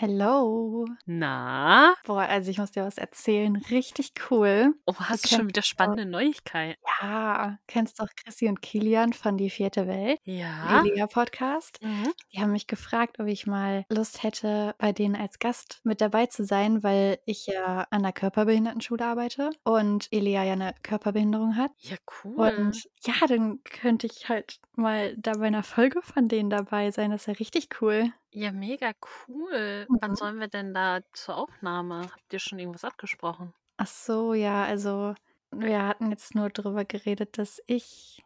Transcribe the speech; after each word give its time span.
Hello. 0.00 0.84
Na? 1.06 1.94
Boah, 2.04 2.22
also 2.28 2.50
ich 2.50 2.58
muss 2.58 2.70
dir 2.70 2.84
was 2.84 2.98
erzählen. 2.98 3.56
Richtig 3.70 4.12
cool. 4.30 4.74
Oh, 4.90 4.94
Du 5.04 5.04
hast 5.04 5.24
du 5.24 5.28
schon 5.28 5.48
wieder 5.48 5.60
doch 5.60 5.62
spannende 5.62 6.06
Neuigkeiten? 6.06 6.80
ja, 7.02 7.58
kennst 7.66 8.00
doch 8.00 8.08
Chrissy 8.16 8.48
und 8.48 8.62
Kilian 8.62 9.12
von 9.12 9.36
Die 9.38 9.50
vierte 9.50 9.86
Welt, 9.86 10.20
Ja? 10.26 10.84
Elia-Podcast. 10.84 11.80
Mhm. 11.82 12.12
Die 12.32 12.40
haben 12.40 12.52
mich 12.52 12.66
gefragt, 12.66 13.20
ob 13.20 13.26
ich 13.28 13.46
mal 13.46 13.84
Lust 13.90 14.22
hätte, 14.22 14.74
bei 14.78 14.92
denen 14.92 15.16
als 15.16 15.38
Gast 15.38 15.80
mit 15.84 16.00
dabei 16.00 16.26
zu 16.26 16.44
sein, 16.44 16.82
weil 16.82 17.18
ich 17.26 17.46
ja 17.46 17.86
an 17.90 18.02
'ner 18.02 18.12
Körperbehindertenschule 18.12 19.04
arbeite 19.04 19.50
und 19.64 20.08
Elia 20.12 20.44
ja 20.44 20.56
'ne 20.56 20.74
Körperbehinderung 20.82 21.56
hat. 21.56 21.72
Ja, 21.80 21.96
cool. 22.24 22.72
Und 22.72 22.88
ja, 23.04 23.14
dann 23.28 23.62
könnte 23.64 24.06
ich 24.08 24.28
halt 24.28 24.60
mal 24.76 25.16
da 25.18 25.32
bei 25.34 25.50
'ner 25.50 25.62
Folge 25.64 26.02
von 26.02 26.28
denen 26.28 26.50
dabei 26.50 26.90
sein. 26.92 27.10
Das 27.12 27.26
wäre 27.28 27.40
richtig 27.40 27.68
cool. 27.82 28.12
Ja, 28.32 28.52
mega 28.52 28.92
cool. 29.28 29.90
Wann 30.00 30.10
Mhm. 30.10 30.16
sollen 30.16 30.40
wir 30.40 30.48
denn 30.48 30.72
da 30.74 31.00
zur 31.12 31.36
Aufnahme? 31.36 32.10
Habt 32.12 32.32
ihr 32.32 32.38
schon 32.38 32.58
irgendwas 32.58 32.84
abgesprochen? 32.84 33.52
Ach 33.76 33.86
so, 33.86 34.34
ja, 34.34 34.64
also 34.64 35.14
wir 35.50 35.86
hatten 35.86 36.10
jetzt 36.10 36.34
nur 36.34 36.50
drüber 36.50 36.84
geredet, 36.84 37.38
dass 37.38 37.62
ich 37.66 38.24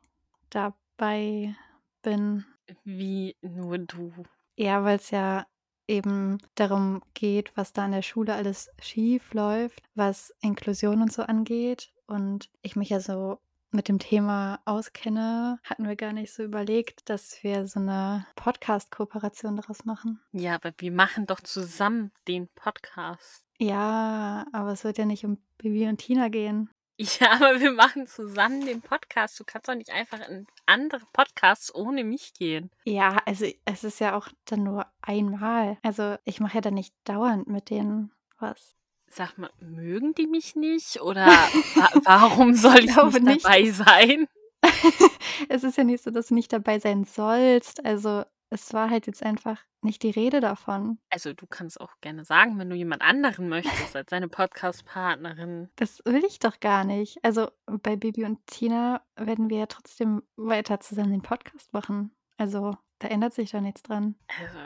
dabei 0.50 1.54
bin. 2.02 2.46
Wie 2.84 3.36
nur 3.40 3.78
du? 3.78 4.12
Ja, 4.58 4.84
weil's 4.84 5.10
ja 5.10 5.46
eben 5.88 6.38
darum 6.54 7.02
geht, 7.14 7.56
was 7.56 7.72
da 7.72 7.84
an 7.84 7.92
der 7.92 8.02
Schule 8.02 8.34
alles 8.34 8.70
schiefläuft, 8.80 9.82
was 9.94 10.32
Inklusion 10.40 11.02
und 11.02 11.12
so 11.12 11.22
angeht. 11.22 11.92
Und 12.06 12.50
ich 12.62 12.76
mich 12.76 12.90
ja 12.90 13.00
so 13.00 13.38
mit 13.72 13.88
dem 13.88 13.98
Thema 13.98 14.60
auskenne, 14.64 15.58
hatten 15.64 15.86
wir 15.88 15.96
gar 15.96 16.12
nicht 16.12 16.32
so 16.32 16.42
überlegt, 16.42 17.08
dass 17.08 17.42
wir 17.42 17.66
so 17.66 17.80
'ne 17.80 18.26
Podcast-Kooperation 18.36 19.56
daraus 19.56 19.84
machen. 19.84 20.20
Ja, 20.32 20.54
aber 20.54 20.72
wir 20.78 20.92
machen 20.92 21.26
doch 21.26 21.40
zusammen 21.40 22.10
den 22.28 22.48
Podcast. 22.48 23.44
Ja, 23.58 24.46
aber 24.52 24.72
es 24.72 24.84
wird 24.84 24.98
ja 24.98 25.04
nicht 25.04 25.24
um 25.24 25.38
Bibi 25.58 25.88
und 25.88 25.98
Tina 25.98 26.28
gehen. 26.28 26.70
Ja, 27.20 27.32
aber 27.32 27.58
wir 27.60 27.72
machen 27.72 28.06
zusammen 28.06 28.64
den 28.64 28.80
Podcast. 28.80 29.40
Du 29.40 29.44
kannst 29.44 29.66
doch 29.68 29.74
nicht 29.74 29.90
einfach 29.90 30.20
in 30.28 30.46
andere 30.66 31.02
Podcasts 31.12 31.74
ohne 31.74 32.04
mich 32.04 32.34
gehen. 32.34 32.70
Ja, 32.84 33.20
also 33.26 33.46
es 33.64 33.82
ist 33.82 33.98
ja 33.98 34.16
auch 34.16 34.28
dann 34.44 34.62
nur 34.62 34.86
einmal. 35.00 35.78
Also, 35.82 36.16
ich 36.24 36.38
mache 36.38 36.56
ja 36.56 36.60
dann 36.60 36.74
nicht 36.74 36.94
dauernd 37.04 37.48
mit 37.48 37.70
denen 37.70 38.12
was. 38.38 38.76
Sag 39.14 39.36
mal, 39.36 39.50
mögen 39.60 40.14
die 40.14 40.26
mich 40.26 40.56
nicht 40.56 41.02
oder 41.02 41.26
wa 41.26 41.90
warum 42.04 42.54
soll 42.54 42.78
Ich 42.78 42.96
ich 42.96 42.96
nicht 42.96 43.22
nicht. 43.22 43.44
dabei 43.44 43.70
sein? 43.70 44.26
Es 45.48 45.64
ist 45.64 45.76
ja 45.76 45.84
nicht 45.84 46.02
so, 46.02 46.10
dass 46.10 46.28
du 46.28 46.34
nicht 46.34 46.52
dabei 46.52 46.78
sein 46.78 47.04
sollst. 47.04 47.84
Also, 47.84 48.24
es 48.48 48.72
war 48.72 48.88
halt 48.90 49.06
jetzt 49.06 49.22
einfach 49.22 49.60
nicht 49.82 50.02
die 50.02 50.10
Rede 50.10 50.40
davon. 50.40 50.98
Also, 51.10 51.32
du 51.34 51.46
kannst 51.46 51.80
auch 51.80 51.92
gerne 52.00 52.24
sagen, 52.24 52.58
wenn 52.58 52.70
du 52.70 52.76
jemand 52.76 53.02
anderen 53.02 53.48
möchtest 53.48 53.94
als 53.96 54.08
deine 54.10 54.28
Podcast-Partnerin. 54.28 55.68
Das 55.76 56.00
will 56.06 56.24
ich 56.24 56.38
doch 56.38 56.60
gar 56.60 56.84
nicht. 56.84 57.18
Also, 57.22 57.50
bei 57.66 57.96
Bibi 57.96 58.24
und 58.24 58.46
Tina 58.46 59.02
werden 59.16 59.50
wir 59.50 59.58
ja 59.58 59.66
trotzdem 59.66 60.22
weiter 60.36 60.80
zusammen 60.80 61.10
den 61.10 61.22
Podcast 61.22 61.72
machen. 61.72 62.14
Also, 62.38 62.76
da 62.98 63.08
ändert 63.08 63.34
sich 63.34 63.50
doch 63.50 63.60
nichts 63.60 63.82
dran. 63.82 64.14
Also, 64.40 64.58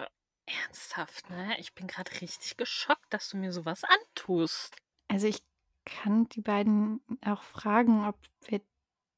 ernsthaft, 0.47 1.31
ne? 1.31 1.59
Ich 1.61 1.75
bin 1.75 1.87
grad 1.87 2.21
richtig 2.21 2.57
geschockt, 2.57 3.13
dass 3.13 3.29
du 3.31 3.37
mir 3.37 3.53
so 3.53 3.65
was 3.65 3.85
antust. 3.85 4.75
Also, 5.09 5.27
ich 5.29 5.43
kann 5.85 6.29
die 6.31 6.41
beiden 6.41 7.01
auch 7.25 7.43
fragen, 7.43 8.07
ob 8.07 8.17
wir 8.47 8.61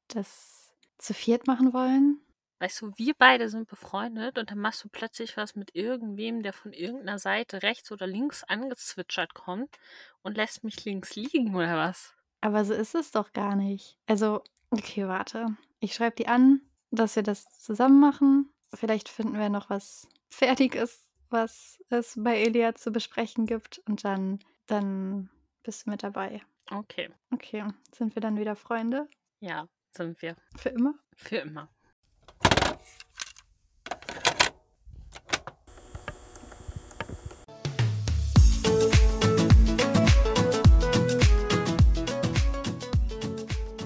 das 0.09 0.73
zu 0.97 1.13
viert 1.13 1.47
machen 1.47 1.73
wollen. 1.73 2.21
Weißt 2.61 2.81
du, 2.81 2.91
wir 2.97 3.13
beide 3.17 3.49
sind 3.49 3.67
befreundet 3.69 4.37
und 4.37 4.49
dann 4.51 4.59
machst 4.59 4.83
du 4.83 4.89
plötzlich 4.89 5.35
was 5.37 5.55
mit 5.55 5.75
irgendwem, 5.75 6.41
der 6.43 6.53
von 6.53 6.71
irgend 6.73 7.05
'ner 7.05 7.19
Seite 7.19 7.63
rechts 7.63 7.91
oder 7.91 8.07
links 8.07 8.43
angezwitschert 8.45 9.33
kommt 9.33 9.77
und 10.23 10.35
lässt 10.37 10.63
mich 10.63 10.83
links 10.85 11.15
liegen 11.15 11.55
oder 11.55 11.77
was? 11.77 12.13
Aber 12.41 12.63
so 12.65 12.73
ist 12.73 12.95
es 12.95 13.11
doch 13.11 13.33
gar 13.33 13.55
nicht. 13.55 13.97
Also, 14.07 14.43
okay, 14.71 15.07
warte. 15.07 15.57
Ich 15.79 15.93
schreibe 15.93 16.15
die 16.15 16.27
an, 16.27 16.61
dass 16.91 17.15
wir 17.15 17.23
das 17.23 17.59
zusammen 17.59 17.99
machen. 17.99 18.49
Vielleicht 18.73 19.09
finden 19.09 19.37
wir 19.37 19.49
noch 19.49 19.69
was 19.69 20.07
Fertiges, 20.29 21.05
was 21.29 21.83
es 21.89 22.15
bei 22.17 22.37
Elia 22.37 22.75
zu 22.75 22.91
besprechen 22.91 23.45
gibt 23.45 23.79
und 23.87 24.03
dann 24.03 24.39
dann 24.69 25.29
bist 25.63 25.85
du 25.85 25.91
mit 25.91 26.03
dabei. 26.03 26.41
Okay. 26.71 27.09
Okay, 27.31 27.65
sind 27.91 28.15
wir 28.15 28.21
dann 28.21 28.37
wieder 28.37 28.55
Freunde? 28.55 29.07
Ja, 29.39 29.67
sind 29.91 30.21
wir. 30.21 30.35
Für 30.55 30.69
immer? 30.69 30.93
Für 31.15 31.37
immer. 31.37 31.69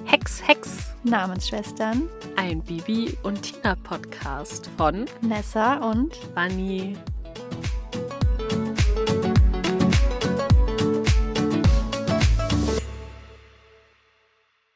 Hex, 0.05 0.45
Hex. 0.47 0.79
Namensschwestern, 1.05 2.09
Ein 2.37 2.61
Bibi 2.63 3.17
und 3.23 3.41
Tina 3.41 3.75
Podcast 3.75 4.69
von 4.77 5.05
Nessa 5.21 5.77
und 5.89 6.17
Bunny. 6.33 6.95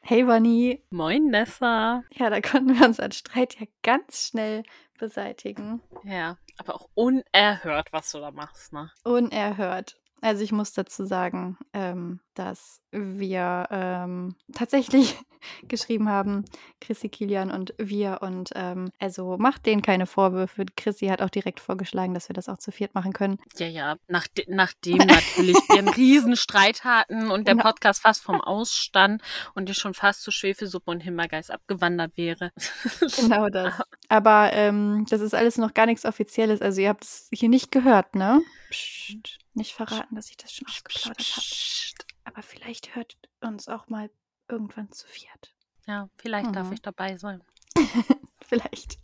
Hey 0.08 0.24
Bunny. 0.24 0.82
Moin, 0.88 1.26
Nessa. 1.26 2.02
Ja, 2.14 2.30
da 2.30 2.40
konnten 2.40 2.78
wir 2.78 2.86
unseren 2.86 3.12
Streit 3.12 3.60
ja 3.60 3.66
ganz 3.82 4.28
schnell 4.28 4.62
beseitigen. 4.98 5.82
Ja, 6.02 6.38
aber 6.56 6.76
auch 6.76 6.88
unerhört, 6.94 7.92
was 7.92 8.10
du 8.12 8.18
da 8.18 8.30
machst, 8.30 8.72
ne? 8.72 8.90
Unerhört. 9.04 10.00
Also, 10.22 10.42
ich 10.42 10.50
muss 10.50 10.72
dazu 10.72 11.04
sagen, 11.04 11.58
ähm, 11.74 12.20
dass 12.32 12.80
wir, 12.90 13.66
ähm, 13.70 14.34
tatsächlich 14.54 15.16
geschrieben 15.68 16.08
haben, 16.08 16.44
Chrissy, 16.80 17.08
Kilian 17.08 17.50
und 17.50 17.72
wir 17.78 18.18
und, 18.22 18.50
ähm, 18.56 18.90
also, 18.98 19.36
macht 19.38 19.66
denen 19.66 19.82
keine 19.82 20.06
Vorwürfe. 20.06 20.64
Chrissy 20.76 21.06
hat 21.06 21.22
auch 21.22 21.30
direkt 21.30 21.60
vorgeschlagen, 21.60 22.14
dass 22.14 22.28
wir 22.28 22.34
das 22.34 22.48
auch 22.48 22.58
zu 22.58 22.72
viert 22.72 22.94
machen 22.94 23.12
können. 23.12 23.38
Ja, 23.56 23.66
ja, 23.68 23.96
nachde 24.08 24.44
nachdem 24.48 24.98
natürlich 24.98 25.56
wir 25.68 25.78
'n 25.82 25.88
Riesenstreit 25.96 26.84
hatten 26.84 27.30
und 27.30 27.46
der 27.46 27.54
Genau. 27.54 27.64
Podcast 27.64 28.02
fast 28.02 28.22
vorm 28.22 28.40
Aus 28.40 28.72
stand 28.72 29.22
und 29.54 29.70
ich 29.70 29.78
schon 29.78 29.94
fast 29.94 30.22
zu 30.22 30.30
Schwefelsuppe 30.30 30.90
und 30.90 31.00
Himbeergeist 31.00 31.50
abgewandert 31.50 32.16
wäre. 32.16 32.50
Genau 33.16 33.48
das. 33.48 33.74
Aber, 34.08 34.50
ähm, 34.54 35.06
das 35.10 35.20
ist 35.20 35.34
alles 35.34 35.56
noch 35.58 35.74
gar 35.74 35.86
nix 35.86 36.04
Offizielles. 36.04 36.62
Also, 36.62 36.80
ihr 36.80 36.88
habt 36.88 37.04
es 37.04 37.28
hier 37.32 37.48
nicht 37.48 37.70
gehört, 37.70 38.14
ne? 38.16 38.40
Psst, 38.70 39.38
nicht 39.54 39.74
verraten, 39.74 40.14
dass 40.16 40.30
ich 40.30 40.36
das 40.36 40.52
schon 40.52 40.66
ausgeplaudert 40.68 41.18
habe. 41.36 42.07
Aber 42.28 42.42
vielleicht 42.42 42.94
hört 42.94 43.16
uns 43.40 43.68
auch 43.68 43.88
mal 43.88 44.10
irgendwann 44.50 44.92
zu 44.92 45.06
viert. 45.06 45.54
Ja, 45.86 46.10
vielleicht 46.16 46.54
darf 46.54 46.66
Mhm. 46.66 46.72
ich 46.74 46.82
dabei 46.82 47.16
sein. 47.16 47.42
Vielleicht. 48.42 48.98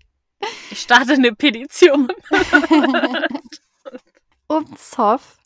Ich 0.71 0.81
starte 0.81 1.19
'ne 1.19 1.33
Petition. 1.35 2.09
Um 4.47 4.77
Zoff 4.77 5.39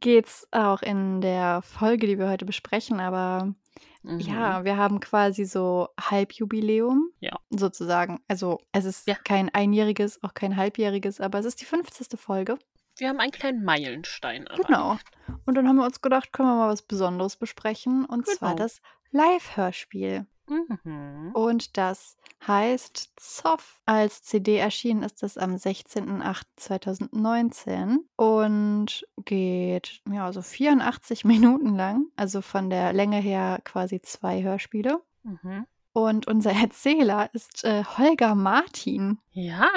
geht's 0.00 0.46
auch 0.50 0.80
in 0.82 1.20
der 1.20 1.60
Folge, 1.62 2.06
die 2.06 2.18
wir 2.18 2.28
heute 2.30 2.44
besprechen, 2.46 3.00
aber 3.00 3.54
Mhm. 4.02 4.20
ja, 4.20 4.64
wir 4.64 4.76
haben 4.78 5.00
quasi 5.00 5.44
so 5.44 5.88
Halbjubiläum 6.00 7.10
Ja. 7.20 7.38
sozusagen. 7.50 8.20
Also, 8.28 8.60
es 8.72 8.84
ist 8.86 9.06
Ja. 9.06 9.14
kein 9.16 9.48
einjähriges, 9.54 10.22
auch 10.22 10.32
kein 10.34 10.56
halbjähriges, 10.56 11.20
aber 11.20 11.38
es 11.38 11.44
ist 11.46 11.60
die 11.60 11.64
50. 11.66 12.16
Folge. 12.16 12.58
Wir 12.98 13.08
haben 13.08 13.20
einen 13.20 13.32
kleinen 13.32 13.64
Meilenstein 13.64 14.46
erreicht. 14.46 14.66
Genau. 14.66 14.98
Und 15.44 15.54
dann 15.54 15.68
haben 15.68 15.76
wir 15.76 15.84
uns 15.84 16.00
gedacht, 16.00 16.32
können 16.32 16.48
wir 16.48 16.56
mal 16.56 16.70
was 16.70 16.82
Besonderes 16.82 17.36
besprechen 17.36 18.04
und 18.04 18.26
zwar 18.26 18.50
Genau. 18.54 18.62
das 18.62 18.80
Live-Hörspiel. 19.10 20.26
Mhm. 20.48 21.32
Und 21.34 21.76
das 21.76 22.16
heißt 22.46 23.14
Zoff. 23.16 23.80
Als 23.84 24.22
CD 24.22 24.56
erschienen 24.58 25.02
ist 25.02 25.22
das 25.22 25.36
am 25.38 25.56
16.08.2019 25.56 27.98
und 28.16 29.06
geht, 29.24 30.00
ja, 30.10 30.32
so 30.32 30.42
84 30.42 31.24
Minuten 31.24 31.74
lang, 31.76 32.06
also 32.16 32.42
von 32.42 32.70
der 32.70 32.92
Länge 32.92 33.18
her 33.18 33.60
quasi 33.64 34.00
2 34.00 34.42
Hörspiele. 34.42 35.00
Mhm. 35.22 35.66
Und 35.92 36.26
unser 36.28 36.52
Erzähler 36.52 37.30
ist, 37.32 37.64
äh, 37.64 37.84
Holger 37.84 38.34
Martin. 38.34 39.18
Ja, 39.32 39.68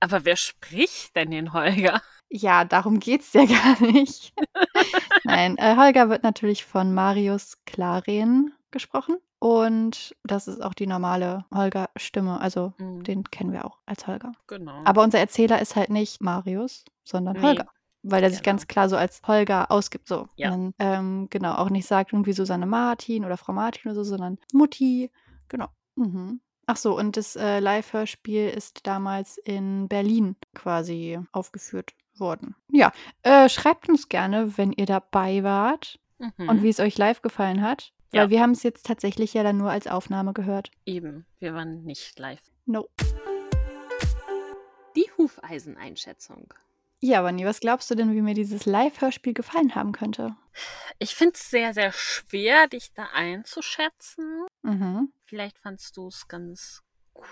aber 0.00 0.24
wer 0.24 0.36
spricht 0.36 1.14
denn 1.16 1.30
den 1.30 1.52
Holger? 1.52 2.00
Ja, 2.28 2.64
darum 2.64 2.98
geht's 2.98 3.32
ja 3.32 3.44
gar 3.78 3.80
nicht. 3.82 4.32
Nein, 5.24 5.56
äh, 5.58 5.76
Holger 5.76 6.08
wird 6.08 6.22
natürlich 6.22 6.64
von 6.64 6.92
Marius 6.94 7.58
Claren 7.66 8.52
gesprochen 8.70 9.16
und 9.38 10.14
das 10.24 10.48
ist 10.48 10.62
auch 10.62 10.74
die 10.74 10.86
normale 10.86 11.44
Holger-Stimme. 11.54 12.40
Also, 12.40 12.72
Mhm. 12.78 13.04
den 13.04 13.24
kennen 13.24 13.52
wir 13.52 13.64
auch 13.64 13.78
als 13.86 14.06
Holger. 14.06 14.32
Genau. 14.48 14.82
Aber 14.84 15.02
unser 15.02 15.18
Erzähler 15.18 15.60
ist 15.60 15.76
halt 15.76 15.90
nicht 15.90 16.20
Marius, 16.20 16.84
sondern 17.04 17.36
Ne, 17.36 17.42
Holger, 17.42 17.66
weil 18.02 18.22
er 18.22 18.30
sich 18.30 18.42
genau. 18.42 18.52
ganz 18.54 18.66
klar 18.66 18.88
so 18.88 18.96
als 18.96 19.20
Holger 19.26 19.70
ausgibt, 19.70 20.08
so. 20.08 20.28
Ja. 20.36 20.52
Und 20.52 20.74
dann, 20.78 20.98
ähm, 20.98 21.26
genau, 21.30 21.54
auch 21.54 21.70
nicht 21.70 21.86
sagt 21.86 22.12
irgendwie 22.12 22.32
Susanne 22.32 22.66
Martin 22.66 23.24
oder 23.24 23.36
Frau 23.36 23.52
Martin 23.52 23.90
oder 23.90 23.94
so, 23.94 24.04
sondern 24.04 24.38
Mutti. 24.52 25.10
Genau. 25.48 25.68
Mhm. 25.94 26.40
Ach 26.66 26.76
so, 26.76 26.96
und 26.98 27.16
das, 27.16 27.36
äh, 27.36 27.60
Live-Hörspiel 27.60 28.48
ist 28.48 28.86
damals 28.88 29.38
in 29.38 29.86
Berlin 29.86 30.34
quasi 30.54 31.20
aufgeführt 31.30 31.94
wurden. 32.20 32.54
Ja, 32.70 32.92
äh, 33.22 33.48
schreibt 33.48 33.88
uns 33.88 34.08
gerne, 34.08 34.56
wenn 34.58 34.72
ihr 34.72 34.86
dabei 34.86 35.42
wart 35.42 35.98
Mhm. 36.18 36.48
und 36.48 36.62
wie 36.62 36.68
es 36.70 36.80
euch 36.80 36.96
live 36.96 37.20
gefallen 37.22 37.60
hat. 37.62 37.92
Ja. 38.12 38.22
Weil 38.22 38.30
wir 38.30 38.40
haben 38.40 38.52
es 38.52 38.62
jetzt 38.62 38.86
tatsächlich 38.86 39.34
ja 39.34 39.42
dann 39.42 39.58
nur 39.58 39.70
als 39.70 39.86
Aufnahme 39.86 40.32
gehört. 40.32 40.70
Eben, 40.86 41.26
wir 41.40 41.52
waren 41.54 41.82
nicht 41.84 42.18
live. 42.18 42.40
No. 42.64 42.88
Die 44.96 45.10
Hufeiseneinschätzung. 45.18 46.52
Ja, 47.00 47.22
Wanni, 47.22 47.44
was 47.44 47.60
glaubst 47.60 47.90
du 47.90 47.94
denn, 47.94 48.14
wie 48.14 48.22
mir 48.22 48.32
dieses 48.32 48.64
Live-Hörspiel 48.64 49.34
gefallen 49.34 49.74
haben 49.74 49.92
könnte? 49.92 50.34
Ich 50.98 51.14
finde 51.14 51.34
es 51.34 51.50
sehr, 51.50 51.74
sehr 51.74 51.92
schwer, 51.92 52.66
dich 52.68 52.94
da 52.94 53.08
einzuschätzen. 53.12 54.46
Mhm. 54.62 55.12
Vielleicht 55.26 55.58
fandst 55.58 55.96
du 55.98 56.08
es 56.08 56.26
ganz 56.28 56.82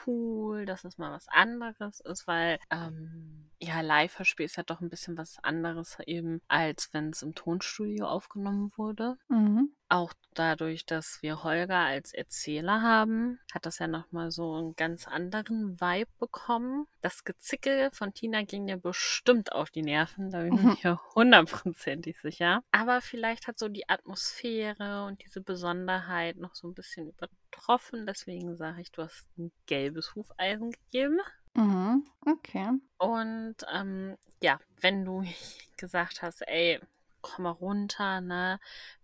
cool, 0.06 0.64
dass 0.66 0.84
es 0.84 0.98
mal 0.98 1.12
was 1.12 1.26
anderes 1.28 2.00
ist, 2.00 2.26
weil 2.26 2.58
ähm, 2.70 3.50
ja, 3.60 3.80
Live-Hörspiel 3.80 4.46
ist 4.46 4.56
ja 4.56 4.62
doch 4.62 4.80
ein 4.80 4.90
bisschen 4.90 5.16
was 5.16 5.38
anderes 5.42 5.96
eben, 6.06 6.40
als 6.48 6.90
wenn 6.92 7.10
es 7.10 7.22
im 7.22 7.34
Tonstudio 7.34 8.06
aufgenommen 8.06 8.72
wurde. 8.76 9.16
Mhm. 9.28 9.70
Auch 9.88 10.12
dadurch, 10.34 10.86
dass 10.86 11.18
wir 11.22 11.44
Holger 11.44 11.78
als 11.78 12.12
Erzähler 12.12 12.82
haben, 12.82 13.38
hat 13.54 13.64
das 13.66 13.78
ja 13.78 13.86
nochmal 13.86 14.30
so 14.32 14.54
einen 14.54 14.74
ganz 14.74 15.06
anderen 15.06 15.80
Vibe 15.80 16.10
bekommen. 16.18 16.86
Das 17.00 17.22
Gezickel 17.24 17.90
von 17.92 18.12
Tina 18.12 18.42
ging 18.42 18.64
mir 18.64 18.76
bestimmt 18.78 19.52
auf 19.52 19.70
die 19.70 19.82
Nerven, 19.82 20.30
da 20.30 20.42
bin 20.42 20.54
ich 20.54 20.62
Mhm. 20.62 20.76
mir 20.82 21.00
hundertprozentig 21.14 22.18
sicher. 22.20 22.62
Aber 22.72 23.00
vielleicht 23.02 23.46
hat 23.46 23.58
so 23.58 23.68
die 23.68 23.88
Atmosphäre 23.88 25.04
und 25.06 25.22
diese 25.24 25.40
Besonderheit 25.40 26.36
noch 26.38 26.54
so 26.54 26.66
ein 26.68 26.74
bisschen 26.74 27.12
übertroffen. 27.54 28.06
Deswegen 28.06 28.56
sage 28.56 28.80
ich, 28.80 28.92
du 28.92 29.02
hast 29.02 29.26
ein 29.38 29.52
gelbes 29.66 30.14
Hufeisen 30.14 30.72
gegeben. 30.72 31.20
Mhm. 31.54 32.06
Okay. 32.26 32.70
Und 32.98 33.56
ähm, 33.72 34.16
ja, 34.42 34.58
wenn 34.80 35.04
du 35.04 35.24
gesagt 35.76 36.22
hast, 36.22 36.42
ey, 36.46 36.80
komm 37.20 37.44
mal 37.44 37.50
runter, 37.50 38.20
ne? 38.20 38.60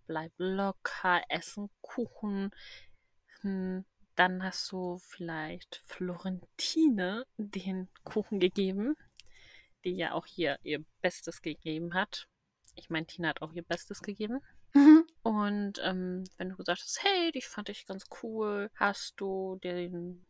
Bleib 0.06 0.32
locker, 0.38 1.22
essen 1.28 1.70
Kuchen, 1.80 2.50
hm, 3.42 3.84
dann 4.16 4.42
hast 4.42 4.70
du 4.72 4.98
vielleicht 4.98 5.82
Florentine 5.86 7.24
den 7.36 7.88
Kuchen 8.02 8.40
gegeben, 8.40 8.96
die 9.84 9.92
ja 9.92 10.12
auch 10.12 10.26
hier 10.26 10.58
ihr 10.62 10.84
Bestes 11.00 11.40
gegeben 11.40 11.94
hat. 11.94 12.26
Ich 12.74 12.90
meine, 12.90 13.06
Tina 13.06 13.28
hat 13.28 13.40
auch 13.40 13.52
ihr 13.52 13.62
Bestes 13.62 14.02
gegeben. 14.02 14.40
Mhm. 14.74 15.06
Und 15.30 15.74
ähm, 15.84 16.24
wenn 16.38 16.48
du 16.48 16.56
gesagt 16.56 16.80
hast, 16.82 17.04
hey, 17.04 17.30
dich 17.30 17.46
fand 17.46 17.68
ich 17.68 17.86
ganz 17.86 18.04
cool, 18.20 18.68
hast 18.74 19.14
du 19.20 19.60
den 19.62 20.26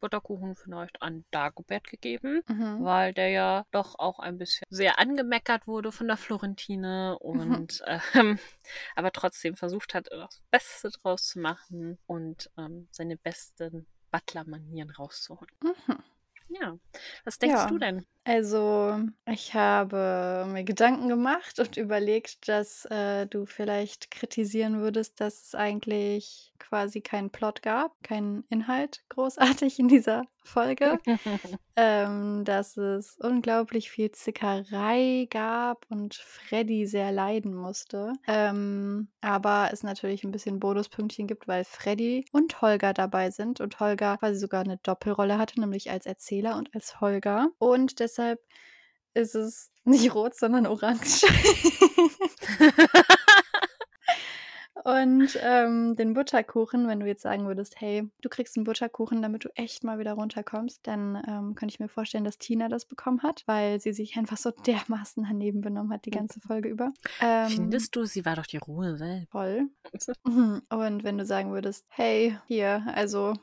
Butterkuchen 0.00 0.56
vielleicht 0.56 1.00
an 1.00 1.24
Dagobert 1.30 1.84
gegeben, 1.86 2.42
Mhm. 2.48 2.82
weil 2.82 3.14
der 3.14 3.28
ja 3.28 3.64
doch 3.70 4.00
auch 4.00 4.18
ein 4.18 4.38
bisschen 4.38 4.66
sehr 4.68 4.98
angemeckert 4.98 5.68
wurde 5.68 5.92
von 5.92 6.08
der 6.08 6.16
Florentine 6.16 7.16
und 7.20 7.84
ähm, 7.86 8.00
aber 8.96 9.12
trotzdem 9.12 9.54
versucht 9.54 9.94
hat, 9.94 10.08
das 10.10 10.42
Beste 10.50 10.90
draus 10.90 11.28
zu 11.28 11.38
machen 11.38 12.00
und 12.06 12.50
ähm, 12.58 12.88
seine 12.90 13.16
besten 13.18 13.86
Butler-Manieren 14.10 14.90
rauszuholen. 14.90 15.52
Mhm. 15.62 15.98
Ja, 16.48 16.76
was 17.24 17.38
denkst 17.38 17.60
Ja. 17.62 17.68
du 17.68 17.78
denn? 17.78 18.04
Also, 18.24 19.00
ich 19.26 19.54
habe 19.54 20.46
mir 20.48 20.62
Gedanken 20.62 21.08
gemacht 21.08 21.58
und 21.58 21.76
überlegt, 21.76 22.48
dass 22.48 22.84
äh, 22.86 23.26
du 23.26 23.46
vielleicht 23.46 24.10
kritisieren 24.10 24.80
würdest, 24.80 25.20
dass 25.20 25.42
es 25.42 25.54
eigentlich 25.54 26.52
quasi 26.58 27.00
keinen 27.00 27.30
Plot 27.30 27.62
gab, 27.62 27.92
keinen 28.02 28.44
Inhalt 28.48 29.02
großartig 29.08 29.78
in 29.78 29.88
dieser 29.88 30.24
Folge. 30.44 30.98
ähm, 31.76 32.44
dass 32.44 32.76
es 32.76 33.16
unglaublich 33.18 33.90
viel 33.90 34.10
Zickerei 34.10 35.26
gab 35.30 35.86
und 35.88 36.14
Freddy 36.14 36.86
sehr 36.86 37.12
leiden 37.12 37.54
musste. 37.54 38.12
Ähm, 38.26 39.08
aber 39.20 39.70
es 39.72 39.82
natürlich 39.82 40.24
ein 40.24 40.32
bisschen 40.32 40.60
Bonuspünktchen 40.60 41.26
gibt, 41.26 41.48
weil 41.48 41.64
Freddy 41.64 42.24
und 42.32 42.60
Holger 42.60 42.92
dabei 42.92 43.30
sind 43.30 43.60
und 43.60 43.80
Holger 43.80 44.18
quasi 44.18 44.38
sogar 44.38 44.62
eine 44.62 44.78
Doppelrolle 44.78 45.38
hatte, 45.38 45.60
nämlich 45.60 45.90
als 45.90 46.06
Erzähler 46.06 46.56
und 46.56 46.74
als 46.74 47.00
Holger. 47.00 47.48
Und 47.58 48.00
deshalb 48.12 48.40
ist 49.14 49.34
es 49.34 49.70
nicht 49.84 50.14
rot, 50.14 50.34
sondern 50.36 50.66
orange. 50.66 51.22
Und 54.84 55.38
ähm, 55.40 55.94
den 55.94 56.14
Butterkuchen, 56.14 56.88
wenn 56.88 56.98
du 56.98 57.06
jetzt 57.06 57.22
sagen 57.22 57.46
würdest, 57.46 57.80
hey, 57.80 58.10
du 58.20 58.28
kriegst 58.28 58.56
einen 58.56 58.64
Butterkuchen, 58.64 59.22
damit 59.22 59.44
du 59.44 59.48
echt 59.54 59.84
mal 59.84 59.98
wieder 59.98 60.14
runterkommst, 60.14 60.80
dann 60.86 61.22
ähm, 61.28 61.54
könnte 61.54 61.72
ich 61.74 61.80
mir 61.80 61.88
vorstellen, 61.88 62.24
dass 62.24 62.38
Tina 62.38 62.68
das 62.68 62.84
bekommen 62.86 63.22
hat, 63.22 63.44
weil 63.46 63.80
sie 63.80 63.92
sich 63.92 64.16
einfach 64.16 64.36
so 64.36 64.50
dermaßen 64.66 65.24
daneben 65.28 65.60
benommen 65.60 65.92
hat 65.92 66.04
die 66.04 66.10
ganze 66.10 66.40
Folge 66.40 66.68
über. 66.68 66.92
Ähm, 67.20 67.48
Findest 67.48 67.94
du, 67.94 68.04
sie 68.04 68.24
war 68.24 68.36
doch 68.36 68.46
die 68.46 68.56
Ruhe? 68.56 69.26
Voll. 69.30 69.68
Mhm. 70.24 70.62
Und 70.68 71.04
wenn 71.04 71.18
du 71.18 71.24
sagen 71.24 71.52
würdest, 71.52 71.84
hey, 71.88 72.36
hier, 72.46 72.84
also 72.94 73.34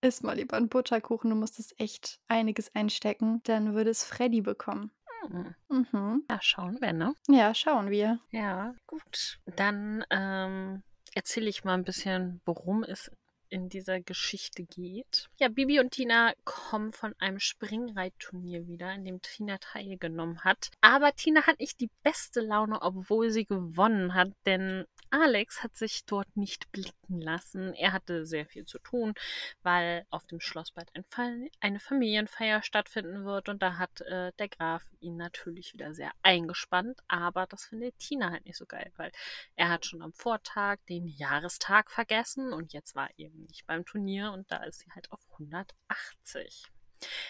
isst 0.00 0.22
mal 0.22 0.36
lieber 0.36 0.56
einen 0.56 0.68
Butterkuchen, 0.68 1.30
du 1.30 1.36
musstest 1.36 1.78
echt 1.80 2.20
einiges 2.28 2.74
einstecken, 2.74 3.40
dann 3.44 3.74
würde 3.74 3.90
es 3.90 4.04
Freddy 4.04 4.40
bekommen. 4.40 4.90
Hm. 5.26 5.54
Mhm. 5.68 6.24
Ja, 6.30 6.38
schauen 6.40 6.80
wir, 6.80 6.92
ne? 6.92 7.14
Ja, 7.28 7.54
schauen 7.54 7.90
wir. 7.90 8.20
Ja, 8.30 8.74
gut. 8.86 9.38
Dann 9.56 10.04
ähm, 10.10 10.82
erzähle 11.14 11.48
ich 11.48 11.64
mal 11.64 11.74
ein 11.74 11.84
bisschen, 11.84 12.40
worum 12.44 12.84
es 12.84 13.10
in 13.50 13.68
dieser 13.68 14.00
Geschichte 14.00 14.64
geht. 14.64 15.28
Ja, 15.38 15.48
Bibi 15.48 15.80
und 15.80 15.90
Tina 15.90 16.32
kommen 16.44 16.92
von 16.92 17.14
einem 17.18 17.40
Springreitturnier 17.40 18.66
wieder, 18.66 18.92
in 18.92 19.04
dem 19.04 19.22
Tina 19.22 19.58
teilgenommen 19.58 20.44
hat. 20.44 20.70
Aber 20.80 21.12
Tina 21.14 21.46
hat 21.46 21.58
nicht 21.58 21.80
die 21.80 21.90
beste 22.02 22.40
Laune, 22.40 22.82
obwohl 22.82 23.30
sie 23.30 23.44
gewonnen 23.44 24.14
hat, 24.14 24.32
denn 24.46 24.86
Alex 25.10 25.62
hat 25.62 25.74
sich 25.74 26.04
dort 26.04 26.36
nicht 26.36 26.70
blicken 26.70 27.20
lassen. 27.20 27.72
Er 27.74 27.92
hatte 27.92 28.26
sehr 28.26 28.44
viel 28.46 28.66
zu 28.66 28.78
tun, 28.78 29.14
weil 29.62 30.04
auf 30.10 30.26
dem 30.26 30.40
Schloss 30.40 30.70
bald 30.72 30.90
ein 30.94 31.04
Fall, 31.04 31.48
eine 31.60 31.80
Familienfeier 31.80 32.62
stattfinden 32.62 33.24
wird 33.24 33.48
und 33.48 33.62
da 33.62 33.78
hat 33.78 34.02
äh, 34.02 34.32
der 34.38 34.48
Graf 34.48 34.82
ihn 35.00 35.16
natürlich 35.16 35.72
wieder 35.72 35.94
sehr 35.94 36.12
eingespannt, 36.22 37.00
aber 37.08 37.46
das 37.46 37.64
findet 37.64 37.98
Tina 37.98 38.30
halt 38.30 38.44
nicht 38.44 38.58
so 38.58 38.66
geil, 38.66 38.92
weil 38.96 39.12
er 39.56 39.70
hat 39.70 39.86
schon 39.86 40.02
am 40.02 40.12
Vortag 40.12 40.78
den 40.88 41.06
Jahrestag 41.06 41.90
vergessen 41.90 42.52
und 42.52 42.72
jetzt 42.72 42.94
war 42.94 43.08
eben 43.16 43.37
nicht 43.38 43.66
beim 43.66 43.84
Turnier 43.84 44.32
und 44.32 44.50
da 44.50 44.64
ist 44.64 44.80
sie 44.80 44.90
halt 44.92 45.10
auf 45.12 45.20
180. 45.32 46.64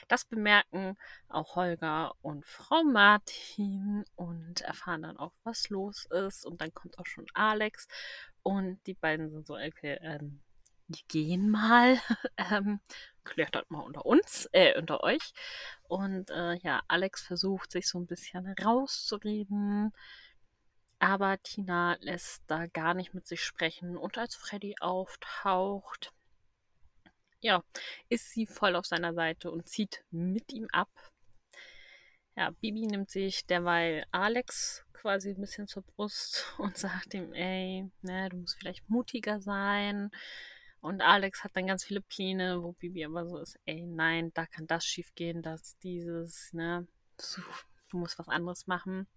Das 0.09 0.25
bemerken 0.25 0.97
auch 1.29 1.57
Holger 1.57 2.15
und 2.23 2.47
Frau 2.47 2.83
Martin 2.85 4.05
und 4.17 4.63
erfahren 4.63 5.03
dann 5.03 5.19
auch, 5.19 5.35
was 5.45 5.69
los 5.69 6.07
ist. 6.07 6.47
Und 6.47 6.61
dann 6.61 6.73
kommt 6.73 6.99
auch 6.99 7.07
schon 7.07 7.27
Alex 7.35 7.87
und 8.43 8.81
die 8.87 8.95
beiden 8.95 9.31
sind 9.31 9.47
so, 9.47 9.55
okay, 9.57 9.99
ähm, 10.01 10.41
die 10.89 11.07
gehen 11.07 11.51
mal, 11.51 11.99
ähm, 12.51 12.81
klärt 13.25 13.55
das 13.55 13.69
mal 13.69 13.81
unter 13.81 14.07
uns, 14.07 14.49
äh, 14.53 14.79
unter 14.79 15.03
euch. 15.03 15.33
Und 15.83 16.31
äh, 16.31 16.55
ja, 16.63 16.81
Alex 16.89 17.23
versucht 17.23 17.73
sich 17.73 17.89
so 17.89 17.99
ein 17.99 18.07
bisschen 18.07 18.47
rauszureden, 18.65 19.93
aber 20.99 21.41
Tina 21.43 21.97
lässt 22.01 22.43
da 22.47 22.67
gar 22.67 22.95
nicht 22.95 23.15
mit 23.15 23.27
sich 23.27 23.43
sprechen. 23.43 23.97
Und 23.97 24.19
als 24.19 24.35
Freddy 24.35 24.75
auftaucht, 24.81 26.13
ja, 27.41 27.63
ist 28.09 28.31
sie 28.31 28.47
voll 28.47 28.75
auf 28.75 28.87
seiner 28.87 29.15
Seite 29.15 29.51
und 29.51 29.69
zieht 29.69 30.05
mit 30.11 30.53
ihm 30.53 30.69
ab. 30.73 30.91
Ja, 32.37 32.51
Bibi 32.51 32.87
nimmt 32.87 33.11
sich 33.11 33.47
derweil 33.47 34.05
Alex 34.11 34.85
quasi 34.93 35.31
ein 35.31 35.41
bisschen 35.41 35.67
zur 35.67 35.83
Brust 35.83 36.47
und 36.59 36.77
sagt 36.77 37.15
ihm, 37.15 37.33
ey, 37.33 37.91
ne, 38.03 38.29
du 38.29 38.39
musst 38.39 38.59
vielleicht 38.59 38.89
mutiger 38.89 39.41
sein. 39.41 40.11
Und 40.81 41.01
Alex 41.01 41.43
hat 41.43 41.57
dann 41.57 41.67
ganz 41.67 41.85
viele 41.85 42.01
Pläne, 42.01 42.63
wo 42.63 42.73
Bibi 42.73 43.05
aber 43.05 43.27
so 43.27 43.39
ist, 43.39 43.59
ey, 43.67 43.85
nein, 43.87 44.33
da 44.35 44.47
kann 44.47 44.67
das 44.67 44.85
schief 44.85 45.15
gehen, 45.15 45.43
das, 45.43 45.77
dieses, 45.79 46.53
ne, 46.53 46.87
du, 47.17 47.43
du 47.91 47.99
musst 47.99 48.19
was 48.19 48.29
anderes 48.29 48.67
machen. 48.69 49.09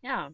Ja, 0.00 0.32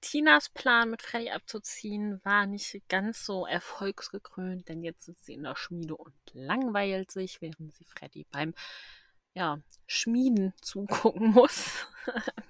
Tinas 0.00 0.48
Plan, 0.48 0.90
mit 0.90 1.02
Freddy 1.02 1.30
abzuziehen, 1.30 2.20
war 2.24 2.46
nicht 2.46 2.88
ganz 2.88 3.24
so 3.24 3.46
erfolgsgekrönt, 3.46 4.68
denn 4.68 4.82
jetzt 4.82 5.04
sitzt 5.04 5.26
sie 5.26 5.34
in 5.34 5.42
der 5.42 5.56
Schmiede 5.56 5.96
und 5.96 6.14
langweilt 6.32 7.10
sich, 7.10 7.40
während 7.40 7.74
sie 7.74 7.84
Freddy 7.84 8.26
beim 8.30 8.54
ja, 9.34 9.60
Schmieden 9.86 10.52
zugucken 10.62 11.32
muss. 11.32 11.86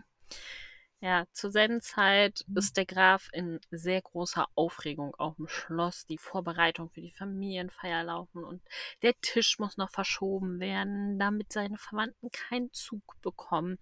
ja, 1.01 1.27
zur 1.33 1.51
selben 1.51 1.81
Zeit 1.81 2.45
ist 2.55 2.77
der 2.77 2.87
Graf 2.87 3.29
in 3.33 3.61
sehr 3.71 4.03
großer 4.03 4.47
Aufregung 4.55 5.15
auf 5.15 5.37
dem 5.37 5.49
Schloss. 5.49 6.07
Die 6.07 6.19
Vorbereitung 6.19 6.91
für 6.91 7.01
die 7.01 7.13
Familienfeier 7.13 8.05
laufen 8.05 8.45
und 8.45 8.63
der 9.03 9.15
Tisch 9.21 9.59
muss 9.59 9.77
noch 9.77 9.91
verschoben 9.91 10.61
werden, 10.61 11.19
damit 11.19 11.53
seine 11.53 11.79
Verwandten 11.79 12.31
keinen 12.31 12.73
Zug 12.73 13.21
bekommen. 13.23 13.79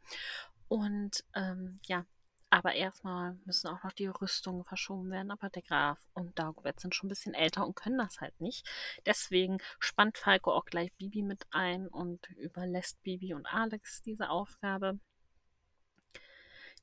Und 0.69 1.25
ähm, 1.35 1.79
ja, 1.87 2.05
aber 2.51 2.75
erstmal 2.75 3.37
müssen 3.45 3.69
auch 3.69 3.83
noch 3.83 3.93
die 3.93 4.07
Rüstungen 4.07 4.65
verschoben 4.65 5.11
werden. 5.11 5.31
Aber 5.31 5.51
der 5.51 5.63
Graf 5.63 5.99
und 6.15 6.39
Dagobert 6.39 6.81
sind 6.81 6.95
schon 6.95 7.09
ein 7.09 7.11
bisschen 7.11 7.35
älter 7.35 7.67
und 7.67 7.75
können 7.75 7.99
das 7.99 8.21
halt 8.21 8.41
nicht. 8.41 8.67
Deswegen 9.05 9.59
spannt 9.79 10.19
Falco 10.19 10.53
auch 10.53 10.65
gleich 10.65 10.93
Bibi 10.95 11.23
mit 11.23 11.45
ein 11.51 11.89
und 11.89 12.31
überlässt 12.31 13.03
Bibi 13.03 13.35
und 13.35 13.47
Alex 13.47 14.01
diese 14.03 14.31
Aufgabe. 14.31 14.99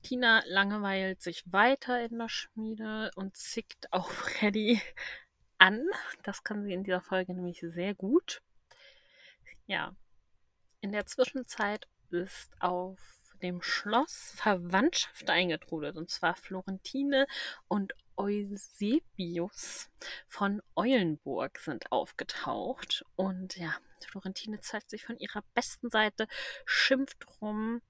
Tina 0.01 0.43
langweilt 0.47 1.21
sich 1.21 1.43
weiter 1.51 2.03
in 2.03 2.19
der 2.19 2.29
Schmiede 2.29 3.11
und 3.15 3.37
zickt 3.37 3.91
auch 3.93 4.09
Freddy 4.11 4.81
an. 5.57 5.85
Das 6.23 6.43
kann 6.43 6.63
sie 6.63 6.73
in 6.73 6.83
dieser 6.83 7.01
Folge 7.01 7.33
nämlich 7.33 7.61
sehr 7.61 7.95
gut. 7.95 8.41
Ja. 9.65 9.95
In 10.81 10.91
der 10.91 11.05
Zwischenzeit 11.05 11.87
ist 12.09 12.51
auf 12.59 13.22
dem 13.43 13.61
Schloss 13.61 14.33
Verwandtschaft 14.35 15.29
eingetrudelt. 15.29 15.97
Und 15.97 16.09
zwar 16.09 16.35
Florentine 16.35 17.27
und 17.67 17.93
Eusebius 18.15 19.89
von 20.27 20.61
Eulenburg 20.75 21.59
sind 21.59 21.91
aufgetaucht. 21.91 23.05
Und 23.15 23.57
ja, 23.57 23.75
Florentine 24.05 24.59
zeigt 24.61 24.89
sich 24.89 25.05
von 25.05 25.17
ihrer 25.17 25.43
besten 25.53 25.89
Seite, 25.89 26.27
schimpft 26.65 27.25
rum, 27.41 27.81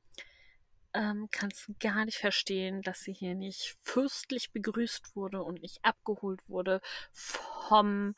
ähm, 0.93 1.29
kann 1.31 1.50
es 1.51 1.72
gar 1.79 2.05
nicht 2.05 2.17
verstehen, 2.17 2.81
dass 2.81 3.01
sie 3.01 3.13
hier 3.13 3.36
nicht 3.36 3.77
fürstlich 3.83 4.51
begrüßt 4.51 5.15
wurde 5.15 5.41
und 5.43 5.62
nicht 5.62 5.83
abgeholt 5.83 6.48
wurde 6.48 6.81
vom 7.12 8.15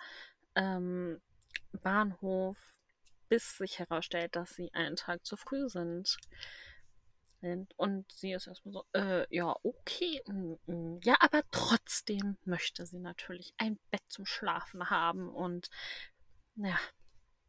ähm, 0.56 1.22
Bahnhof, 1.72 2.58
bis 3.30 3.58
sich 3.58 3.80
herausstellt, 3.80 4.36
dass 4.36 4.56
sie 4.56 4.74
einen 4.74 4.96
Tag 4.96 5.25
zu 5.25 5.38
früh 5.38 5.68
sind. 5.70 6.18
Und 7.78 8.12
sie 8.12 8.34
ist 8.34 8.48
erstmal 8.48 8.74
so, 8.74 8.86
äh, 8.94 9.25
ja, 9.36 9.56
okay. 9.64 10.22
Ja, 11.04 11.16
aber 11.20 11.44
trotzdem 11.52 12.38
möchte 12.46 12.86
sie 12.86 13.00
natürlich 13.00 13.54
ein 13.58 13.80
Bett 13.92 14.04
zum 14.08 14.25
Schlafen 14.25 14.90
haben 14.90 15.30
und 15.30 15.70
ja, 16.56 16.78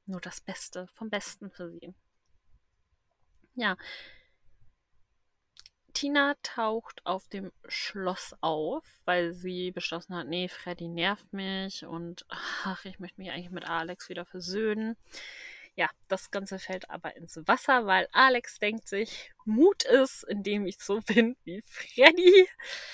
nur 0.06 0.20
das 0.20 0.40
Beste 0.40 0.86
vom 0.94 1.10
Besten 1.10 1.50
für 1.50 1.70
sie. 1.70 1.94
Ja, 3.54 3.76
Tina 5.96 6.34
taucht 6.42 7.00
auf 7.06 7.26
dem 7.28 7.52
Schloss 7.68 8.34
auf, 8.42 8.84
weil 9.06 9.32
sie 9.32 9.70
beschlossen 9.70 10.14
hat, 10.14 10.28
nee, 10.28 10.46
Freddy 10.46 10.88
nervt 10.88 11.32
mich 11.32 11.86
und 11.86 12.26
ach, 12.28 12.84
ich 12.84 12.98
möchte 12.98 13.18
mich 13.18 13.30
eigentlich 13.30 13.50
mit 13.50 13.66
Alex 13.66 14.10
wieder 14.10 14.26
versöhnen. 14.26 14.98
Ja, 15.76 15.90
das 16.08 16.30
Ganze 16.30 16.58
fällt 16.58 16.88
aber 16.90 17.16
ins 17.16 17.36
Wasser, 17.46 17.86
weil 17.86 18.08
Alex 18.12 18.58
denkt 18.58 18.88
sich, 18.88 19.30
Mut 19.44 19.82
ist, 19.84 20.24
indem 20.24 20.66
ich 20.66 20.78
so 20.78 21.00
bin 21.00 21.36
wie 21.44 21.62
Freddy. 21.66 22.48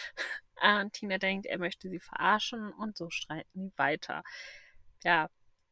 Und 0.62 0.92
Tina 0.92 1.18
denkt, 1.18 1.46
er 1.46 1.58
möchte 1.58 1.88
sie 1.88 1.98
verarschen 1.98 2.72
und 2.74 2.96
so 2.96 3.10
streiten 3.10 3.48
die 3.52 3.72
weiter. 3.76 4.22
Ja, 5.02 5.28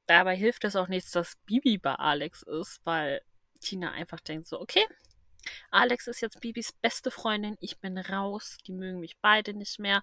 dabei 0.07 0.35
hilft 0.35 0.65
es 0.65 0.75
auch 0.75 0.89
nichts, 0.89 1.13
dass 1.13 1.37
Bibi 1.47 1.79
bei 1.79 1.95
Alex 1.95 2.43
ist, 2.43 2.81
weil 2.83 3.23
Tina 3.61 3.93
einfach 3.93 4.19
denkt 4.19 4.49
so, 4.49 4.61
okay, 4.61 4.85
Alex 5.71 6.07
ist 6.07 6.21
jetzt 6.21 6.41
Bibis 6.41 6.73
beste 6.73 7.11
Freundin. 7.11 7.57
Ich 7.61 7.79
bin 7.79 7.99
raus. 7.99 8.59
Die 8.67 8.73
mögen 8.73 9.01
mich 9.01 9.17
beide 9.21 9.55
nicht 9.55 9.79
mehr. 9.79 10.03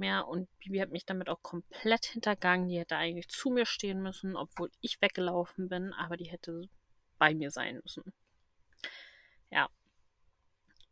Mehr. 0.00 0.26
Und 0.26 0.48
Bibi 0.58 0.78
hat 0.78 0.90
mich 0.90 1.06
damit 1.06 1.28
auch 1.28 1.42
komplett 1.42 2.06
hintergangen. 2.06 2.68
Die 2.68 2.78
hätte 2.78 2.96
eigentlich 2.96 3.28
zu 3.28 3.50
mir 3.50 3.66
stehen 3.66 4.02
müssen, 4.02 4.34
obwohl 4.36 4.70
ich 4.80 5.00
weggelaufen 5.00 5.68
bin. 5.68 5.92
Aber 5.92 6.16
die 6.16 6.28
hätte 6.30 6.68
bei 7.18 7.34
mir 7.34 7.52
sein 7.52 7.80
müssen. 7.82 8.12
Ja. 9.50 9.68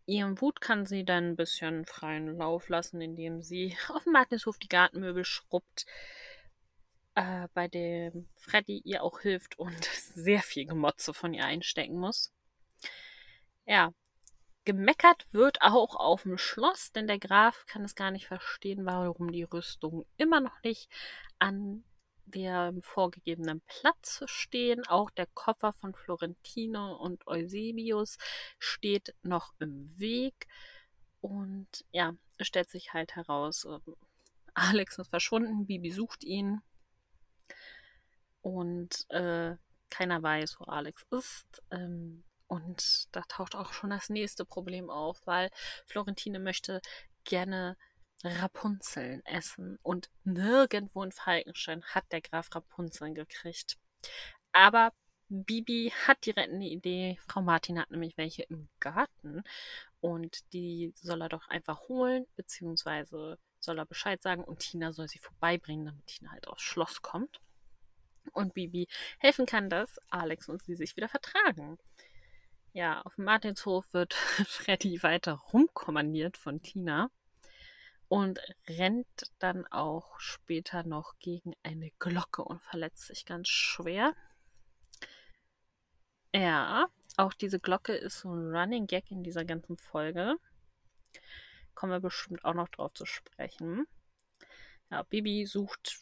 Ihren 0.06 0.40
Wut 0.40 0.60
kann 0.60 0.86
sie 0.86 1.04
dann 1.04 1.30
ein 1.30 1.36
bisschen 1.36 1.84
freien 1.84 2.36
Lauf 2.36 2.68
lassen, 2.68 3.00
indem 3.00 3.42
sie 3.42 3.76
auf 3.88 4.04
dem 4.04 4.12
Martinshof 4.12 4.58
die 4.58 4.68
Gartenmöbel 4.68 5.24
schrubbt. 5.24 5.86
Äh, 7.16 7.48
bei 7.52 7.66
dem 7.66 8.28
Freddy 8.36 8.80
ihr 8.84 9.02
auch 9.02 9.20
hilft 9.20 9.58
und 9.58 9.84
sehr 10.14 10.40
viel 10.40 10.66
Gemotze 10.66 11.12
von 11.12 11.34
ihr 11.34 11.44
einstecken 11.44 11.98
muss. 11.98 12.32
Ja, 13.66 13.92
gemeckert 14.68 15.26
wird 15.32 15.62
auch 15.62 15.96
auf 15.96 16.25
dem 16.25 16.37
Schloss, 16.37 16.92
denn 16.92 17.06
der 17.06 17.18
Graf 17.18 17.64
kann 17.64 17.87
es 17.87 17.94
gar 17.94 18.10
nicht 18.10 18.26
verstehen, 18.26 18.84
warum 18.84 19.32
die 19.32 19.44
Rüstungen 19.44 20.04
immer 20.18 20.42
noch 20.42 20.62
nicht 20.62 20.90
an 21.38 21.84
dem 22.26 22.82
vorgegebenen 22.82 23.62
Platz 23.62 24.22
stehen. 24.26 24.87
Auch 24.87 25.10
der 25.10 25.25
Koffer 25.32 25.72
von 25.72 25.94
Florentine 25.94 26.98
und 26.98 27.26
Eusebius 27.26 28.18
steht 28.58 29.14
noch 29.22 29.54
im 29.58 29.98
Weg. 29.98 30.46
Und 31.22 31.87
ja, 31.90 32.12
es 32.37 32.46
stellt 32.46 32.68
sich 32.68 32.92
halt 32.92 33.16
heraus, 33.16 33.64
ähm, 33.64 33.96
Alex 34.52 34.98
ist 34.98 35.08
verschwunden, 35.08 35.64
Bibi 35.64 35.90
sucht 35.90 36.25
ihn. 36.25 36.60
Und 38.42 39.06
äh, 39.08 39.56
keiner 39.88 40.22
weiß, 40.22 40.60
wo 40.60 40.64
Alex 40.64 41.06
ist. 41.10 41.62
Ähm, 41.70 42.22
und 42.48 43.14
da 43.14 43.22
taucht 43.22 43.54
auch 43.54 43.72
schon 43.72 43.90
das 43.90 44.08
nächste 44.08 44.44
Problem 44.44 44.90
auf, 44.90 45.20
weil 45.26 45.50
Florentine 45.86 46.40
möchte 46.40 46.80
gerne 47.24 47.76
Rapunzeln 48.24 49.24
essen. 49.24 49.78
Und 49.82 50.10
nirgendwo 50.24 51.02
in 51.02 51.12
Falkenstein 51.12 51.84
hat 51.84 52.10
der 52.10 52.22
Graf 52.22 52.48
Rapunzeln 52.54 53.14
gekriegt. 53.14 53.76
Aber 54.52 54.92
Bibi 55.28 55.92
hat 56.06 56.24
die 56.24 56.30
rettende 56.30 56.66
Idee. 56.66 57.18
Frau 57.28 57.42
Martin 57.42 57.78
hat 57.78 57.90
nämlich 57.90 58.16
welche 58.16 58.44
im 58.44 58.68
Garten. 58.80 59.42
Und 60.00 60.52
die 60.52 60.94
soll 60.96 61.22
er 61.22 61.28
doch 61.28 61.48
einfach 61.48 61.88
holen, 61.88 62.26
beziehungsweise 62.34 63.38
soll 63.60 63.78
er 63.78 63.86
Bescheid 63.86 64.22
sagen 64.22 64.44
und 64.44 64.60
Tina 64.60 64.92
soll 64.92 65.08
sie 65.08 65.18
vorbeibringen, 65.18 65.86
damit 65.86 66.06
Tina 66.06 66.30
halt 66.30 66.48
aufs 66.48 66.62
Schloss 66.62 67.02
kommt. 67.02 67.40
Und 68.32 68.54
Bibi 68.54 68.88
helfen 69.18 69.46
kann, 69.46 69.68
dass 69.68 69.98
Alex 70.08 70.48
und 70.48 70.62
sie 70.62 70.76
sich 70.76 70.96
wieder 70.96 71.08
vertragen. 71.08 71.78
Ja, 72.78 73.02
auf 73.02 73.16
dem 73.16 73.25
Martinshof 73.25 73.92
wird 73.92 74.14
Freddy 74.47 75.02
weiter 75.02 75.32
rumkommandiert 75.32 76.37
von 76.37 76.62
Tina 76.62 77.11
und 78.06 78.38
rennt 78.68 79.32
dann 79.40 79.66
auch 79.66 80.20
später 80.20 80.85
noch 80.85 81.18
gegen 81.18 81.56
eine 81.64 81.90
Glocke 81.99 82.44
und 82.44 82.62
verletzt 82.62 83.06
sich 83.06 83.26
ganz 83.26 83.49
schwer. 83.49 84.14
Ja, 86.32 86.87
auch 87.16 87.35
diese 87.35 87.58
Glocke 87.58 87.94
ist 87.97 88.20
so 88.20 88.32
ein 88.32 88.54
Running 88.54 88.87
Gag 88.87 89.11
in 89.11 89.25
dieser 89.25 89.44
ganzen 89.44 89.76
Folge. 89.76 90.37
Kommen 91.75 91.90
wir 91.90 91.99
bestimmt 91.99 92.44
auch 92.44 92.54
noch 92.54 92.68
drauf 92.68 92.94
zu 92.94 93.06
sprechen. 93.06 93.88
Ja, 94.88 95.02
Bibi 95.02 95.47
sucht 95.47 95.99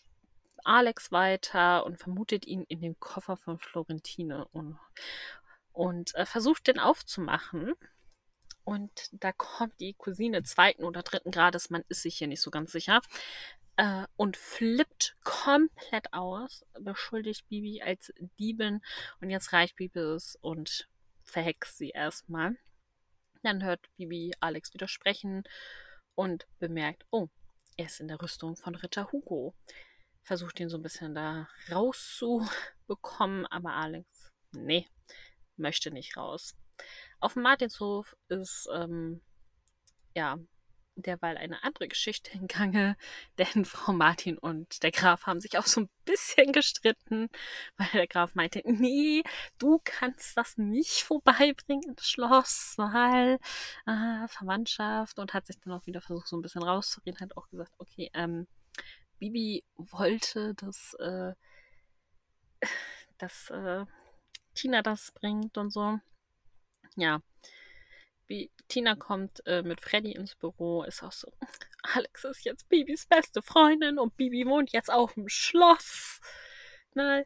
Alex 0.62 1.10
weiter 1.10 1.86
und 1.86 1.96
vermutet 1.96 2.44
ihn 2.44 2.64
in 2.64 2.82
dem 2.82 3.00
Koffer 3.00 3.38
von 3.38 3.58
Florentine. 3.58 4.46
Und 4.48 4.78
und 5.76 6.14
äh, 6.14 6.24
versucht 6.24 6.66
den 6.66 6.78
aufzumachen. 6.78 7.74
Und 8.64 9.08
da 9.12 9.30
kommt 9.32 9.78
die 9.78 9.94
Cousine 9.94 10.42
zweiten 10.42 10.84
oder 10.84 11.02
dritten 11.02 11.30
Grades, 11.30 11.70
man 11.70 11.84
ist 11.88 12.02
sich 12.02 12.16
hier 12.18 12.26
nicht 12.26 12.40
so 12.40 12.50
ganz 12.50 12.72
sicher, 12.72 13.00
äh, 13.76 14.06
und 14.16 14.36
flippt 14.36 15.16
komplett 15.22 16.12
aus, 16.12 16.64
beschuldigt 16.80 17.48
Bibi 17.48 17.82
als 17.82 18.12
Diebin 18.38 18.80
und 19.20 19.30
jetzt 19.30 19.52
reicht 19.52 19.76
Bibi 19.76 20.00
es 20.00 20.36
und 20.40 20.88
verhext 21.22 21.76
sie 21.76 21.90
erstmal. 21.90 22.56
Dann 23.42 23.62
hört 23.62 23.86
Bibi 23.96 24.32
Alex 24.40 24.72
widersprechen 24.74 25.44
und 26.14 26.46
bemerkt, 26.58 27.04
oh, 27.10 27.28
er 27.76 27.86
ist 27.86 28.00
in 28.00 28.08
der 28.08 28.20
Rüstung 28.20 28.56
von 28.56 28.74
Ritter 28.74 29.12
Hugo. 29.12 29.54
Versucht 30.22 30.58
ihn 30.58 30.70
so 30.70 30.78
ein 30.78 30.82
bisschen 30.82 31.14
da 31.14 31.48
rauszubekommen, 31.70 33.46
aber 33.46 33.74
Alex, 33.74 34.32
nee, 34.52 34.88
möchte 35.56 35.90
nicht 35.90 36.16
raus. 36.16 36.56
Auf 37.20 37.34
dem 37.34 37.42
Martinshof 37.42 38.16
ist 38.28 38.68
ähm, 38.72 39.22
ja 40.14 40.38
derweil 40.96 41.36
eine 41.36 41.62
andere 41.62 41.88
Geschichte 41.88 42.30
in 42.34 42.48
Gange, 42.48 42.96
denn 43.38 43.64
Frau 43.64 43.92
Martin 43.92 44.38
und 44.38 44.82
der 44.82 44.90
Graf 44.90 45.26
haben 45.26 45.40
sich 45.40 45.58
auch 45.58 45.66
so 45.66 45.82
ein 45.82 45.88
bisschen 46.04 46.52
gestritten, 46.52 47.28
weil 47.76 47.88
der 47.92 48.06
Graf 48.06 48.34
meinte, 48.34 48.62
nee, 48.64 49.22
du 49.58 49.80
kannst 49.84 50.36
das 50.36 50.56
nicht 50.56 51.02
vorbeibringen 51.02 51.90
ins 51.90 52.08
Schloss, 52.08 52.74
weil 52.76 53.38
äh, 53.86 54.28
Verwandtschaft 54.28 55.18
und 55.18 55.34
hat 55.34 55.46
sich 55.46 55.58
dann 55.60 55.72
auch 55.72 55.86
wieder 55.86 56.00
versucht, 56.00 56.28
so 56.28 56.36
ein 56.36 56.42
bisschen 56.42 56.62
rauszureden, 56.62 57.20
hat 57.20 57.36
auch 57.36 57.48
gesagt, 57.48 57.72
okay, 57.78 58.10
ähm, 58.14 58.46
Bibi 59.18 59.64
wollte, 59.76 60.54
dass, 60.54 60.94
äh, 60.98 61.34
dass 63.18 63.50
äh, 63.50 63.84
Tina 64.56 64.82
das 64.82 65.12
bringt 65.12 65.56
und 65.58 65.70
so. 65.70 66.00
Ja. 66.96 67.22
Wie 68.26 68.50
Tina 68.68 68.96
kommt 68.96 69.46
äh, 69.46 69.62
mit 69.62 69.80
Freddy 69.80 70.12
ins 70.12 70.34
Büro, 70.34 70.82
ist 70.82 71.02
auch 71.02 71.12
so, 71.12 71.32
Alex 71.94 72.24
ist 72.24 72.44
jetzt 72.44 72.68
Bibis 72.68 73.06
beste 73.06 73.42
Freundin 73.42 73.98
und 73.98 74.16
Bibi 74.16 74.46
wohnt 74.46 74.72
jetzt 74.72 74.90
auf 74.90 75.14
dem 75.14 75.28
Schloss. 75.28 76.20
Ne? 76.94 77.24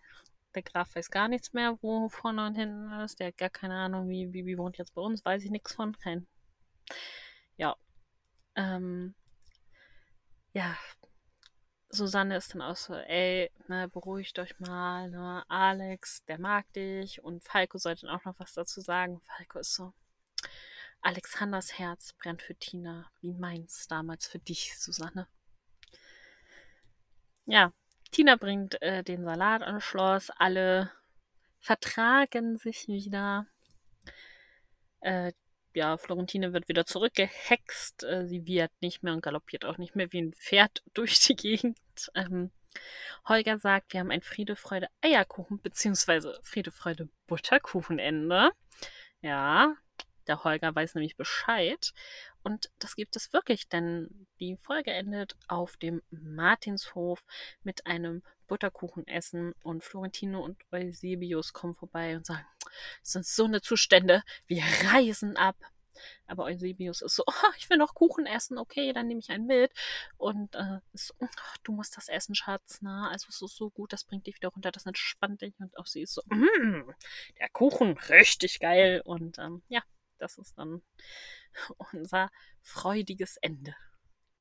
Der 0.55 0.63
Graf 0.63 0.95
weiß 0.95 1.11
gar 1.11 1.29
nichts 1.29 1.53
mehr, 1.53 1.79
wo 1.81 2.09
vorne 2.09 2.47
und 2.47 2.57
hinten 2.57 2.93
ist. 3.01 3.21
Der 3.21 3.29
hat 3.29 3.39
gar 3.39 3.51
keine 3.51 3.77
Ahnung, 3.77 4.09
wie 4.09 4.27
Bibi 4.27 4.59
wohnt 4.59 4.79
jetzt 4.79 4.95
bei 4.95 5.01
uns. 5.01 5.25
Weiß 5.25 5.45
ich 5.45 5.51
nichts 5.51 5.75
von. 5.75 5.97
Kein. 5.99 6.27
Ja. 7.57 7.77
Ähm, 8.57 9.15
ja, 10.53 10.77
Susanne 11.91 12.37
ist 12.37 12.55
dann 12.55 12.63
auch 12.63 12.77
so, 12.77 12.95
ey, 12.95 13.51
ne, 13.69 13.89
beruhigt 13.89 14.39
euch 14.39 14.59
mal, 14.61 15.11
ne, 15.11 15.45
Alex, 15.49 16.25
der 16.27 16.39
mag 16.39 16.73
dich 16.73 17.23
und 17.23 17.43
Falco 17.43 17.79
sollte 17.79 18.11
auch 18.11 18.25
noch 18.25 18.39
was 18.39 18.55
dazu 18.55 18.81
sagen. 18.81 19.21
Falco 19.25 19.59
ist 19.59 19.75
so, 19.75 19.93
Alexanders 21.03 21.79
Herz 21.79 22.13
brennt 22.15 22.43
für 22.43 22.55
Tina, 22.55 23.11
wie 23.21 23.33
meins 23.33 23.89
damals 23.89 24.29
für 24.29 24.39
dich, 24.39 24.79
Susanne. 24.79 25.27
Ja, 27.47 27.73
Tina 28.13 28.37
bringt 28.37 28.81
äh, 28.83 29.03
den 29.03 29.25
Salat 29.25 29.63
ans 29.63 29.83
Schloss, 29.85 30.31
alle 30.31 30.93
vertragen 31.59 32.57
sich 32.57 32.87
wieder. 32.87 33.47
Äh, 35.01 35.33
ja, 35.75 35.97
Florentine 35.97 36.53
wird 36.53 36.69
wieder 36.69 36.87
zurückgehext. 36.87 38.05
Äh, 38.05 38.27
sie 38.27 38.47
wird 38.47 38.71
nicht 38.81 39.03
mehr 39.03 39.13
und 39.13 39.23
galoppiert 39.23 39.65
auch 39.65 39.79
nicht 39.79 39.97
mehr 39.97 40.13
wie 40.13 40.23
ein 40.23 40.33
Pferd 40.33 40.83
durch 40.95 41.19
die 41.21 41.37
Gegend. 41.37 41.79
Ähm, 42.15 42.51
Holger 43.29 43.59
sagt, 43.59 43.93
wir 43.93 44.01
haben 44.01 44.11
ein 44.11 44.23
Friede, 44.23 44.57
Freude, 44.57 44.89
Eierkuchen, 45.01 45.61
beziehungsweise 45.61 46.39
Friede, 46.43 46.71
Freude, 46.71 47.09
Butterkuchenende. 47.27 48.51
Ja, 49.23 49.75
der 50.27 50.45
Holger 50.45 50.75
weiß 50.75 50.95
nämlich 50.95 51.17
Bescheid. 51.17 51.93
Und 52.43 52.71
das 52.79 52.97
gibt 52.97 53.17
es 53.17 53.33
wirklich, 53.33 53.69
denn 53.69 54.27
die 54.39 54.57
Folge 54.57 54.93
endet 54.93 55.37
auf 55.49 55.77
dem 55.77 56.03
Martinshof 56.11 57.23
mit 57.63 57.87
einem 57.87 58.23
Butterkuchenessen 58.47 59.55
und 59.63 59.85
Florentino 59.85 60.43
und 60.43 60.61
Eusebius 60.73 61.53
kommen 61.53 61.75
vorbei 61.75 62.17
und 62.17 62.27
sagen, 62.27 62.45
es 63.03 63.13
sind 63.13 63.27
so 63.27 63.45
eine 63.45 63.61
Zustände, 63.61 64.23
wir 64.47 64.63
reisen 64.93 65.37
ab. 65.37 65.57
Aber 66.27 66.45
Eusebius 66.45 67.03
ist 67.03 67.17
so, 67.17 67.25
oh, 67.27 67.53
ich 67.59 67.69
will 67.69 67.77
noch 67.77 67.95
Kuchen 67.95 68.27
essen, 68.27 68.59
okay, 68.59 68.93
dann 68.93 69.07
nehme 69.07 69.21
ich 69.21 69.31
einen 69.31 69.47
mit. 69.47 69.73
Und 70.17 70.55
äh, 70.55 70.79
so, 70.95 71.15
oh, 71.19 71.27
du 71.63 71.73
musst 71.73 71.97
das 71.97 72.09
essen, 72.09 72.35
Schatz, 72.35 72.79
na, 72.81 73.09
also 73.11 73.27
es 73.29 73.43
ist 73.43 73.57
so 73.57 73.71
gut, 73.71 73.93
das 73.93 74.05
bringt 74.05 74.27
dich 74.27 74.37
wieder 74.37 74.49
runter, 74.49 74.71
das 74.71 74.87
entspannt 74.87 75.43
dich. 75.43 75.55
Und 75.59 75.77
auch 75.77 75.87
sie 75.87 76.03
ist 76.03 76.15
so, 76.15 76.23
mm, 76.27 76.91
der 77.39 77.49
Kuchen, 77.51 77.99
richtig 78.09 78.61
geil. 78.61 79.03
Und 79.05 79.39
ähm, 79.39 79.63
ja, 79.69 79.83
das 80.21 80.39
ist 80.39 80.59
dann 80.59 80.83
unser 81.93 82.31
freudiges 82.63 83.37
Ende. 83.39 83.75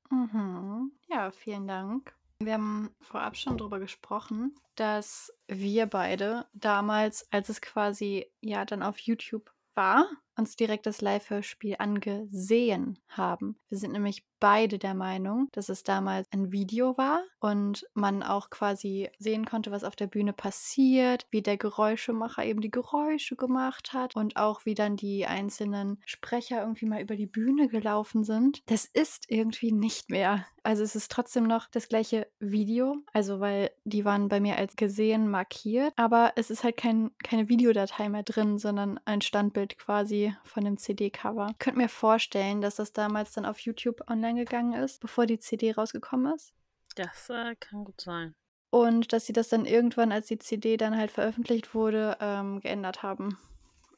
Mhm. 0.10 0.92
Ja, 1.08 1.32
vielen 1.32 1.68
Dank. 1.68 2.16
Wir 2.42 2.54
haben 2.54 2.96
vorab 3.02 3.36
schon 3.36 3.58
darüber 3.58 3.80
gesprochen, 3.80 4.56
dass 4.76 5.34
wir 5.48 5.88
beide 5.88 6.48
damals, 6.54 7.28
als 7.32 7.50
es 7.50 7.60
quasi 7.60 8.32
ja 8.40 8.64
dann 8.64 8.82
auf 8.82 8.98
YouTube 9.00 9.52
war, 9.76 10.10
uns 10.40 10.56
direkt 10.56 10.86
das 10.86 11.02
Live-Hörspiel 11.02 11.76
angesehen 11.78 12.98
haben. 13.10 13.58
Wir 13.70 13.78
sind 13.78 13.92
nämlich 13.92 14.24
beide 14.40 14.80
der 14.80 14.94
Meinung, 14.94 15.50
dass 15.52 15.70
es 15.70 15.84
damals 15.84 16.28
ein 16.32 16.52
Video 16.52 16.98
war 16.98 17.22
und 17.40 17.86
man 17.94 18.24
auch 18.24 18.50
quasi 18.50 19.10
sehen 19.20 19.46
konnte, 19.46 19.72
was 19.72 19.84
auf 19.84 19.96
der 19.96 20.08
Bühne 20.08 20.34
passiert, 20.34 21.28
wie 21.30 21.42
der 21.42 21.58
Geräuschemacher 21.58 22.46
eben 22.46 22.62
die 22.62 22.72
Geräusche 22.72 23.36
gemacht 23.36 23.94
hat 23.94 24.16
und 24.16 24.38
auch 24.38 24.66
wie 24.66 24.76
dann 24.76 24.96
die 24.96 25.26
einzelnen 25.26 26.02
Sprecher 26.06 26.62
irgendwie 26.62 26.86
mal 26.86 27.02
über 27.02 27.16
die 27.16 27.28
Bühne 27.28 27.68
gelaufen 27.68 28.24
sind. 28.24 28.62
Das 28.68 28.86
ist 28.86 29.26
irgendwie 29.28 29.72
nicht 29.72 30.10
mehr. 30.10 30.46
Also 30.64 30.84
es 30.84 30.96
ist 30.96 31.12
trotzdem 31.12 31.46
noch 31.46 31.68
das 31.72 31.88
gleiche 31.88 32.28
Video, 32.40 32.98
also 33.14 33.40
weil 33.40 33.72
die 33.86 34.06
waren 34.06 34.30
bei 34.30 34.40
mir 34.40 34.58
als 34.58 34.76
gesehen 34.76 35.30
markiert, 35.30 35.94
aber 35.96 36.34
es 36.36 36.50
ist 36.50 36.64
halt 36.64 36.78
kein, 36.78 37.12
keine 37.24 37.50
Videodatei 37.50 38.10
mehr 38.10 38.24
drin, 38.24 38.58
sondern 38.58 39.00
ein 39.06 39.22
Standbild 39.22 39.78
quasi 39.78 40.29
von 40.44 40.64
dem 40.64 40.78
CD-Cover. 40.78 41.50
Ich 41.52 41.60
könnte 41.60 41.80
mir 41.80 41.90
vorstellen, 41.90 42.62
dass 42.62 42.76
das 42.76 42.94
damals 42.94 43.34
dann 43.34 43.46
auf 43.46 43.60
YouTube 43.60 44.10
online 44.10 44.44
gegangen 44.44 44.74
ist, 44.74 45.02
bevor 45.02 45.26
die 45.26 45.40
CD 45.40 45.72
rausgekommen 45.72 46.34
ist. 46.34 46.54
Das 46.96 47.30
äh, 47.30 47.56
kann 47.56 47.86
gut 47.86 48.02
sein. 48.02 48.34
Und 48.72 49.14
dass 49.14 49.26
sie 49.26 49.34
das 49.34 49.50
dann 49.50 49.66
irgendwann, 49.66 50.12
als 50.12 50.28
die 50.28 50.38
CD 50.38 50.78
dann 50.78 50.96
halt 50.96 51.12
veröffentlicht 51.12 51.74
wurde, 51.74 52.18
ähm, 52.20 52.60
geändert 52.60 53.02
haben. 53.02 53.38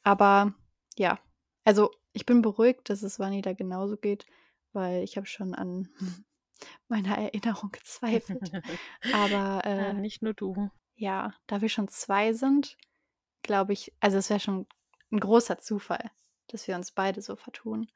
Aber 0.04 0.54
ja, 0.98 1.20
also 1.64 1.92
ich 2.14 2.26
bin 2.26 2.42
beruhigt, 2.42 2.90
dass 2.90 3.04
es 3.04 3.20
Vanida 3.20 3.54
genauso 3.54 3.98
geht, 3.98 4.26
weil 4.74 5.04
ich 5.04 5.18
habe 5.18 5.28
schon 5.28 5.54
an 5.54 5.90
meiner 6.88 7.18
Erinnerung 7.18 7.72
gezweifelt. 7.72 8.52
Aber 9.14 9.66
äh, 9.66 9.78
ja, 9.78 9.94
nicht 9.94 10.22
nur 10.22 10.34
du. 10.34 10.70
Ja, 10.96 11.34
da 11.48 11.62
wir 11.62 11.70
schon 11.70 11.88
zwei 11.88 12.34
sind, 12.34 12.78
glaube 13.42 13.74
ich, 13.74 13.94
also 14.00 14.18
es 14.18 14.30
wäre 14.30 14.40
schon 14.40 14.68
ein 15.12 15.20
großer 15.20 15.58
Zufall, 15.58 16.12
dass 16.54 16.68
wir 16.68 16.76
uns 16.76 16.92
beide 16.92 17.22
so 17.22 17.36
vertun. 17.36 17.90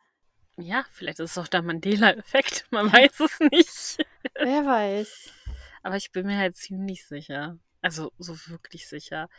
Ja, 0.58 0.86
vielleicht 0.92 1.20
ist 1.20 1.32
es 1.32 1.38
auch 1.38 1.48
der 1.48 1.62
Mandela-Effekt. 1.62 2.66
Man 2.72 2.92
weiß 2.92 3.20
es 3.20 3.40
nicht. 3.40 4.08
Wer 4.36 4.66
weiß. 4.66 5.32
Aber 5.84 5.98
ich 5.98 6.12
bin 6.12 6.28
mir 6.28 6.38
halt 6.38 6.56
ziemlich 6.56 7.06
sicher. 7.06 7.58
Also 7.82 8.12
so 8.18 8.36
wirklich 8.48 8.88
sicher. 8.88 9.30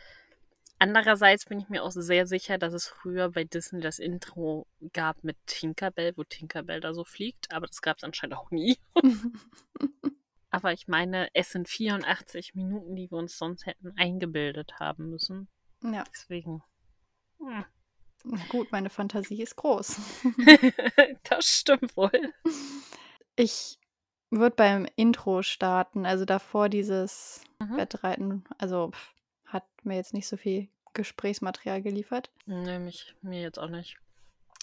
Andererseits 0.79 1.45
bin 1.45 1.59
ich 1.59 1.69
mir 1.69 1.83
auch 1.83 1.91
sehr 1.91 2.27
sicher, 2.27 2.59
dass 2.59 2.73
es 2.73 2.87
früher 2.87 3.31
bei 3.31 3.43
Disney 3.43 3.81
das 3.81 3.97
Intro 3.97 4.67
gab 4.93 5.23
mit 5.23 5.35
Tinkerbell, 5.47 6.13
wo 6.15 6.23
Tinkerbell 6.23 6.79
da 6.79 6.93
so 6.93 7.03
fliegt. 7.03 7.51
Aber 7.51 7.65
das 7.65 7.81
gab 7.81 7.97
es 7.97 8.03
anscheinend 8.03 8.37
auch 8.37 8.51
nie. 8.51 8.77
Aber 10.51 10.73
ich 10.73 10.87
meine, 10.87 11.29
es 11.33 11.51
sind 11.51 11.67
84 11.67 12.53
Minuten, 12.53 12.95
die 12.95 13.09
wir 13.11 13.17
uns 13.17 13.37
sonst 13.37 13.65
hätten 13.65 13.93
eingebildet 13.97 14.79
haben 14.79 15.09
müssen. 15.09 15.47
Ja. 15.83 16.03
Deswegen. 16.13 16.63
Hm. 17.39 17.65
Na 18.23 18.41
gut, 18.49 18.71
meine 18.71 18.89
Fantasie 18.89 19.41
ist 19.41 19.55
groß. 19.55 19.97
das 21.23 21.45
stimmt 21.45 21.95
wohl. 21.95 22.33
Ich 23.35 23.77
würde 24.29 24.55
beim 24.55 24.87
Intro 24.95 25.41
starten, 25.41 26.05
also 26.05 26.25
davor 26.25 26.69
dieses 26.69 27.41
mhm. 27.59 27.77
Wettreiten. 27.77 28.45
Also 28.57 28.91
pff, 28.91 29.13
hat 29.45 29.63
mir 29.83 29.95
jetzt 29.95 30.13
nicht 30.13 30.27
so 30.27 30.37
viel 30.37 30.67
Gesprächsmaterial 30.93 31.81
geliefert. 31.81 32.31
Nee, 32.45 32.79
mich, 32.79 33.15
mir 33.21 33.41
jetzt 33.41 33.59
auch 33.59 33.69
nicht. 33.69 33.97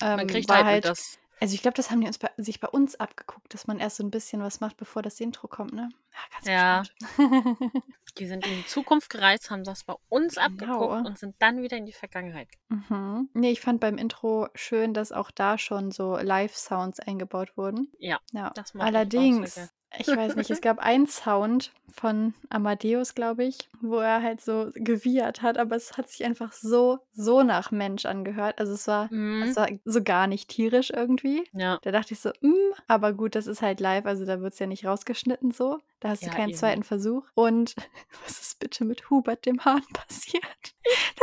Ähm, 0.00 0.16
Man 0.16 0.26
kriegt 0.26 0.50
halt, 0.50 0.64
halt 0.64 0.84
das 0.84 1.18
also 1.40 1.54
ich 1.54 1.62
glaube, 1.62 1.76
das 1.76 1.90
haben 1.90 2.00
die 2.00 2.06
uns 2.06 2.18
bei, 2.18 2.30
sich 2.36 2.60
bei 2.60 2.68
uns 2.68 2.96
abgeguckt, 2.96 3.52
dass 3.54 3.66
man 3.66 3.78
erst 3.78 3.96
so 3.96 4.04
ein 4.04 4.10
bisschen 4.10 4.42
was 4.42 4.60
macht, 4.60 4.76
bevor 4.76 5.02
das 5.02 5.20
Intro 5.20 5.48
kommt, 5.48 5.72
ne? 5.72 5.90
Ja, 6.12 6.20
ganz 6.32 6.46
ja. 6.46 6.82
die 8.18 8.26
sind 8.26 8.46
in 8.46 8.56
die 8.56 8.66
Zukunft 8.66 9.10
gereist, 9.10 9.50
haben 9.50 9.64
das 9.64 9.84
bei 9.84 9.94
uns 10.08 10.36
genau. 10.36 10.46
abgeguckt 10.46 11.06
und 11.06 11.18
sind 11.18 11.36
dann 11.40 11.62
wieder 11.62 11.76
in 11.76 11.86
die 11.86 11.92
Vergangenheit. 11.92 12.48
Mhm. 12.68 13.28
Nee, 13.34 13.50
ich 13.50 13.60
fand 13.60 13.80
beim 13.80 13.98
Intro 13.98 14.48
schön, 14.54 14.94
dass 14.94 15.12
auch 15.12 15.30
da 15.30 15.58
schon 15.58 15.90
so 15.90 16.16
Live-Sounds 16.16 17.00
eingebaut 17.00 17.56
wurden. 17.56 17.92
Ja, 17.98 18.20
ja. 18.32 18.50
das 18.50 18.74
Allerdings 18.76 19.72
ich 19.98 20.08
weiß 20.08 20.36
nicht, 20.36 20.50
es 20.50 20.60
gab 20.62 20.78
einen 20.78 21.06
Sound 21.06 21.72
von 21.92 22.34
Amadeus, 22.50 23.14
glaube 23.14 23.44
ich, 23.44 23.68
wo 23.80 23.98
er 23.98 24.22
halt 24.22 24.40
so 24.40 24.70
gewiehert 24.74 25.42
hat, 25.42 25.58
aber 25.58 25.76
es 25.76 25.96
hat 25.96 26.08
sich 26.08 26.24
einfach 26.24 26.52
so, 26.52 26.98
so 27.12 27.42
nach 27.42 27.70
Mensch 27.70 28.04
angehört. 28.04 28.58
Also 28.58 28.72
es 28.72 28.86
war, 28.88 29.12
mhm. 29.12 29.42
es 29.42 29.56
war 29.56 29.68
so 29.84 30.02
gar 30.02 30.26
nicht 30.26 30.48
tierisch 30.48 30.90
irgendwie. 30.90 31.44
Ja. 31.52 31.78
Da 31.82 31.92
dachte 31.92 32.14
ich 32.14 32.20
so, 32.20 32.30
mm, 32.40 32.72
aber 32.88 33.12
gut, 33.12 33.34
das 33.34 33.46
ist 33.46 33.62
halt 33.62 33.80
live, 33.80 34.06
also 34.06 34.24
da 34.24 34.40
wird 34.40 34.52
es 34.52 34.58
ja 34.58 34.66
nicht 34.66 34.84
rausgeschnitten 34.84 35.52
so. 35.52 35.78
Da 36.00 36.10
hast 36.10 36.22
ja, 36.22 36.30
du 36.30 36.36
keinen 36.36 36.50
eben. 36.50 36.58
zweiten 36.58 36.82
Versuch. 36.82 37.24
Und 37.34 37.76
was 38.24 38.40
ist 38.40 38.58
bitte 38.58 38.84
mit 38.84 39.08
Hubert 39.10 39.46
dem 39.46 39.64
Hahn 39.64 39.84
passiert? 39.92 40.44
Nicht. 40.84 41.14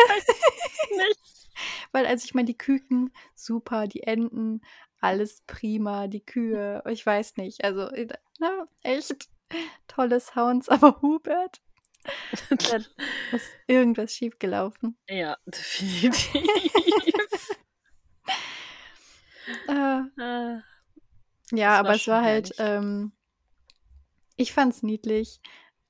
Weil, 1.92 2.06
also 2.06 2.26
ich 2.26 2.34
meine, 2.34 2.46
die 2.46 2.58
Küken, 2.58 3.12
super, 3.36 3.88
die 3.88 4.04
Enten, 4.04 4.62
alles 5.00 5.42
prima, 5.48 6.08
die 6.08 6.26
Kühe, 6.26 6.84
ich 6.90 7.06
weiß 7.06 7.38
nicht. 7.38 7.64
Also, 7.64 7.90
na, 8.40 8.68
echt 8.84 9.30
tolle 9.88 10.20
Sounds, 10.20 10.70
aber 10.70 11.02
Hubert, 11.02 11.62
da 12.50 12.78
ist 13.32 13.50
irgendwas 13.68 14.14
schiefgelaufen. 14.14 14.98
Ja, 15.10 15.38
definitiv. 15.46 16.34
äh, 19.68 20.02
äh, 20.20 20.62
ja, 21.52 21.80
aber 21.80 21.96
es 21.96 22.08
war 22.08 22.24
halt, 22.24 22.54
ähm, 22.58 23.12
ich 24.38 24.54
fand's 24.54 24.84
niedlich, 24.84 25.42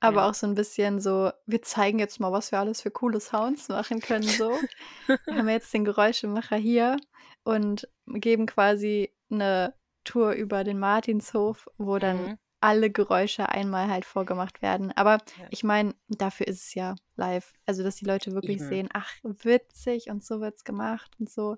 aber 0.01 0.21
ja. 0.21 0.29
auch 0.29 0.33
so 0.33 0.47
ein 0.47 0.55
bisschen 0.55 0.99
so, 0.99 1.31
wir 1.45 1.61
zeigen 1.61 1.99
jetzt 1.99 2.19
mal, 2.19 2.31
was 2.31 2.51
wir 2.51 2.59
alles 2.59 2.81
für 2.81 2.91
coole 2.91 3.19
Sounds 3.19 3.69
machen 3.69 4.01
können. 4.01 4.27
So. 4.27 4.59
wir 5.07 5.37
haben 5.37 5.47
jetzt 5.49 5.73
den 5.73 5.85
Geräuschemacher 5.85 6.57
hier 6.57 6.97
und 7.43 7.87
geben 8.07 8.47
quasi 8.47 9.13
eine 9.29 9.75
Tour 10.03 10.33
über 10.33 10.63
den 10.63 10.79
Martinshof, 10.79 11.67
wo 11.77 11.99
dann 11.99 12.17
mhm. 12.17 12.37
alle 12.61 12.89
Geräusche 12.89 13.49
einmal 13.49 13.89
halt 13.89 14.05
vorgemacht 14.05 14.63
werden. 14.63 14.91
Aber 14.93 15.19
ja. 15.37 15.47
ich 15.51 15.63
meine, 15.63 15.93
dafür 16.07 16.47
ist 16.47 16.65
es 16.67 16.73
ja 16.73 16.95
live. 17.15 17.53
Also, 17.67 17.83
dass 17.83 17.95
die 17.97 18.05
Leute 18.05 18.31
wirklich 18.31 18.57
Eben. 18.57 18.69
sehen, 18.69 18.89
ach, 18.93 19.13
witzig 19.21 20.09
und 20.09 20.23
so 20.23 20.41
wird 20.41 20.55
es 20.55 20.63
gemacht 20.63 21.11
und 21.19 21.29
so. 21.29 21.55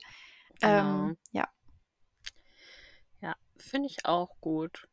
Genau. 0.60 1.08
Ähm, 1.08 1.18
ja. 1.32 1.48
Ja, 3.22 3.36
finde 3.58 3.88
ich 3.88 4.06
auch 4.06 4.42
gut. 4.42 4.90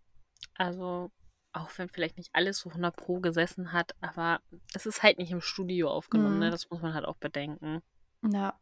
Also, 0.54 1.10
auch 1.52 1.70
wenn 1.76 1.88
vielleicht 1.88 2.16
nicht 2.16 2.30
alles 2.32 2.60
so 2.60 2.70
100 2.70 2.94
Pro 2.94 3.18
gesessen 3.20 3.72
hat, 3.72 3.94
aber 4.00 4.40
es 4.74 4.86
ist 4.86 5.02
halt 5.02 5.18
nicht 5.18 5.32
im 5.32 5.40
Studio 5.40 5.90
aufgenommen, 5.90 6.38
ne? 6.38 6.46
mhm. 6.46 6.46
ne? 6.46 6.50
Das 6.50 6.70
muss 6.70 6.82
man 6.82 6.94
halt 6.94 7.04
auch 7.04 7.16
bedenken. 7.16 7.82
Ja. 8.22 8.58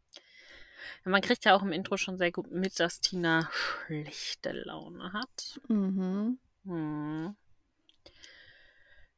Man 1.03 1.21
kriegt 1.21 1.45
ja 1.45 1.55
auch 1.55 1.61
im 1.61 1.71
Intro 1.71 1.97
schon 1.97 2.17
sehr 2.17 2.31
gut 2.31 2.49
mit, 2.51 2.79
dass 2.79 3.01
Tina 3.01 3.47
schlechte 3.51 4.51
Laune 4.51 5.13
hat. 5.13 5.59
Mhm. 5.67 6.39
Hm. 6.65 7.35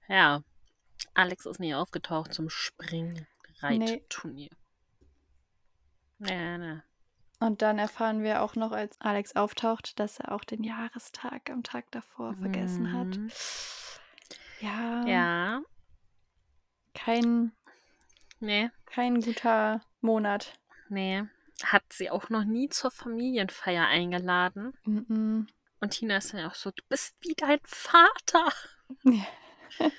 Ja. 0.07 0.43
Alex 1.13 1.45
ist 1.45 1.59
nie 1.59 1.75
aufgetaucht 1.75 2.33
zum 2.33 2.49
Springreitturnier. 2.49 4.49
Nee. 6.19 6.19
Nee, 6.19 6.57
nee. 6.57 6.81
Und 7.41 7.61
dann 7.63 7.79
erfahren 7.79 8.21
wir 8.23 8.43
auch 8.43 8.55
noch, 8.55 8.71
als 8.71 9.01
Alex 9.01 9.35
auftaucht, 9.35 9.99
dass 9.99 10.19
er 10.19 10.31
auch 10.31 10.43
den 10.43 10.63
Jahrestag 10.63 11.49
am 11.49 11.63
Tag 11.63 11.89
davor 11.91 12.35
vergessen 12.35 12.93
hat. 12.93 13.17
Mhm. 13.17 13.31
Ja, 14.59 15.05
Ja, 15.07 15.61
kein, 16.93 17.51
nee, 18.39 18.69
kein 18.85 19.21
guter 19.21 19.81
Monat. 20.01 20.53
nee. 20.89 21.23
Hat 21.63 21.83
sie 21.93 22.09
auch 22.09 22.29
noch 22.29 22.43
nie 22.43 22.69
zur 22.69 22.89
Familienfeier 22.89 23.85
eingeladen. 23.85 24.73
Mhm. 24.83 25.47
Und 25.79 25.89
Tina 25.91 26.17
ist 26.17 26.33
dann 26.33 26.45
auch 26.47 26.55
so, 26.55 26.71
du 26.71 26.83
bist 26.89 27.15
wie 27.21 27.35
dein 27.35 27.59
Vater. 27.65 28.51
Ja. 29.03 29.25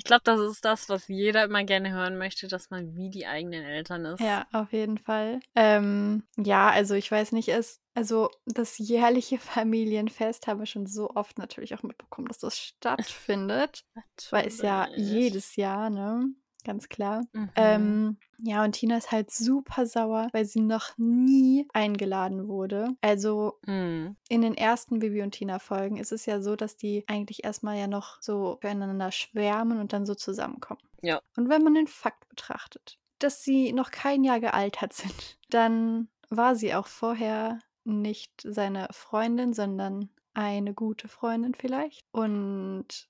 Ich 0.00 0.04
glaube, 0.04 0.22
das 0.24 0.40
ist 0.40 0.64
das, 0.64 0.88
was 0.88 1.08
jeder 1.08 1.44
immer 1.44 1.62
gerne 1.62 1.90
hören 1.92 2.16
möchte, 2.16 2.48
dass 2.48 2.70
man 2.70 2.96
wie 2.96 3.10
die 3.10 3.26
eigenen 3.26 3.62
Eltern 3.66 4.06
ist. 4.06 4.20
Ja, 4.20 4.46
auf 4.50 4.72
jeden 4.72 4.96
Fall. 4.96 5.40
Ähm, 5.54 6.22
ja, 6.38 6.70
also 6.70 6.94
ich 6.94 7.12
weiß 7.12 7.32
nicht, 7.32 7.50
es, 7.50 7.82
also 7.92 8.30
das 8.46 8.78
jährliche 8.78 9.36
Familienfest 9.38 10.46
haben 10.46 10.60
wir 10.60 10.64
schon 10.64 10.86
so 10.86 11.10
oft 11.10 11.36
natürlich 11.36 11.74
auch 11.74 11.82
mitbekommen, 11.82 12.28
dass 12.28 12.38
das 12.38 12.58
stattfindet. 12.58 13.84
Weil 14.30 14.46
es 14.46 14.62
ja 14.62 14.88
jedes 14.96 15.56
Jahr, 15.56 15.90
ne? 15.90 16.30
Ganz 16.64 16.88
klar. 16.88 17.22
Mhm. 17.32 17.50
Ähm, 17.56 18.16
ja, 18.38 18.64
und 18.64 18.72
Tina 18.72 18.96
ist 18.96 19.12
halt 19.12 19.30
super 19.30 19.86
sauer, 19.86 20.28
weil 20.32 20.44
sie 20.44 20.60
noch 20.60 20.96
nie 20.96 21.66
eingeladen 21.72 22.48
wurde. 22.48 22.88
Also 23.00 23.58
Mhm. 23.66 24.16
in 24.28 24.42
den 24.42 24.54
ersten 24.54 24.98
Bibi 25.00 25.22
und 25.22 25.32
Tina 25.32 25.58
Folgen 25.58 25.96
ist 25.96 26.12
es 26.12 26.26
ja 26.26 26.40
so, 26.40 26.56
dass 26.56 26.76
die 26.76 27.04
eigentlich 27.06 27.44
erstmal 27.44 27.78
ja 27.78 27.86
noch 27.86 28.20
so 28.20 28.58
füreinander 28.60 29.12
schwärmen 29.12 29.78
und 29.78 29.92
dann 29.92 30.06
so 30.06 30.14
zusammenkommen. 30.14 30.80
Ja. 31.02 31.20
Und 31.36 31.48
wenn 31.48 31.62
man 31.62 31.74
den 31.74 31.86
Fakt 31.86 32.28
betrachtet, 32.28 32.98
dass 33.18 33.42
sie 33.42 33.72
noch 33.72 33.90
kein 33.90 34.24
Jahr 34.24 34.40
gealtert 34.40 34.92
sind, 34.92 35.38
dann 35.50 36.08
war 36.30 36.54
sie 36.56 36.74
auch 36.74 36.86
vorher 36.86 37.58
nicht 37.84 38.32
seine 38.46 38.88
Freundin, 38.92 39.52
sondern 39.52 40.10
eine 40.32 40.74
gute 40.74 41.08
Freundin 41.08 41.54
vielleicht. 41.54 42.02
Und 42.12 43.09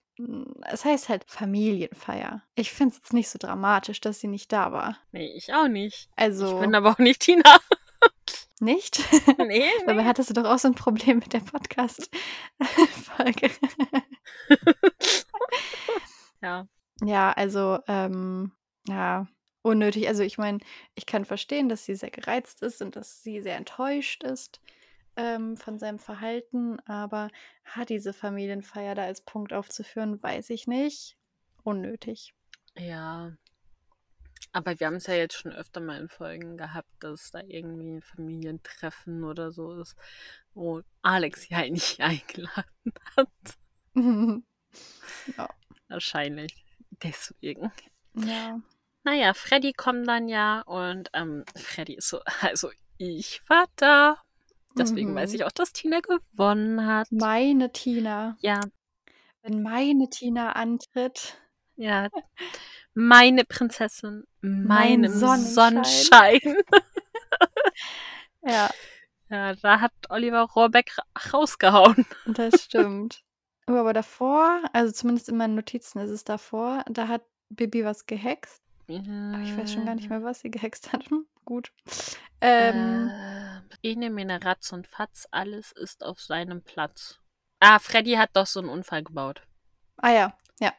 es 0.71 0.85
heißt 0.85 1.09
halt 1.09 1.25
Familienfeier. 1.27 2.43
Ich 2.55 2.73
finde 2.73 2.93
es 2.95 2.99
jetzt 2.99 3.13
nicht 3.13 3.29
so 3.29 3.39
dramatisch, 3.39 4.01
dass 4.01 4.21
sie 4.21 4.29
nicht 4.29 4.53
da 4.53 4.73
war. 4.73 4.97
Nee, 5.13 5.33
ich 5.37 5.53
auch 5.53 5.69
nicht. 5.69 6.09
Also 6.17 6.55
Ich 6.55 6.61
bin 6.61 6.75
aber 6.75 6.91
auch 6.91 6.99
nicht 6.99 7.21
Tina. 7.21 7.43
nicht? 8.61 9.01
Nee, 9.39 9.65
Dabei 9.87 10.03
nee. 10.03 10.09
hattest 10.09 10.31
du 10.31 10.35
doch 10.35 10.45
auch 10.45 10.59
so 10.59 10.69
ein 10.69 10.75
Problem 10.75 11.19
mit 11.19 11.33
der 11.33 11.41
Podcast-Folge. 11.41 13.51
Ja. 16.43 16.67
Ja, 17.03 17.33
also, 17.33 17.81
ähm, 17.87 18.53
ja, 18.89 19.27
unnötig. 19.61 20.09
Also 20.09 20.23
ich 20.23 20.39
meine, 20.39 20.61
ich 20.95 21.05
kann 21.05 21.27
verstehen, 21.27 21.69
dass 21.69 21.85
sie 21.85 21.95
sehr 21.95 22.11
gereizt 22.11 22.63
ist 22.63 22.81
und 22.81 22.97
dass 22.97 23.23
sie 23.23 23.43
sehr 23.43 23.57
enttäuscht 23.57 24.23
ist 24.23 24.59
ähm, 25.21 25.57
von 25.57 25.79
seinem 25.79 25.99
Verhalten, 25.99 26.81
aber 26.87 27.29
hat 27.65 27.91
diese 27.91 28.13
Familienfeier 28.13 28.95
da 28.95 29.05
als 29.05 29.21
Punkt 29.21 29.53
aufzuführen, 29.53 30.23
weiß 30.23 30.51
ich 30.51 30.67
nicht. 30.67 31.17
Unnötig. 31.63 32.33
Ja. 32.77 33.33
Aber 34.53 34.81
wir 34.81 34.87
haben 34.87 34.97
es 34.97 35.07
ja 35.07 35.15
jetzt 35.15 35.37
schon 35.37 35.53
öfter 35.53 35.81
mal 35.81 36.01
in 36.01 36.09
Folgen 36.09 36.57
gehabt, 36.57 36.91
dass 37.01 37.31
da 37.31 37.41
irgendwie 37.47 37.91
ein 37.91 38.03
Familientreffen 38.03 39.23
oder 39.23 39.53
so 39.53 39.81
ist, 39.81 39.95
wo 40.55 40.81
Alex 41.03 41.49
ja 41.51 41.61
nicht 41.69 42.01
eingeladen 42.01 42.95
hat. 43.17 43.29
ja. 45.37 45.49
Wahrscheinlich. 45.89 46.65
Deswegen. 47.03 47.71
ja. 48.15 48.61
Naja, 49.03 49.33
Freddy 49.35 49.73
kommt 49.73 50.07
dann 50.09 50.29
ja 50.29 50.61
und 50.63 51.09
ähm, 51.15 51.45
Freddy 51.57 51.95
ist 51.95 52.09
so, 52.09 52.21
also 52.41 52.71
ich 52.99 53.41
war 53.49 53.67
da. 53.77 54.19
Deswegen 54.77 55.11
Mhm. 55.13 55.17
weiß 55.17 55.35
ich 55.35 55.45
auch, 55.45 55.53
dass 55.53 55.73
Tina 55.73 56.01
gewonnen 56.01 56.87
hat. 56.87 57.09
Meine 57.11 57.73
Tina. 57.73 58.37
Ja, 58.41 58.61
Wenn 59.43 59.63
meine 59.63 60.09
Tina 60.11 60.53
antritt. 60.53 61.39
ja. 61.77 62.09
Meine 62.95 63.45
Prinzessin, 63.45 64.25
Mein 64.41 65.01
meinem 65.03 65.13
Sonnenschein. 65.13 66.41
Sonnenschein. 66.41 66.41
Ja, 68.43 68.71
Ja, 69.29 69.55
da 69.55 69.81
hat 69.81 69.93
Oliver 70.09 70.43
Rohrbeck 70.43 70.97
ra- 70.99 71.05
rausgehauen. 71.33 72.07
das 72.27 72.65
stimmt. 72.65 73.23
Oh, 73.69 73.75
aber 73.75 73.93
davor, 73.93 74.63
also 74.73 74.93
zumindest 74.93 75.29
in 75.29 75.37
meinen 75.37 75.55
Notizen 75.55 76.01
ist 76.01 76.11
es 76.11 76.25
davor, 76.25 76.83
da 76.89 77.07
hat 77.07 77.23
Bibi 77.51 77.85
was 77.85 78.07
gehext. 78.07 78.61
Aber 78.89 79.43
ich 79.43 79.57
weiß 79.57 79.73
schon 79.73 79.87
gar 79.87 79.95
nicht 79.95 80.11
mehr, 80.11 80.25
was 80.25 80.41
sie 80.41 80.51
gehext 80.51 80.93
hat. 80.93 81.05
Gut. 81.45 81.73
Ähm, 82.41 83.11
Äh, 83.83 83.89
Ene, 83.91 84.11
Mene, 84.11 84.43
Ratz 84.45 84.73
und 84.73 84.87
Fatz, 84.87 85.27
alles 85.31 85.73
ist 85.73 86.05
auf 86.05 86.21
seinem 86.21 86.63
Platz. 86.63 87.19
Ah, 87.61 87.79
Freddy 87.79 88.13
hat 88.15 88.31
doch 88.35 88.47
so 88.47 88.61
einen 88.61 88.69
Unfall 88.69 89.03
gebaut. 89.03 89.43
ah 89.99 90.11
ja, 90.11 90.35
ja, 90.61 90.73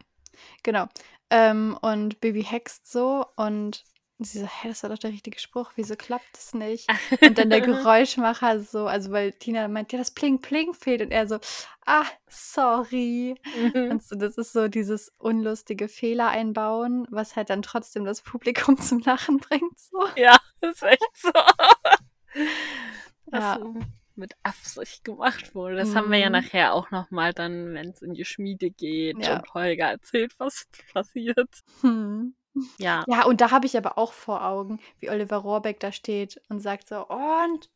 genau. 0.63 0.87
Ähm, 1.29 1.77
und 1.81 2.19
Bibi 2.19 2.43
hext 2.43 2.91
so 2.91 3.25
und 3.35 3.83
sie 4.19 4.39
so, 4.39 4.45
hä, 4.45 4.67
das 4.67 4.83
war 4.83 4.89
doch 4.91 4.97
der 4.99 5.11
richtige 5.11 5.39
Spruch, 5.39 5.71
wieso 5.75 5.95
klappt 5.95 6.37
es 6.37 6.53
nicht? 6.53 6.87
Und 7.21 7.37
dann 7.37 7.49
der 7.49 7.61
Geräuschmacher 7.61 8.59
so, 8.59 8.85
also 8.87 9.11
weil 9.11 9.31
Tina 9.33 9.67
meint, 9.67 9.91
ja, 9.93 9.97
das 9.99 10.11
Pling 10.11 10.39
Pling 10.41 10.73
fehlt 10.73 11.01
und 11.01 11.11
er 11.11 11.27
so, 11.27 11.39
ah, 11.85 12.05
sorry. 12.27 13.35
Mhm. 13.55 13.91
Und 13.91 14.03
so, 14.03 14.15
das 14.15 14.37
ist 14.37 14.53
so 14.53 14.67
dieses 14.67 15.11
unlustige 15.17 15.87
Fehler 15.87 16.27
einbauen, 16.29 17.07
was 17.09 17.35
halt 17.35 17.49
dann 17.49 17.61
trotzdem 17.63 18.05
das 18.05 18.21
Publikum 18.21 18.77
zum 18.81 18.99
Lachen 18.99 19.37
bringt. 19.39 19.79
So. 19.79 20.07
ja, 20.15 20.37
ist 20.61 20.83
echt 20.83 21.09
so. 21.15 21.31
Ja. 23.31 23.57
so 23.59 23.75
mit 24.15 24.33
Absicht 24.43 25.03
gemacht 25.03 25.55
wurde. 25.55 25.77
Das 25.77 25.95
haben 25.95 26.11
wir 26.11 26.19
ja 26.19 26.27
Mhm. 26.27 26.33
nachher 26.33 26.73
auch 26.73 26.91
nochmal 26.91 27.33
dann, 27.33 27.73
wenn 27.73 27.89
es 27.89 28.01
in 28.01 28.13
die 28.13 28.25
Schmiede 28.25 28.69
geht 28.69 29.17
Ja. 29.25 29.37
und 29.37 29.53
Holger 29.53 29.89
erzählt, 29.89 30.33
was 30.37 30.67
passiert. 30.93 31.49
Hm. 31.81 32.35
Ja. 32.77 33.03
Ja, 33.07 33.25
und 33.25 33.39
da 33.41 33.51
habe 33.51 33.65
ich 33.65 33.77
aber 33.77 33.97
auch 33.97 34.11
vor 34.11 34.45
Augen, 34.45 34.79
wie 34.99 35.09
Oliver 35.09 35.37
Rohrbeck 35.37 35.79
da 35.79 35.91
steht 35.93 36.41
und 36.49 36.59
sagt 36.59 36.89
so, 36.89 37.07
und, 37.07 37.69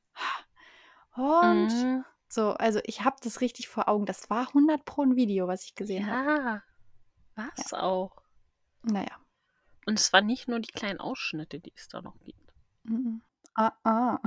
und. 1.15 1.69
Mhm. 1.71 2.06
So, 2.28 2.52
also 2.52 2.82
ich 2.84 3.06
habe 3.06 3.15
das 3.24 3.39
richtig 3.39 3.69
vor 3.69 3.88
Augen. 3.88 4.06
Das 4.06 4.30
war 4.30 4.48
100 4.50 4.84
pro 4.84 5.04
ein 5.04 5.15
Video, 5.15 5.48
was 5.48 5.63
ich 5.63 5.76
gesehen 5.76 6.06
habe. 6.12 6.62
Ja. 7.38 7.50
Was 7.58 7.71
auch. 7.74 8.12
Naja. 8.84 9.15
Und 9.86 10.00
es 10.00 10.12
waren 10.12 10.26
nicht 10.26 10.48
nur 10.50 10.60
die 10.60 10.71
kleinen 10.71 11.00
Ausschnitte, 11.00 11.60
die 11.60 11.71
es 11.76 11.88
da 11.88 12.02
noch 12.02 12.19
gibt. 12.26 12.45
Mhm. 12.86 13.21
Ah, 13.56 13.71
ah. 13.84 14.19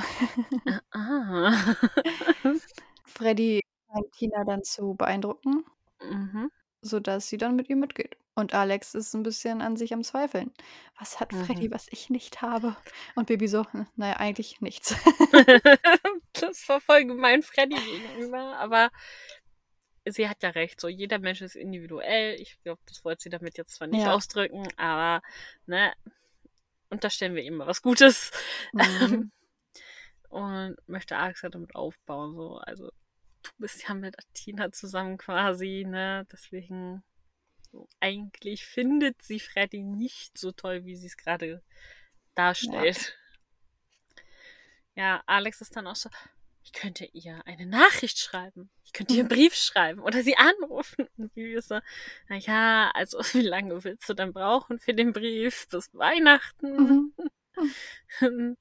Ah. 0.92 1.52
Freddy 3.04 3.60
scheint 3.92 4.12
Tina 4.12 4.44
dann 4.44 4.62
zu 4.64 4.94
beeindrucken, 4.94 5.64
mhm. 6.02 6.50
sodass 6.82 7.28
sie 7.28 7.36
dann 7.36 7.56
mit 7.56 7.68
ihm 7.68 7.80
mitgeht. 7.80 8.16
Und 8.34 8.54
Alex 8.54 8.94
ist 8.94 9.14
ein 9.14 9.24
bisschen 9.24 9.60
an 9.62 9.76
sich 9.76 9.92
am 9.92 10.04
Zweifeln. 10.04 10.52
Was 10.98 11.18
hat 11.20 11.32
Freddy, 11.34 11.68
Mhm. 11.68 11.72
was 11.74 11.88
ich 11.90 12.08
nicht 12.08 12.40
habe? 12.40 12.76
Und 13.16 13.26
Baby 13.26 13.48
so, 13.48 13.64
"Hm, 13.72 13.86
naja, 13.96 14.16
eigentlich 14.18 14.60
nichts. 14.60 14.94
das 16.34 16.68
war 16.68 16.80
voll 16.80 17.04
gemein 17.04 17.42
Freddy 17.42 17.74
gegenüber, 17.76 18.56
aber 18.58 18.90
sie 20.06 20.28
hat 20.28 20.42
ja 20.42 20.50
recht, 20.50 20.80
so 20.80 20.88
jeder 20.88 21.18
Mensch 21.18 21.40
ist 21.42 21.56
individuell. 21.56 22.40
Ich 22.40 22.58
glaube, 22.62 22.80
das 22.86 23.04
wollte 23.04 23.22
sie 23.24 23.30
damit 23.30 23.58
jetzt 23.58 23.74
zwar 23.74 23.88
nicht 23.88 24.02
Ja. 24.04 24.14
ausdrücken, 24.14 24.66
aber 24.76 25.20
ne, 25.66 25.92
unterstellen 26.90 27.34
wir 27.34 27.42
ihm 27.42 27.56
mal 27.56 27.66
was 27.66 27.82
Gutes. 27.82 28.30
Mhm. 28.72 29.30
Und 30.28 30.76
möchte 30.86 31.16
Alex 31.16 31.42
ja 31.42 31.48
damit 31.48 31.74
aufbauen, 31.74 32.34
so, 32.34 32.58
also 32.58 32.90
du 33.42 33.50
bist 33.58 33.88
ja 33.88 33.94
mit 33.94 34.14
Tina 34.34 34.70
zusammen 34.72 35.16
quasi, 35.16 35.84
ne, 35.86 36.26
deswegen 36.30 37.02
so, 37.70 37.88
eigentlich 38.00 38.66
findet 38.66 39.22
sie 39.22 39.40
Freddy 39.40 39.82
nicht 39.82 40.36
so 40.36 40.52
toll, 40.52 40.84
wie 40.84 40.96
sie 40.96 41.06
es 41.06 41.16
gerade 41.16 41.62
darstellt. 42.34 43.16
Ja. 44.94 45.22
Alex 45.26 45.60
ist 45.60 45.76
dann 45.76 45.86
auch 45.86 45.96
so, 45.96 46.10
ich 46.64 46.72
könnte 46.72 47.08
ihr 47.12 47.40
eine 47.46 47.66
Nachricht 47.66 48.18
schreiben. 48.18 48.70
Ich 48.84 48.92
könnte 48.92 49.14
ihr 49.14 49.20
einen 49.20 49.28
Brief 49.28 49.54
schreiben 49.54 50.00
oder 50.00 50.22
sie 50.22 50.36
anrufen. 50.36 51.08
Und 51.16 51.36
ist 51.36 51.68
so, 51.68 51.80
naja, 52.28 52.90
also 52.94 53.18
wie 53.32 53.42
lange 53.42 53.84
willst 53.84 54.08
du 54.08 54.14
dann 54.14 54.32
brauchen 54.32 54.78
für 54.78 54.94
den 54.94 55.12
Brief? 55.12 55.68
Bis 55.68 55.92
Weihnachten? 55.94 57.12
Mhm. 57.56 57.76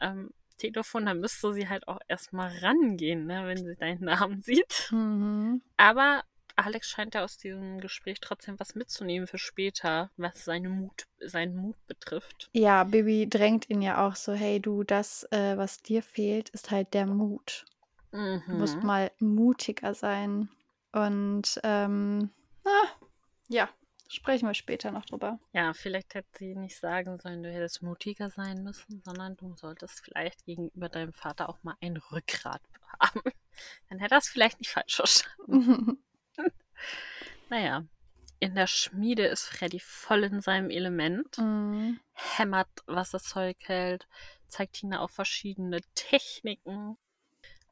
ähm, 0.00 0.30
Telefon, 0.56 1.06
da 1.06 1.14
müsste 1.14 1.52
sie 1.52 1.68
halt 1.68 1.88
auch 1.88 1.98
erstmal 2.08 2.56
rangehen, 2.58 3.26
ne, 3.26 3.46
wenn 3.46 3.64
sie 3.64 3.76
deinen 3.76 4.04
Namen 4.04 4.42
sieht. 4.42 4.88
Mhm. 4.92 5.62
Aber 5.76 6.24
Alex 6.56 6.88
scheint 6.88 7.14
ja 7.14 7.24
aus 7.24 7.36
diesem 7.36 7.80
Gespräch 7.80 8.20
trotzdem 8.20 8.58
was 8.60 8.74
mitzunehmen 8.74 9.26
für 9.26 9.38
später, 9.38 10.10
was 10.16 10.44
seine 10.44 10.68
Mut, 10.68 11.06
seinen 11.20 11.56
Mut 11.56 11.76
betrifft. 11.86 12.48
Ja, 12.52 12.84
Bibi 12.84 13.28
drängt 13.28 13.68
ihn 13.70 13.82
ja 13.82 14.06
auch 14.06 14.14
so, 14.16 14.32
hey 14.32 14.60
du, 14.60 14.84
das, 14.84 15.24
äh, 15.32 15.56
was 15.56 15.82
dir 15.82 16.02
fehlt, 16.02 16.50
ist 16.50 16.70
halt 16.70 16.94
der 16.94 17.06
Mut. 17.06 17.64
Du 18.12 18.56
musst 18.56 18.76
Mhm. 18.78 18.86
mal 18.86 19.10
mutiger 19.18 19.94
sein. 19.94 20.48
Und 20.92 21.60
ähm, 21.64 22.30
ah, 22.64 22.88
ja, 23.48 23.68
sprechen 24.08 24.46
wir 24.46 24.54
später 24.54 24.92
noch 24.92 25.04
drüber. 25.06 25.40
Ja, 25.52 25.72
vielleicht 25.74 26.14
hätte 26.14 26.28
sie 26.38 26.54
nicht 26.54 26.78
sagen 26.78 27.18
sollen, 27.18 27.42
du 27.42 27.50
hättest 27.50 27.82
mutiger 27.82 28.30
sein 28.30 28.62
müssen, 28.62 29.02
sondern 29.04 29.36
du 29.36 29.56
solltest 29.56 30.00
vielleicht 30.04 30.44
gegenüber 30.44 30.88
deinem 30.88 31.12
Vater 31.12 31.48
auch 31.48 31.58
mal 31.64 31.74
ein 31.80 31.96
Rückgrat 31.96 32.62
haben. 33.00 33.22
Dann 33.88 33.98
hätte 33.98 34.14
er 34.14 34.18
es 34.18 34.28
vielleicht 34.28 34.60
nicht 34.60 34.70
falsch 34.70 34.94
verstanden. 34.94 35.98
naja, 37.50 37.84
in 38.40 38.54
der 38.54 38.66
Schmiede 38.66 39.26
ist 39.26 39.44
Freddy 39.46 39.80
voll 39.80 40.24
in 40.24 40.40
seinem 40.40 40.70
Element, 40.70 41.38
Mhm. 41.38 42.00
hämmert, 42.12 42.68
was 42.86 43.10
das 43.10 43.24
Zeug 43.24 43.56
hält, 43.62 44.06
zeigt 44.48 44.74
Tina 44.74 45.00
auch 45.00 45.10
verschiedene 45.10 45.80
Techniken. 45.94 46.96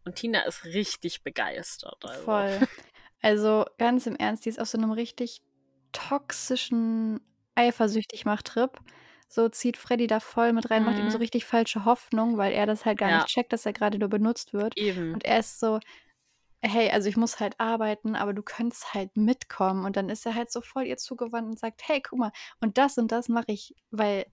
Und 0.05 0.17
Tina 0.17 0.41
ist 0.43 0.65
richtig 0.65 1.23
begeistert. 1.23 2.05
Also. 2.05 2.25
Voll. 2.25 2.61
Also 3.25 3.65
ganz 3.79 4.07
im 4.09 4.17
Ernst, 4.17 4.45
die 4.45 4.49
ist 4.49 4.59
auf 4.59 4.67
so 4.67 4.77
einem 4.77 4.91
richtig 4.91 5.43
toxischen 5.93 7.21
eifersüchtig 7.55 8.25
macht 8.25 8.47
Trip. 8.47 8.71
So 9.29 9.49
zieht 9.49 9.77
Freddy 9.77 10.09
da 10.09 10.19
voll 10.21 10.53
mit 10.53 10.71
rein, 10.71 10.85
macht 10.85 10.99
ihm 10.99 11.09
so 11.09 11.19
Mhm. 11.19 11.23
richtig 11.23 11.45
falsche 11.45 11.85
Hoffnung, 11.85 12.37
weil 12.37 12.53
er 12.53 12.67
das 12.67 12.85
halt 12.85 12.99
gar 12.99 13.11
Ja. 13.11 13.17
nicht 13.19 13.29
checkt, 13.29 13.53
dass 13.53 13.65
er 13.65 13.73
gerade 13.73 13.99
nur 13.99 14.09
benutzt 14.09 14.53
wird. 14.53 14.77
Eben. 14.77 15.15
Und 15.15 15.25
er 15.25 15.39
ist 15.39 15.61
so, 15.61 15.79
hey, 16.63 16.91
also 16.91 17.09
ich 17.09 17.17
muss 17.17 17.41
halt 17.41 17.59
arbeiten, 17.61 18.17
aber 18.17 18.33
du 18.35 18.43
könntest 18.43 18.95
halt 18.95 19.17
mitkommen. 19.17 19.85
Und 19.85 19.97
dann 19.97 20.09
ist 20.09 20.27
er 20.27 20.35
halt 20.35 20.53
so 20.53 20.61
voll 20.61 20.85
ihr 20.85 20.97
zugewandt 20.97 21.49
und 21.49 21.59
sagt, 21.59 21.83
hey, 21.89 22.01
guck 22.03 22.19
mal, 22.19 22.33
und 22.61 22.79
das 22.79 22.99
und 22.99 23.13
das 23.13 23.29
mache 23.29 23.47
ich, 23.49 23.75
weil 23.91 24.27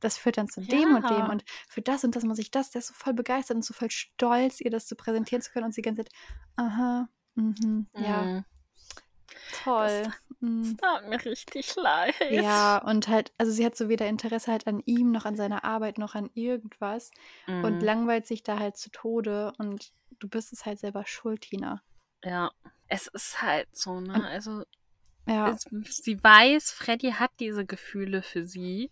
das 0.00 0.16
führt 0.18 0.38
dann 0.38 0.48
zu 0.48 0.62
dem 0.62 0.94
und 0.94 1.10
dem. 1.10 1.28
Und 1.28 1.44
für 1.68 1.82
das 1.82 2.04
und 2.04 2.16
das 2.16 2.24
muss 2.24 2.38
ich 2.38 2.50
das. 2.50 2.70
Der 2.70 2.80
ist 2.80 2.88
so 2.88 2.94
voll 2.94 3.14
begeistert 3.14 3.56
und 3.56 3.64
so 3.64 3.74
voll 3.74 3.90
stolz, 3.90 4.60
ihr 4.60 4.70
das 4.70 4.86
zu 4.86 4.96
präsentieren 4.96 5.42
zu 5.42 5.52
können. 5.52 5.66
Und 5.66 5.74
sie 5.74 5.82
die 5.82 5.88
ganze 5.88 6.04
Zeit, 6.04 6.12
aha, 6.56 7.08
mhm, 7.34 7.88
ja, 7.98 8.30
Mhm. 8.30 8.44
Toll. 9.64 10.02
Das 10.02 10.12
mm. 10.40 10.76
tat 10.78 11.08
mir 11.08 11.24
richtig 11.24 11.74
leid. 11.76 12.14
Ja, 12.30 12.78
und 12.78 13.08
halt, 13.08 13.32
also 13.38 13.52
sie 13.52 13.64
hat 13.64 13.76
so 13.76 13.88
weder 13.88 14.06
Interesse 14.06 14.50
halt 14.52 14.66
an 14.66 14.82
ihm, 14.86 15.10
noch 15.10 15.24
an 15.24 15.36
seiner 15.36 15.64
Arbeit, 15.64 15.98
noch 15.98 16.14
an 16.14 16.30
irgendwas 16.34 17.10
und 17.46 17.78
Mhm. 17.78 17.80
langweilt 17.80 18.26
sich 18.26 18.42
da 18.42 18.58
halt 18.58 18.76
zu 18.76 18.90
Tode 18.90 19.52
und 19.58 19.92
du 20.18 20.28
bist 20.28 20.52
es 20.52 20.64
halt 20.66 20.78
selber 20.78 21.04
schuld, 21.06 21.42
Tina. 21.42 21.82
Ja, 22.24 22.50
es 22.88 23.06
ist 23.08 23.42
halt 23.42 23.68
so, 23.76 24.00
ne? 24.00 24.14
Und- 24.14 24.24
Also, 24.24 24.64
Ja, 25.26 25.50
es, 25.50 25.66
sie 26.02 26.22
weiß, 26.22 26.70
Freddy 26.72 27.12
hat 27.12 27.30
diese 27.38 27.64
Gefühle 27.64 28.22
für 28.22 28.46
sie, 28.46 28.90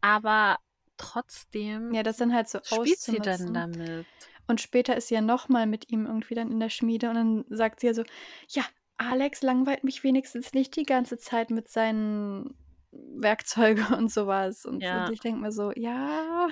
aber 0.00 0.58
trotzdem 0.96 1.92
ja, 1.92 2.02
das 2.02 2.16
dann 2.16 2.32
halt 2.34 2.48
so 2.48 2.60
spielt 2.62 2.98
sie 2.98 3.18
dann 3.18 3.52
damit. 3.52 4.06
Und 4.48 4.60
später 4.60 4.96
ist 4.96 5.08
sie 5.08 5.14
ja 5.16 5.20
nochmal 5.20 5.66
mit 5.66 5.90
ihm 5.90 6.06
irgendwie 6.06 6.34
dann 6.34 6.50
in 6.52 6.60
der 6.60 6.70
Schmiede 6.70 7.08
und 7.10 7.16
dann 7.16 7.44
sagt 7.48 7.80
sie 7.80 7.88
ja 7.88 7.94
so, 7.94 8.04
ja, 8.48 8.64
Alex 8.98 9.42
langweilt 9.42 9.84
mich 9.84 10.02
wenigstens 10.04 10.52
nicht 10.52 10.74
die 10.76 10.84
ganze 10.84 11.18
Zeit 11.18 11.50
mit 11.50 11.68
seinen 11.68 12.56
Werkzeugen 12.92 13.86
und 13.94 14.10
sowas. 14.10 14.64
Und, 14.64 14.82
Ja. 14.82 15.04
und 15.06 15.12
ich 15.12 15.20
denke 15.20 15.40
mir 15.40 15.52
so, 15.52 15.72
ja, 15.72 16.48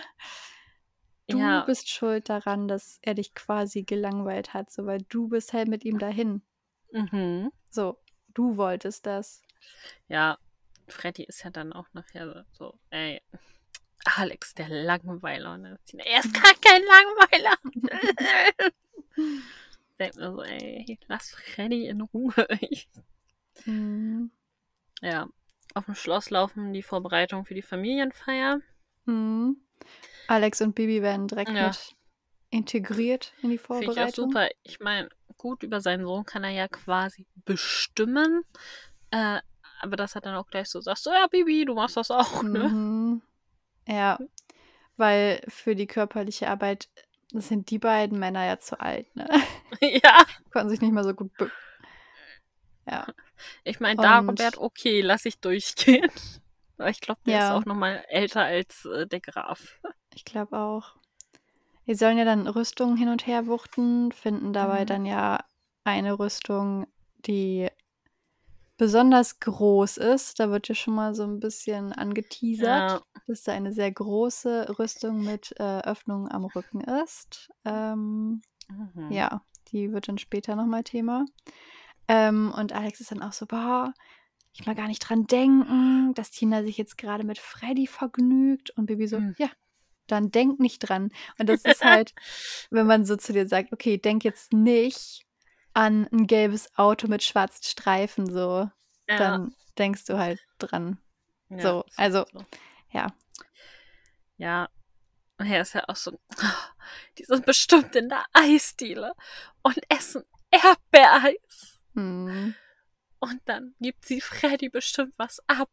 du 1.28 1.38
Ja, 1.38 1.64
bist 1.64 1.88
schuld 1.88 2.28
daran, 2.28 2.68
dass 2.68 2.98
er 3.02 3.14
dich 3.14 3.35
quasi 3.35 3.83
gelangweilt 3.85 4.52
hat, 4.54 4.70
so, 4.70 4.85
weil 4.87 5.02
du 5.09 5.28
bist 5.28 5.52
halt 5.52 5.68
mit 5.68 5.85
ihm 5.85 5.98
dahin. 5.98 6.42
mhm. 6.92 7.50
So, 7.70 7.98
du 8.35 8.57
wolltest 8.57 9.07
das. 9.07 9.42
Ja, 10.09 10.38
Freddy 10.87 11.24
ist 11.24 11.42
ja 11.44 11.50
dann 11.50 11.72
auch 11.72 11.88
nachher 11.92 12.44
so, 12.52 12.78
ey, 12.90 13.20
Alex, 14.04 14.52
der 14.54 14.68
Langweiler. 14.68 15.57
Ne? 15.57 15.78
Er 16.04 16.20
ist 16.20 16.35
gar 16.42 16.54
kein 16.61 16.83
Langweiler. 16.83 17.57
Denkt 19.98 20.16
mir 20.16 20.33
so, 20.33 20.42
ey, 20.42 20.98
lass 21.07 21.30
Freddy 21.30 21.87
in 21.88 22.00
Ruhe. 22.00 22.33
Mhm. 23.66 24.33
ja, 25.00 25.28
auf 25.74 25.85
dem 25.85 25.94
Schloss 25.94 26.28
laufen 26.30 26.72
die 26.72 26.83
Vorbereitungen 26.83 27.44
für 27.46 27.54
die 27.54 27.62
Familienfeier. 27.62 28.61
Mhm. 29.04 29.57
Alex 30.26 30.61
und 30.61 30.74
Bibi 30.74 31.02
werden 31.02 31.28
direkt 31.28 31.52
Ja. 31.52 31.68
mit 31.68 31.94
integriert 32.50 33.33
in 33.42 33.50
die 33.50 33.59
Finde 33.59 33.85
ich 33.85 33.90
auch 33.90 33.94
Vorbereitung. 33.94 34.30
super. 34.30 34.48
Ich 34.64 34.80
meine, 34.80 35.09
gut, 35.38 35.62
über 35.62 35.80
seinen 35.80 36.04
Sohn 36.04 36.24
kann 36.24 36.42
er 36.44 36.50
ja 36.50 36.68
quasi 36.68 37.26
bestimmen. 37.44 38.42
Äh, 39.11 39.40
aber 39.80 39.96
das 39.96 40.14
hat 40.16 40.26
dann 40.26 40.35
auch 40.35 40.46
gleich 40.48 40.68
so, 40.68 40.80
sagst 40.80 41.04
so, 41.04 41.12
ja, 41.12 41.26
Bibi, 41.28 41.64
du 41.64 41.74
machst 41.74 41.96
das 41.96 42.11
auch, 42.11 42.42
ne? 42.42 42.68
Mhm. 42.68 43.22
Ja, 43.87 44.18
weil 44.96 45.42
für 45.48 45.74
die 45.76 45.87
körperliche 45.87 46.48
Arbeit 46.48 46.88
sind 47.33 47.70
die 47.70 47.78
beiden 47.78 48.18
Männer 48.18 48.44
ja 48.46 48.59
zu 48.59 48.80
alt, 48.80 49.14
ne? 49.14 49.28
ja. 49.81 50.24
Konnten 50.53 50.70
sich 50.70 50.81
nicht 50.81 50.92
mehr 50.92 51.05
so 51.05 51.14
gut 51.14 51.37
bücken. 51.37 51.53
Ja. 52.87 53.07
Ich 53.64 53.81
meine, 53.81 54.00
Dagobert, 54.00 54.59
okay, 54.59 55.00
lass 55.00 55.24
ich 55.24 55.40
durchgehen. 55.40 56.11
Aber 56.79 56.88
ich 56.90 57.00
glaube, 57.00 57.20
der 57.27 57.38
Ja. 57.38 57.48
ist 57.48 57.62
auch 57.62 57.64
nochmal 57.66 58.05
älter 58.09 58.42
als 58.42 58.85
äh, 58.85 59.07
der 59.07 59.20
Graf. 59.20 59.81
Ich 60.14 60.24
glaube 60.24 60.57
auch. 60.59 60.94
Die 61.87 61.94
sollen 61.94 62.16
ja 62.16 62.24
dann 62.24 62.46
Rüstungen 62.46 62.96
hin 62.96 63.09
und 63.09 63.27
her 63.27 63.46
wuchten, 63.46 64.12
finden 64.12 64.53
dabei 64.53 64.83
Mhm. 64.83 64.87
dann 64.87 65.07
ja 65.07 65.44
eine 65.85 66.18
Rüstung, 66.18 66.87
die 67.27 67.68
besonders 68.77 69.40
groß 69.40 69.98
ist. 69.98 70.40
Da 70.40 70.50
wird 70.50 70.68
ja 70.68 70.74
schon 70.74 70.94
mal 70.94 71.14
so 71.14 71.24
ein 71.24 71.40
bisschen 71.40 71.92
angeteasert, 71.92 72.68
Ja. 72.68 73.03
dass 73.27 73.42
da 73.42 73.53
eine 73.53 73.72
sehr 73.72 73.92
große 73.92 74.79
Rüstung 74.79 75.24
mit 75.24 75.53
äh, 75.59 75.81
Öffnungen 75.81 76.31
am 76.31 76.44
Rücken 76.44 76.81
ist. 76.81 77.50
Ähm, 77.64 78.42
Mhm. 78.68 79.12
Ja, 79.12 79.42
die 79.74 79.92
wird 79.92 80.08
dann 80.08 80.16
später 80.18 80.56
nochmal 80.56 80.84
Thema. 80.84 81.26
Ähm, 82.08 82.52
und 82.56 82.72
Alex 82.72 83.00
ist 83.00 83.10
dann 83.10 83.22
auch 83.22 83.32
so, 83.32 83.44
boah, 83.46 83.92
ich 84.52 84.64
mal 84.66 84.74
gar 84.74 84.87
nicht 84.87 85.00
dran 85.00 85.26
denken, 85.26 86.14
dass 86.14 86.30
Tina 86.30 86.62
sich 86.62 86.78
jetzt 86.78 86.96
gerade 86.96 87.24
mit 87.24 87.38
Freddy 87.38 87.87
vergnügt. 87.87 88.70
Und 88.70 88.87
Bibi 88.87 89.06
so, 89.08 89.16
Hm. 89.18 89.34
ja, 89.37 89.50
dann 90.06 90.30
denk 90.30 90.60
nicht 90.60 90.78
dran. 90.78 91.10
Und 91.38 91.48
das 91.48 91.62
ist 91.64 91.82
halt, 91.84 92.14
wenn 92.70 92.87
man 92.87 93.04
so 93.04 93.16
zu 93.16 93.32
dir 93.32 93.48
sagt, 93.48 93.72
okay, 93.72 93.98
denk 93.98 94.22
jetzt 94.24 94.52
nicht 94.52 95.22
an 95.72 96.06
ein 96.12 96.26
gelbes 96.28 96.70
Auto 96.78 97.08
mit 97.08 97.22
schwarzen 97.24 97.64
Streifen, 97.64 98.30
so, 98.32 98.70
Ja. 99.08 99.16
dann 99.18 99.54
denkst 99.76 100.04
du 100.04 100.18
halt 100.18 100.40
dran. 100.58 100.98
ja, 101.48 101.58
so, 101.60 101.84
also- 101.96 102.24
so. 102.32 102.44
Ja. 102.90 103.08
Ja. 104.37 104.68
Und 105.38 105.47
er 105.47 105.62
ist 105.62 105.75
ja 105.75 105.83
auch 105.88 105.97
so, 105.97 106.18
die 107.18 107.25
sind 107.25 107.44
bestimmt 107.44 107.94
in 107.97 108.09
der 108.09 108.25
Eisdiele 108.33 109.12
und 109.62 109.79
essen 109.88 110.23
Erdbeereis. 110.51 111.81
Hm. 111.94 112.55
Und 113.18 113.40
dann 113.47 113.75
gibt 113.81 114.05
sie 114.05 114.20
Freddy 114.20 114.68
bestimmt 114.68 115.14
was 115.16 115.40
ab. 115.49 115.70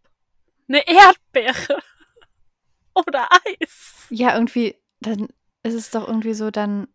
Eine 0.67 0.87
Erdbeere. 0.87 1.81
Oder 2.95 3.27
Eis. 3.59 4.07
Ja, 4.09 4.33
irgendwie, 4.33 4.75
dann 4.99 5.27
ist 5.63 5.73
es 5.75 5.91
doch 5.91 6.07
irgendwie 6.07 6.33
so, 6.33 6.49
dann 6.51 6.87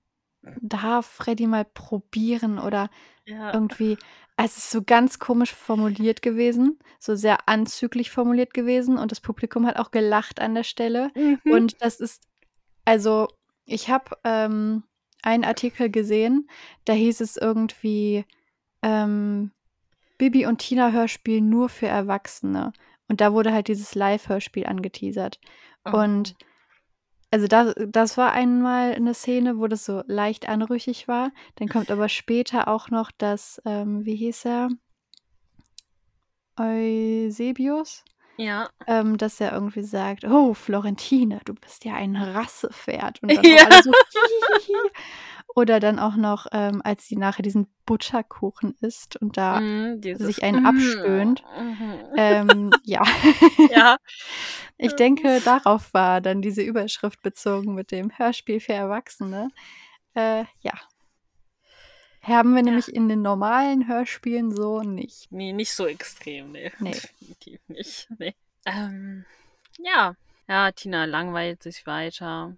darf 0.60 1.06
Freddy 1.06 1.46
mal 1.46 1.64
probieren 1.64 2.58
oder 2.58 2.88
Ja. 3.24 3.52
irgendwie, 3.52 3.98
es 4.36 4.58
ist 4.58 4.70
so 4.70 4.82
ganz 4.82 5.18
komisch 5.18 5.52
formuliert 5.52 6.22
gewesen, 6.22 6.78
so 7.00 7.16
sehr 7.16 7.48
anzüglich 7.48 8.10
formuliert 8.10 8.54
gewesen 8.54 8.98
und 8.98 9.10
das 9.10 9.20
Publikum 9.20 9.66
hat 9.66 9.76
auch 9.76 9.90
gelacht 9.90 10.40
an 10.40 10.54
der 10.54 10.62
Stelle. 10.62 11.10
Mhm. 11.16 11.40
Und 11.44 11.82
das 11.82 12.00
ist, 12.00 12.22
also 12.86 13.28
ich 13.66 13.90
habe 13.90 14.16
ähm, 14.24 14.84
einen 15.22 15.44
Artikel 15.44 15.90
gesehen, 15.90 16.48
da 16.86 16.94
hieß 16.94 17.20
es 17.20 17.36
irgendwie, 17.36 18.24
ähm, 18.82 19.50
Bibi 20.16 20.46
und 20.46 20.58
Tina 20.58 20.92
Hörspiel 20.92 21.42
nur 21.42 21.68
für 21.68 21.88
Erwachsene. 21.88 22.72
Und 23.08 23.20
da 23.20 23.32
wurde 23.32 23.52
halt 23.52 23.68
dieses 23.68 23.94
Live-Hörspiel 23.94 24.66
angeteasert. 24.66 25.40
Oh. 25.84 25.98
Und 25.98 26.36
also 27.30 27.48
das, 27.48 27.74
das 27.88 28.16
war 28.16 28.32
einmal 28.32 28.94
eine 28.94 29.14
Szene, 29.14 29.58
wo 29.58 29.66
das 29.66 29.84
so 29.84 30.02
leicht 30.06 30.48
anrüchig 30.48 31.08
war. 31.08 31.32
Dann 31.56 31.68
kommt 31.68 31.90
aber 31.90 32.08
später 32.08 32.68
auch 32.68 32.90
noch 32.90 33.10
das, 33.10 33.60
ähm, 33.64 34.04
wie 34.04 34.16
hieß 34.16 34.46
er? 34.46 34.68
Eusebius, 36.58 38.04
Ja. 38.38 38.68
ähm, 38.86 39.16
dass 39.16 39.40
er 39.40 39.52
irgendwie 39.52 39.82
sagt, 39.82 40.24
oh, 40.24 40.54
Florentine, 40.54 41.40
du 41.44 41.54
bist 41.54 41.84
ja 41.84 41.94
ein 41.94 42.16
Rassepferd. 42.16 43.22
Und 43.22 43.28
dann 43.36 43.44
Ja. 43.44 43.82
so. 43.82 43.90
Oder 45.54 45.80
dann 45.80 45.98
auch 45.98 46.16
noch, 46.16 46.46
ähm, 46.52 46.82
als 46.84 47.06
sie 47.06 47.16
nachher 47.16 47.42
diesen 47.42 47.66
Butterkuchen 47.86 48.74
isst 48.80 49.16
und 49.16 49.38
da 49.38 49.58
dieses 49.96 50.26
sich 50.26 50.42
einen 50.42 50.66
abstöhnt. 50.66 51.42
Mhm. 51.58 51.94
Ähm, 52.16 52.70
ja. 52.84 53.02
Ja. 53.70 53.96
Ich 54.76 54.92
denke, 54.94 55.40
darauf 55.42 55.94
war 55.94 56.20
dann 56.20 56.42
diese 56.42 56.60
Überschrift 56.60 57.22
bezogen 57.22 57.74
mit 57.74 57.90
dem 57.90 58.10
Hörspiel 58.18 58.60
für 58.60 58.74
Erwachsene. 58.74 59.48
Äh, 60.14 60.44
ja. 60.60 60.74
Haben 62.26 62.50
wir 62.54 62.58
Ja. 62.58 62.64
nämlich 62.64 62.88
in 62.92 63.08
den 63.08 63.22
normalen 63.22 63.86
Hörspielen 63.88 64.50
so 64.54 64.82
nicht. 64.82 65.30
Nee, 65.30 65.52
nicht 65.52 65.72
so 65.72 65.86
extrem, 65.86 66.52
nee. 66.52 66.72
Nee. 66.80 66.90
Definitiv 66.92 67.60
nicht. 67.68 68.08
Nee. 68.18 68.34
Ähm, 68.64 69.24
ja. 69.78 70.16
Ja, 70.48 70.70
Tina 70.72 71.04
langweilt 71.06 71.62
sich 71.62 71.86
weiter, 71.86 72.56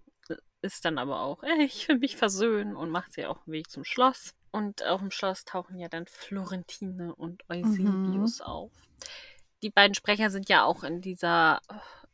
ist 0.60 0.84
dann 0.84 0.98
aber 0.98 1.20
auch, 1.20 1.42
ey, 1.42 1.64
ich 1.64 1.88
will 1.88 1.98
mich 1.98 2.16
versöhnen 2.16 2.76
und 2.76 2.90
macht 2.90 3.12
sich 3.12 3.26
auf 3.26 3.42
den 3.44 3.52
Weg 3.52 3.70
zum 3.70 3.84
Schloss. 3.84 4.34
Und 4.50 4.82
auf 4.84 5.00
dem 5.00 5.10
Schloss 5.10 5.44
tauchen 5.44 5.78
ja 5.78 5.88
dann 5.88 6.06
Florentine 6.06 7.14
und 7.14 7.44
Eusebius 7.50 8.40
auf. 8.40 8.72
die 9.62 9.70
beiden 9.70 9.94
Sprecher 9.94 10.30
sind 10.30 10.48
ja 10.48 10.64
auch 10.64 10.82
in 10.84 11.00
dieser 11.00 11.60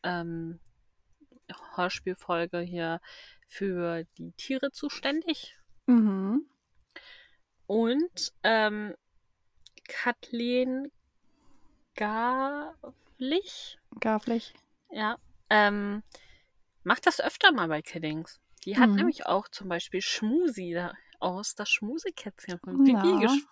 ähm, 0.03 0.59
Hörspielfolge 1.75 2.61
hier 2.61 3.01
für 3.49 4.05
die 4.19 4.33
Tiere 4.33 4.71
zuständig. 4.73 5.57
Mhm. 5.87 6.47
Und 7.67 8.33
ähm, 8.43 8.95
Kathleen 9.89 10.91
Garflich, 11.97 13.79
Garflich. 14.01 14.53
ja, 14.91 15.17
ähm, 15.49 16.03
macht 16.83 17.07
das 17.07 17.21
öfter 17.21 17.53
mal 17.53 17.69
bei 17.69 17.83
Kiddings. 17.83 18.41
Die 18.65 18.79
hat 18.79 18.91
Mhm. 18.91 18.97
nämlich 18.97 19.27
auch 19.27 19.49
zum 19.49 19.69
Beispiel 19.69 20.01
Schmusi 20.03 20.73
da 20.75 20.93
aus 21.21 21.55
das 21.55 21.71
Schmusekätzchen 21.71 22.59
von 22.59 22.83
Bibi 22.85 23.19
ges 23.21 23.47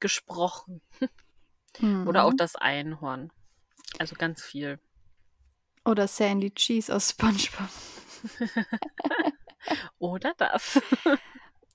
gesprochen. 0.00 0.82
Oder 2.06 2.24
auch 2.24 2.32
Mhm. 2.32 2.36
das 2.36 2.56
Einhorn. 2.56 3.32
Also 3.98 4.16
ganz 4.16 4.42
viel. 4.42 4.78
Oder 5.84 6.08
Sandy 6.08 6.50
Cheese 6.50 6.94
aus 6.94 7.10
SpongeBob. 7.10 7.68
Oder 9.98 10.34
das. 10.36 10.80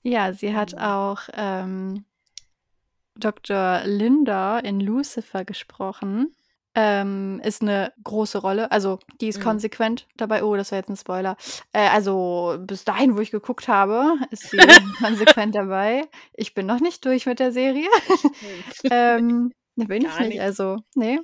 Ja, 0.02 0.32
sie 0.32 0.54
hat 0.54 0.72
Mhm. 0.72 0.78
auch 0.78 1.20
ähm, 1.34 2.04
Dr. 3.16 3.82
Linda 3.84 4.58
in 4.58 4.80
Lucifer 4.80 5.44
gesprochen. 5.44 6.34
Ähm, 6.74 7.40
ist 7.42 7.62
eine 7.62 7.92
große 8.04 8.38
Rolle. 8.38 8.70
Also, 8.70 9.00
die 9.20 9.28
ist 9.28 9.38
Mhm. 9.38 9.42
konsequent 9.44 10.06
dabei. 10.16 10.44
Oh, 10.44 10.54
das 10.54 10.70
war 10.70 10.78
jetzt 10.78 10.90
ein 10.90 10.96
Spoiler. 10.96 11.36
Äh, 11.72 11.88
also, 11.88 12.56
bis 12.60 12.84
dahin, 12.84 13.16
wo 13.16 13.20
ich 13.20 13.32
geguckt 13.32 13.66
habe, 13.66 14.14
ist 14.30 14.50
sie 14.50 14.58
konsequent 15.02 15.56
dabei. 15.56 16.06
Ich 16.34 16.54
bin 16.54 16.66
noch 16.66 16.78
nicht 16.80 17.04
durch 17.04 17.26
mit 17.26 17.40
der 17.40 17.50
Serie. 17.50 17.88
ähm, 18.90 19.52
ne, 19.74 19.86
bin 19.88 20.02
ich 20.02 20.08
Gar 20.08 20.20
nicht. 20.20 20.28
nicht. 20.28 20.40
Also, 20.40 20.76
nee. 20.94 21.18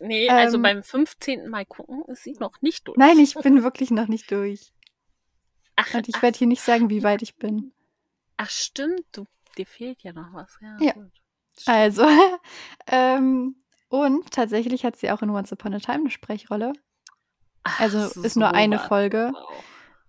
Nee, 0.00 0.28
also 0.28 0.56
Ähm, 0.56 0.62
beim 0.62 0.82
15. 0.82 1.48
Mal 1.48 1.64
gucken 1.64 2.02
ist 2.08 2.24
sie 2.24 2.32
noch 2.38 2.60
nicht 2.60 2.86
durch. 2.88 2.98
nein, 2.98 3.18
ich 3.20 3.34
bin 3.34 3.62
wirklich 3.62 3.90
noch 3.92 4.08
nicht 4.08 4.30
durch. 4.30 4.72
Ach, 5.76 5.94
Und 5.94 6.08
ich 6.08 6.20
werde 6.22 6.38
hier 6.38 6.46
nicht 6.46 6.62
sagen, 6.62 6.90
wie 6.90 7.02
weit 7.02 7.22
ich 7.22 7.36
bin. 7.36 7.72
ach 8.36 8.50
stimmt, 8.50 9.04
du, 9.12 9.26
dir 9.56 9.66
fehlt 9.66 10.02
ja 10.02 10.12
noch 10.12 10.32
was. 10.32 10.58
Ja, 10.60 10.76
Ja. 10.80 10.94
Also, 11.66 12.06
ähm, 12.86 13.56
und 13.88 14.30
tatsächlich 14.30 14.84
hat 14.84 14.96
sie 14.96 15.10
auch 15.10 15.20
in 15.22 15.30
Once 15.30 15.52
Upon 15.52 15.74
a 15.74 15.78
Time 15.78 15.98
eine 15.98 16.10
Sprechrolle. 16.10 16.72
Ach, 17.62 17.80
Also 17.80 18.20
ist 18.22 18.36
nur 18.36 18.54
eine 18.54 18.78
Folge. 18.78 19.32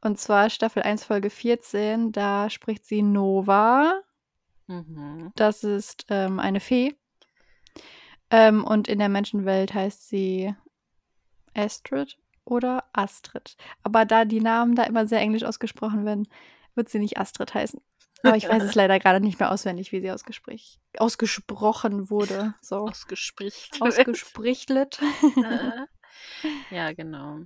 Und 0.02 0.20
zwar 0.20 0.50
Staffel 0.50 0.84
1, 0.84 1.04
Folge 1.04 1.30
14. 1.30 2.12
Da 2.12 2.50
spricht 2.50 2.86
sie 2.86 3.02
Nova. 3.02 4.02
Mhm. 4.68 5.32
Das 5.36 5.64
ist 5.64 6.06
ähm, 6.10 6.40
eine 6.40 6.60
Fee. 6.60 6.96
Ähm, 8.30 8.64
und 8.64 8.88
in 8.88 9.00
der 9.00 9.10
Menschenwelt 9.10 9.74
heißt 9.74 10.08
sie 10.08 10.56
Astrid 11.54 12.18
oder 12.46 12.84
Astrid. 12.94 13.56
Aber 13.84 14.06
da 14.06 14.26
die 14.26 14.42
Namen 14.42 14.76
da 14.76 14.84
immer 14.84 15.08
sehr 15.08 15.20
englisch 15.20 15.44
ausgesprochen 15.44 16.06
werden, 16.06 16.28
wird 16.76 16.90
sie 16.90 17.00
nicht 17.00 17.18
Astrid 17.18 17.54
heißen. 17.54 17.80
Aber 18.24 18.38
ich 18.38 18.48
weiß 18.48 18.64
es 18.64 18.76
leider 18.76 19.00
gerade 19.00 19.20
nicht 19.20 19.40
mehr 19.40 19.52
auswendig, 19.52 19.92
wie 19.92 20.02
sie 20.02 20.12
ausgesprich 20.12 20.80
ausgesprochen 20.98 22.10
wurde. 22.10 22.56
So. 22.62 22.88
Ausgespricht. 22.88 23.82
Ausgesprichtlet. 23.82 25.00
Äh, 25.38 25.86
ja, 26.76 26.94
genau. 26.94 27.40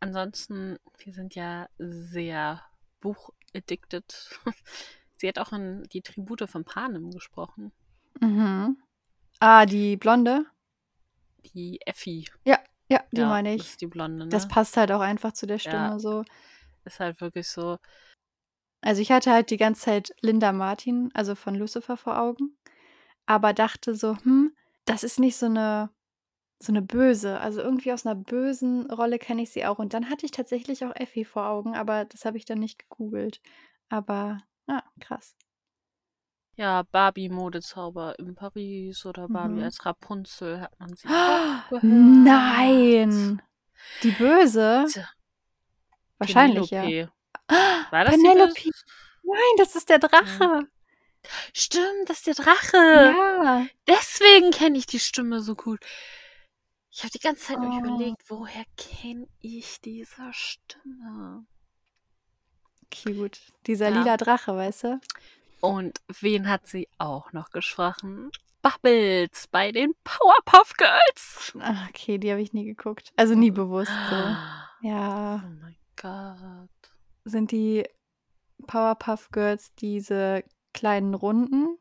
Ansonsten, 0.00 0.78
wir 0.98 1.12
sind 1.12 1.34
ja 1.34 1.68
sehr 1.78 2.62
buchaddicted. 3.00 4.40
Sie 5.16 5.28
hat 5.28 5.38
auch 5.38 5.52
in 5.52 5.84
die 5.92 6.02
Tribute 6.02 6.50
von 6.50 6.64
Panem 6.64 7.12
gesprochen. 7.12 7.72
mhm. 8.20 8.76
Ah, 9.38 9.66
die 9.66 9.96
Blonde? 9.96 10.46
Die 11.54 11.80
Effi. 11.84 12.28
Ja, 12.44 12.58
ja, 12.92 13.00
die 13.12 13.20
ja, 13.20 13.28
meine 13.28 13.54
das 13.56 13.66
ich. 13.66 13.72
ist 13.72 13.80
die 13.80 13.86
Blonde, 13.86 14.24
ne? 14.24 14.30
Das 14.30 14.48
passt 14.48 14.76
halt 14.76 14.92
auch 14.92 15.00
einfach 15.00 15.32
zu 15.32 15.46
der 15.46 15.58
Ja. 15.58 15.60
Stimme 15.60 16.00
so. 16.00 16.24
ist 16.84 17.00
halt 17.00 17.20
wirklich 17.20 17.48
so. 17.48 17.78
Also 18.80 19.00
ich 19.00 19.12
hatte 19.12 19.30
halt 19.30 19.50
die 19.50 19.56
ganze 19.56 19.82
Zeit 19.82 20.14
Linda 20.20 20.52
Martin, 20.52 21.10
also 21.14 21.34
von 21.34 21.54
Lucifer 21.54 21.96
vor 21.96 22.18
Augen, 22.18 22.56
aber 23.26 23.52
dachte 23.52 23.94
so, 23.94 24.16
hm, 24.24 24.52
das 24.84 25.04
ist 25.04 25.20
nicht 25.20 25.36
so 25.36 25.46
eine 25.46 25.90
so 26.62 26.72
eine 26.72 26.82
böse. 26.82 27.40
Also 27.40 27.60
irgendwie 27.60 27.92
aus 27.92 28.06
einer 28.06 28.14
bösen 28.14 28.90
Rolle 28.90 29.18
kenne 29.18 29.42
ich 29.42 29.50
sie 29.50 29.66
auch. 29.66 29.78
Und 29.78 29.94
dann 29.94 30.08
hatte 30.08 30.26
ich 30.26 30.30
tatsächlich 30.32 30.84
auch 30.84 30.94
Effi 30.94 31.24
vor 31.24 31.46
Augen, 31.46 31.74
aber 31.74 32.04
das 32.04 32.24
habe 32.24 32.36
ich 32.36 32.44
dann 32.44 32.58
nicht 32.60 32.78
gegoogelt. 32.88 33.40
Aber 33.88 34.38
ah, 34.68 34.82
krass. 35.00 35.34
Ja, 36.56 36.82
Barbie-Modezauber 36.82 38.18
in 38.18 38.34
Paris 38.34 39.06
oder 39.06 39.26
Barbie 39.28 39.54
Mhm. 39.54 39.62
als 39.64 39.84
Rapunzel 39.86 40.60
hat 40.60 40.78
man 40.78 40.94
sie 40.94 41.08
auch 41.08 41.68
gehört. 41.70 41.82
Nein, 41.84 43.40
die 44.02 44.10
Böse. 44.10 44.84
Tja, 44.90 45.08
Wahrscheinlich 46.18 46.70
ja. 46.70 46.82
Penelope. 46.82 47.12
War 47.90 48.04
das 48.04 48.14
die 48.16 48.22
Penelope. 48.22 48.52
Böse? 48.54 48.70
Nein, 49.24 49.56
das 49.56 49.76
ist 49.76 49.88
der 49.88 49.98
Drache. 49.98 50.68
Stimmt, 51.54 52.08
das 52.08 52.18
ist 52.18 52.26
der 52.26 52.34
Drache. 52.34 52.76
Ja. 52.76 53.66
Deswegen 53.86 54.50
kenne 54.50 54.76
ich 54.76 54.86
die 54.86 54.98
Stimme 54.98 55.40
so 55.40 55.54
gut. 55.54 55.80
Ich 56.90 57.00
habe 57.02 57.10
die 57.12 57.20
ganze 57.20 57.46
Zeit 57.46 57.58
Oh. 57.60 57.78
überlegt, 57.78 58.28
woher 58.28 58.64
kenne 58.76 59.26
ich 59.40 59.80
diese 59.80 60.30
Stimme? 60.32 61.46
Okay, 62.84 63.14
gut. 63.14 63.40
Dieser 63.66 63.88
Ja. 63.88 63.98
lila 64.00 64.16
Drache, 64.18 64.54
weißt 64.54 64.84
du? 64.84 65.00
Und 65.62 66.00
wen 66.20 66.48
hat 66.48 66.66
sie 66.66 66.88
auch 66.98 67.32
noch 67.32 67.50
gesprochen? 67.50 68.30
Bubbles 68.62 69.46
bei 69.48 69.70
den 69.72 69.94
Powerpuff 70.04 70.74
Girls. 70.76 71.52
Ach, 71.60 71.88
okay, 71.88 72.18
die 72.18 72.30
habe 72.30 72.42
ich 72.42 72.52
nie 72.52 72.64
geguckt. 72.64 73.12
Also 73.16 73.34
nie 73.34 73.50
bewusst 73.50 73.92
so. 74.10 74.16
Oh 74.84 74.88
Ja. 74.88 75.44
mein 75.60 75.76
Gott. 76.00 76.68
Sind 77.24 77.52
die 77.52 77.84
Powerpuff 78.66 79.30
Girls 79.30 79.72
diese 79.76 80.42
kleinen 80.74 81.14
Runden 81.14 81.78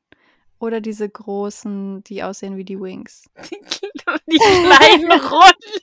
oder 0.60 0.80
diese 0.82 1.10
großen, 1.10 2.04
die 2.04 2.22
aussehen 2.22 2.58
wie 2.58 2.66
die 2.66 2.80
Wings? 2.80 3.24
Die, 3.50 3.60
die 4.32 4.38
kleinen 4.38 5.12
Runden. 5.20 5.82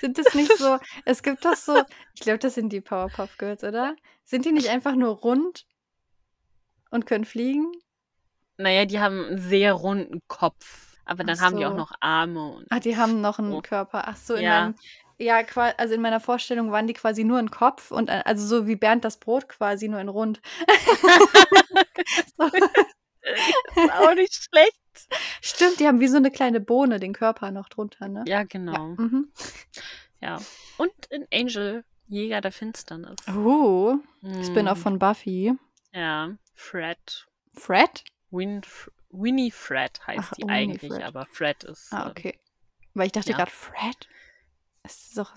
Sind 0.00 0.16
das 0.18 0.34
nicht 0.34 0.56
so? 0.56 0.78
Es 1.04 1.22
gibt 1.22 1.44
doch 1.44 1.54
so, 1.56 1.82
ich 2.14 2.22
glaube, 2.22 2.38
das 2.38 2.54
sind 2.54 2.72
die 2.72 2.80
Powerpuff 2.80 3.36
Girls, 3.36 3.62
oder? 3.62 3.94
Sind 4.24 4.46
die 4.46 4.52
nicht 4.52 4.68
einfach 4.70 4.94
nur 4.94 5.10
rund 5.16 5.66
und 6.92 7.06
können 7.06 7.24
fliegen? 7.24 7.72
Naja, 8.58 8.84
die 8.84 9.00
haben 9.00 9.24
einen 9.24 9.38
sehr 9.38 9.72
runden 9.72 10.20
Kopf. 10.28 10.98
Aber 11.04 11.24
dann 11.24 11.36
Ach 11.38 11.42
haben 11.42 11.56
die 11.56 11.66
auch 11.66 11.72
so. 11.72 11.76
noch 11.78 11.92
Arme. 12.00 12.46
Und 12.52 12.66
Ach, 12.70 12.78
die 12.78 12.96
haben 12.96 13.20
noch 13.20 13.40
einen 13.40 13.52
Oh. 13.52 13.60
Körper. 13.60 14.04
Ach 14.06 14.16
so, 14.16 14.34
in 14.34 14.44
Ja. 14.44 14.60
meinem, 14.60 14.74
ja, 15.18 15.42
also 15.76 15.94
in 15.94 16.00
meiner 16.00 16.20
Vorstellung 16.20 16.70
waren 16.70 16.86
die 16.86 16.92
quasi 16.94 17.24
nur 17.24 17.38
ein 17.38 17.50
Kopf 17.50 17.90
und 17.90 18.08
äh, 18.08 18.22
also 18.24 18.46
so 18.46 18.66
wie 18.68 18.76
Bernd 18.76 19.04
das 19.04 19.18
Brot 19.18 19.48
quasi 19.48 19.88
nur 19.88 19.98
in 20.00 20.08
rund. 20.08 20.40
so. 22.36 22.44
ist 22.44 23.92
auch 23.92 24.14
nicht 24.14 24.34
schlecht. 24.34 24.78
Stimmt, 25.40 25.80
die 25.80 25.86
haben 25.86 26.00
wie 26.00 26.08
so 26.08 26.16
eine 26.18 26.30
kleine 26.30 26.60
Bohne 26.60 27.00
den 27.00 27.12
Körper 27.14 27.50
noch 27.50 27.68
drunter, 27.68 28.08
ne? 28.08 28.24
Ja, 28.26 28.38
Ja. 28.38 28.44
genau. 28.44 28.88
Mhm. 28.96 29.32
Ja. 30.20 30.38
Und 30.78 30.92
in 31.10 31.26
Angel, 31.32 31.84
Jäger 32.08 32.40
der 32.40 32.52
Finsternis. 32.52 33.16
Oh, 33.36 33.96
Spin-off 34.44 34.78
Mm, 34.78 34.82
von 34.82 34.98
Buffy. 34.98 35.52
Ja, 35.92 36.30
Fred. 36.54 37.26
Fred? 37.54 38.04
Win 38.30 38.62
Winifred 39.10 40.06
heißt 40.06 40.28
Ach, 40.32 40.34
die 40.34 40.48
eigentlich, 40.48 40.82
Winifred. 40.90 41.06
aber 41.06 41.26
Fred 41.26 41.64
ist. 41.64 41.92
Ah, 41.92 42.06
äh, 42.06 42.10
okay. 42.10 42.40
Weil 42.94 43.06
ich 43.06 43.12
dachte 43.12 43.30
ja. 43.30 43.36
gerade, 43.36 43.50
Fred? 43.50 44.08
Das 44.82 45.02
ist 45.02 45.18
doch 45.18 45.32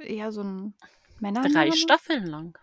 eher 0.00 0.32
so 0.32 0.42
ein 0.42 0.74
Männername. 1.20 1.52
Drei 1.52 1.70
Staffeln 1.72 2.26
lang. 2.26 2.58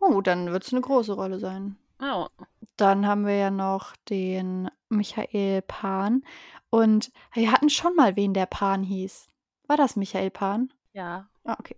Oh, 0.00 0.20
dann 0.20 0.52
wird 0.52 0.64
es 0.64 0.72
eine 0.72 0.80
große 0.80 1.12
Rolle 1.12 1.38
sein. 1.38 1.76
Ja. 2.00 2.28
Dann 2.76 3.06
haben 3.06 3.26
wir 3.26 3.36
ja 3.36 3.50
noch 3.50 3.96
den 4.08 4.70
Michael 4.88 5.62
Pan. 5.62 6.24
Und 6.70 7.10
wir 7.32 7.50
hatten 7.50 7.70
schon 7.70 7.94
mal 7.96 8.16
wen, 8.16 8.34
der 8.34 8.46
Pan 8.46 8.82
hieß. 8.82 9.28
War 9.66 9.76
das 9.76 9.96
Michael 9.96 10.30
Pan? 10.30 10.72
Ja. 10.92 11.28
Ah, 11.44 11.56
okay. 11.58 11.76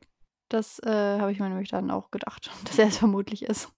Das 0.48 0.80
äh, 0.80 1.20
habe 1.20 1.32
ich 1.32 1.38
mir 1.38 1.48
nämlich 1.48 1.70
dann 1.70 1.90
auch 1.90 2.10
gedacht, 2.10 2.50
dass 2.64 2.78
er 2.78 2.88
es 2.88 2.98
vermutlich 2.98 3.42
ist. 3.42 3.72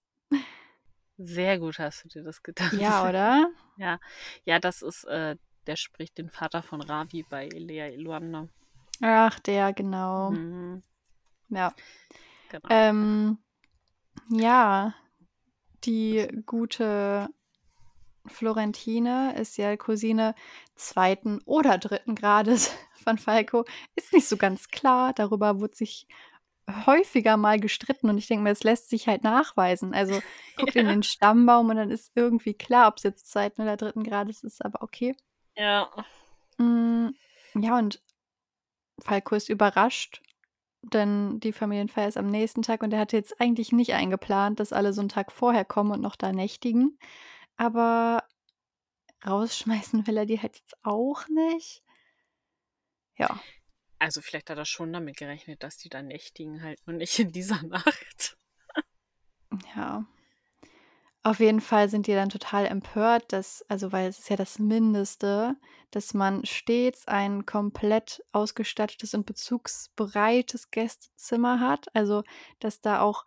Sehr 1.18 1.58
gut 1.58 1.78
hast 1.78 2.04
du 2.04 2.08
dir 2.08 2.22
das 2.22 2.42
gedacht. 2.42 2.72
Ja, 2.72 3.02
oder? 3.08 3.50
Ja, 3.76 3.98
ja, 4.44 4.58
das 4.58 4.82
ist, 4.82 5.04
äh, 5.04 5.36
der 5.66 5.76
spricht 5.76 6.18
den 6.18 6.30
Vater 6.30 6.62
von 6.62 6.80
Ravi 6.80 7.24
bei 7.28 7.48
Lea 7.48 7.94
Luanda. 7.96 8.48
Ach, 9.00 9.38
der, 9.40 9.72
genau. 9.72 10.30
Mhm, 10.30 10.82
Ja. 11.48 11.74
genau. 12.48 12.68
Ähm, 12.70 13.38
ja, 14.30 14.94
die 15.84 16.28
gute 16.46 17.28
Florentine 18.26 19.34
ist 19.36 19.56
ja 19.56 19.76
Cousine 19.76 20.34
zweiten 20.76 21.40
oder 21.44 21.78
dritten 21.78 22.14
Grades 22.14 22.72
von 23.04 23.18
Falco. 23.18 23.64
Ist 23.96 24.12
nicht 24.12 24.28
so 24.28 24.36
ganz 24.36 24.68
klar. 24.68 25.12
Darüber 25.12 25.58
wurde 25.60 25.74
sich 25.74 26.06
häufiger 26.86 27.36
mal 27.36 27.58
gestritten 27.60 28.08
und 28.10 28.18
ich 28.18 28.26
denke 28.28 28.44
mir, 28.44 28.50
es 28.50 28.64
lässt 28.64 28.88
sich 28.90 29.08
halt 29.08 29.24
nachweisen. 29.24 29.94
Also 29.94 30.22
guckt 30.56 30.76
in 30.76 30.86
Ja. 30.86 30.92
den 30.92 31.02
Stammbaum 31.02 31.68
und 31.70 31.76
dann 31.76 31.90
ist 31.90 32.12
irgendwie 32.14 32.54
klar, 32.54 32.88
ob 32.88 32.98
es 32.98 33.02
jetzt 33.04 33.30
zweiten 33.30 33.62
oder 33.62 33.76
dritten 33.76 34.04
Grades 34.04 34.42
ist, 34.44 34.64
aber 34.64 34.82
okay. 34.82 35.14
Ja. 35.56 35.90
Hm, 36.58 37.14
ja, 37.54 37.78
und 37.78 38.02
Falco 39.00 39.34
ist 39.34 39.48
überrascht, 39.48 40.22
denn 40.82 41.40
die 41.40 41.52
Familienfeier 41.52 42.08
ist 42.08 42.18
am 42.18 42.26
nächsten 42.28 42.62
Tag 42.62 42.82
und 42.82 42.92
er 42.92 43.00
hatte 43.00 43.16
jetzt 43.16 43.40
eigentlich 43.40 43.72
nicht 43.72 43.94
eingeplant, 43.94 44.60
dass 44.60 44.72
alle 44.72 44.92
so 44.92 45.02
'n 45.02 45.08
Tag 45.08 45.32
vorher 45.32 45.64
kommen 45.64 45.92
und 45.92 46.00
noch 46.02 46.16
da 46.16 46.32
nächtigen. 46.32 46.98
Aber 47.56 48.24
rausschmeißen 49.26 50.06
will 50.06 50.16
er 50.16 50.26
die 50.26 50.40
halt 50.40 50.56
jetzt 50.56 50.76
auch 50.84 51.28
nicht. 51.28 51.82
Ja. 53.18 53.42
Also, 54.02 54.20
vielleicht 54.20 54.50
hat 54.50 54.58
er 54.58 54.64
schon 54.64 54.92
damit 54.92 55.16
gerechnet, 55.16 55.62
dass 55.62 55.76
die 55.76 55.88
da 55.88 56.02
nächtigen 56.02 56.60
halt 56.60 56.84
nur 56.88 56.96
nicht 56.96 57.16
in 57.20 57.30
dieser 57.30 57.62
Nacht. 57.68 58.36
Ja. 59.76 60.04
Auf 61.22 61.38
jeden 61.38 61.60
Fall 61.60 61.88
sind 61.88 62.08
die 62.08 62.14
dann 62.14 62.28
total 62.28 62.66
empört, 62.66 63.32
dass 63.32 63.64
also, 63.68 63.92
weil 63.92 64.08
es 64.08 64.18
ist 64.18 64.28
ja 64.28 64.34
das 64.34 64.58
Mindeste, 64.58 65.54
dass 65.92 66.14
man 66.14 66.44
stets 66.44 67.06
ein 67.06 67.46
komplett 67.46 68.24
ausgestattetes 68.32 69.14
und 69.14 69.24
bezugsbereites 69.24 70.72
Gästezimmer 70.72 71.60
hat. 71.60 71.94
Also, 71.94 72.24
dass 72.58 72.80
da 72.80 73.02
auch 73.02 73.24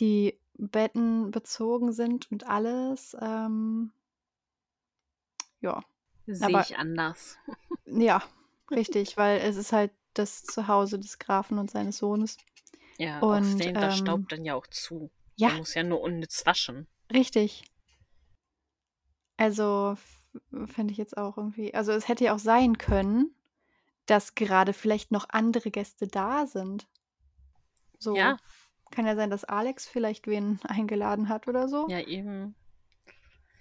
die 0.00 0.40
Betten 0.54 1.30
bezogen 1.30 1.92
sind 1.92 2.32
und 2.32 2.48
alles, 2.48 3.16
ähm 3.22 3.92
ja. 5.60 5.84
Sehe 6.26 6.60
ich 6.62 6.76
anders. 6.76 7.38
ja, 7.86 8.24
richtig, 8.72 9.16
weil 9.16 9.38
es 9.38 9.56
ist 9.56 9.72
halt 9.72 9.92
das 10.18 10.44
Zuhause 10.44 10.98
des 10.98 11.18
Grafen 11.18 11.58
und 11.58 11.70
seines 11.70 11.98
Sohnes. 11.98 12.36
Ja, 12.98 13.20
Und, 13.20 13.44
außerdem, 13.44 13.74
da 13.74 13.90
ähm 13.90 13.92
staubt 13.92 14.32
dann 14.32 14.44
ja 14.44 14.54
auch 14.54 14.66
zu. 14.66 15.10
Ja. 15.36 15.48
Der 15.48 15.58
muss 15.58 15.74
ja 15.74 15.82
nur 15.82 16.00
unnütz 16.00 16.46
waschen. 16.46 16.86
Richtig. 17.12 17.64
Also, 19.36 19.96
finde 20.66 20.92
ich 20.92 20.98
jetzt 20.98 21.16
auch 21.16 21.36
irgendwie 21.36 21.74
also, 21.74 21.92
es 21.92 22.08
hätte 22.08 22.24
ja 22.24 22.34
auch 22.34 22.38
sein 22.38 22.78
können, 22.78 23.34
dass 24.06 24.34
gerade 24.34 24.72
vielleicht 24.72 25.10
noch 25.10 25.28
andere 25.28 25.70
Gäste 25.70 26.06
da 26.06 26.46
sind. 26.46 26.86
So. 27.98 28.16
Ja. 28.16 28.38
Kann 28.90 29.06
ja 29.06 29.16
sein, 29.16 29.30
dass 29.30 29.44
Alex 29.44 29.86
vielleicht 29.86 30.26
wen 30.26 30.60
eingeladen 30.64 31.28
hat 31.28 31.48
oder 31.48 31.68
so. 31.68 31.86
Ja, 31.88 32.00
eben. 32.00 32.54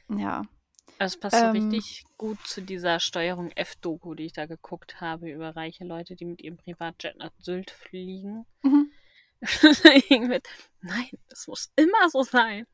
Ja. 0.10 0.44
Also, 0.98 1.16
es 1.16 1.20
passt 1.20 1.42
so 1.42 1.48
Ähm 1.48 1.52
richtig 1.52 2.04
gut 2.18 2.38
zu 2.48 2.62
dieser 2.62 3.00
Steuerung 3.00 3.52
F-Doku, 3.52 4.16
die 4.16 4.26
ich 4.26 4.34
da 4.34 4.46
geguckt 4.46 5.02
habe 5.02 5.30
über 5.30 5.56
reiche 5.56 5.84
Leute, 5.84 6.16
die 6.16 6.26
mit 6.26 6.42
ihrem 6.42 6.58
Privatjet 6.58 7.18
nach 7.18 7.32
Sylt 7.40 7.72
fliegen. 7.72 8.46
Mhm. 8.64 8.92
mit: 10.30 10.48
„Nein, 10.82 11.10
das 11.30 11.48
muss 11.48 11.72
immer 11.76 12.10
so 12.10 12.24
sein. 12.24 12.66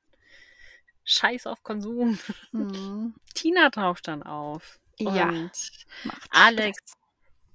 Scheiß 1.04 1.48
auf 1.48 1.64
Konsum.“ 1.64 2.20
Mhm. 2.52 3.16
Tina 3.34 3.70
taucht 3.72 4.08
dann 4.08 4.24
auf 4.24 4.80
Ja. 5.00 5.26
und 5.28 5.52
Alex 6.30 6.78
Stress. 6.78 6.98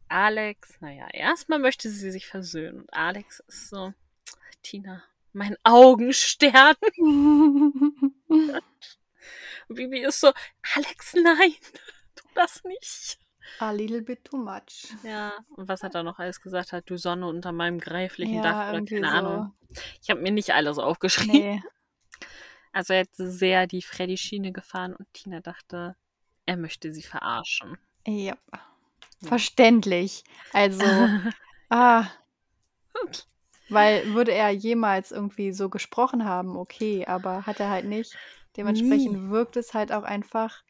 Alex, 0.09 0.77
na 0.81 0.93
ja, 0.93 1.09
erst 1.13 1.49
mal 1.49 1.59
möchte 1.59 1.89
sie 1.91 2.11
sich 2.11 2.27
versöhnen 2.27 2.81
und 2.81 2.93
Alex 2.93 3.41
ist 3.47 3.69
so: 3.69 3.93
„Tina, 4.63 5.05
mein 5.33 5.57
Augenstern.“ 5.65 6.75
Und 9.69 9.77
Bibi 9.77 10.01
ist 10.03 10.21
so: 10.21 10.33
„Alex, 10.75 11.15
nein, 11.15 11.55
tu 12.17 12.25
das 12.35 12.63
nicht.“ 12.65 13.19
A 13.59 13.71
little 13.71 14.03
bit 14.03 14.25
too 14.25 14.37
much. 14.37 14.95
Ja, 15.03 15.33
und 15.57 15.69
was 15.69 15.83
er 15.83 15.91
da 15.91 16.03
noch 16.03 16.19
alles 16.19 16.41
gesagt 16.41 16.73
hat: 16.73 16.89
„Du 16.91 16.97
Sonne 16.97 17.27
unter 17.27 17.53
meinem 17.53 17.79
gräflichen 17.79 18.37
Ja, 18.37 18.43
Dach“ 18.43 18.71
oder 18.71 18.85
keine 18.85 19.13
Ahnung. 19.13 19.53
Ich 20.03 20.11
habe 20.11 20.21
mir 20.21 20.33
nicht 20.33 20.53
alles 20.53 20.79
aufgeschrieben. 20.79 21.57
Ne. 21.57 21.63
Also, 22.73 22.93
er 22.93 23.01
hat 23.01 23.09
sehr 23.15 23.67
die 23.67 23.81
Freddy-Schiene 23.81 24.53
gefahren 24.53 24.95
und 24.95 25.11
Tina 25.15 25.41
dachte, 25.41 25.97
er 26.45 26.57
möchte 26.59 26.93
sie 26.93 27.03
verarschen. 27.03 27.79
Ja. 28.07 28.37
Ja. 29.23 29.29
Verständlich. 29.29 30.25
Also, 30.53 31.09
ah. 31.71 32.07
Weil 33.69 34.15
würde 34.15 34.33
er 34.33 34.51
jemals 34.51 35.11
irgendwie 35.11 35.53
so 35.53 35.69
gesprochen 35.69 36.25
haben, 36.25 36.57
okay, 36.57 37.05
aber 37.07 37.47
hat 37.47 37.59
er 37.61 37.71
halt 37.71 37.85
nicht. 37.87 38.17
Dementsprechend 38.57 39.19
Nie. 39.19 39.23
wirkt 39.31 39.57
es 39.57 39.75
halt 39.75 39.93
auch 39.93 40.03
einfach 40.05 40.63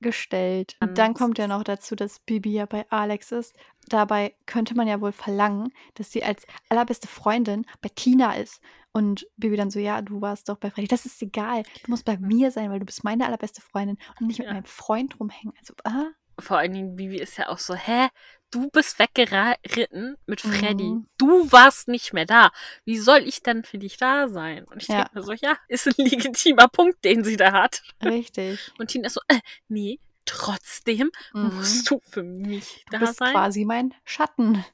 gestellt. 0.00 0.76
Und 0.80 0.96
dann 0.98 1.14
kommt 1.14 1.38
ja 1.38 1.48
noch 1.48 1.64
dazu, 1.64 1.96
dass 1.96 2.20
Bibi 2.20 2.52
ja 2.52 2.66
bei 2.66 2.88
Alex 2.90 3.32
ist. 3.32 3.56
Dabei 3.88 4.36
könnte 4.46 4.74
man 4.76 4.86
ja 4.86 5.00
wohl 5.00 5.10
verlangen, 5.12 5.72
dass 5.94 6.12
sie 6.12 6.22
als 6.22 6.46
allerbeste 6.68 7.08
Freundin 7.08 7.66
bei 7.80 7.88
Tina 7.94 8.34
ist. 8.36 8.60
Und 8.92 9.26
Bibi 9.36 9.56
dann 9.56 9.70
so: 9.70 9.80
„Ja, 9.80 10.00
du 10.02 10.20
warst 10.20 10.48
doch 10.48 10.56
bei 10.58 10.70
Freddy.“ 10.70 10.86
„Das 10.88 11.04
ist 11.04 11.20
egal. 11.20 11.64
Du 11.82 11.90
musst 11.90 12.04
bei 12.04 12.16
mir 12.18 12.52
sein, 12.52 12.70
weil 12.70 12.78
du 12.78 12.86
bist 12.86 13.02
meine 13.02 13.26
allerbeste 13.26 13.60
Freundin 13.60 13.98
und 14.20 14.26
nicht 14.28 14.38
mit 14.38 14.48
Ja. 14.48 14.52
meinem 14.52 14.64
Freund 14.64 15.18
rumhängen.“ 15.18 15.54
Also, 15.58 15.74
ah. 15.84 16.10
Vor 16.38 16.58
allen 16.58 16.72
Dingen, 16.72 16.96
Bibi 16.96 17.18
ist 17.18 17.36
ja 17.38 17.48
auch 17.48 17.58
so: 17.58 17.74
„Hä? 17.74 18.08
Du 18.50 18.70
bist 18.70 18.98
weggera 18.98 19.56
ritten 19.76 20.16
mit 20.26 20.40
Freddy. 20.40 20.92
Mhm. 20.92 21.06
Du 21.18 21.52
warst 21.52 21.86
nicht 21.88 22.14
mehr 22.14 22.24
da. 22.24 22.50
Wie 22.86 22.96
soll 22.98 23.18
ich 23.28 23.42
denn 23.42 23.62
für 23.64 23.76
dich 23.78 23.98
da 23.98 24.28
sein?“ 24.28 24.64
Und 24.64 24.82
ich 24.82 24.88
Ja. 24.88 24.96
denke 25.04 25.16
mir 25.16 25.22
so: 25.22 25.32
„Ja, 25.32 25.58
ist 25.68 25.86
'n 25.86 25.94
legitimer 26.32 26.68
Punkt, 26.68 27.04
den 27.04 27.24
sie 27.24 27.36
da 27.36 27.52
hat.“ 27.52 27.82
Richtig. 28.02 28.60
Und 28.78 28.88
Tina 28.88 29.06
ist 29.08 29.14
so: 29.14 29.20
„Äh, 29.28 29.40
ne, 29.68 29.98
trotzdem 30.24 31.10
Mhm. 31.34 31.48
musst 31.50 31.90
du 31.90 32.00
für 32.10 32.22
mich 32.22 32.84
Du 32.86 32.92
da 32.92 32.98
bist 33.00 33.16
sein. 33.18 33.32
quasi 33.32 33.64
mein 33.64 33.94
Schatten. 34.04 34.64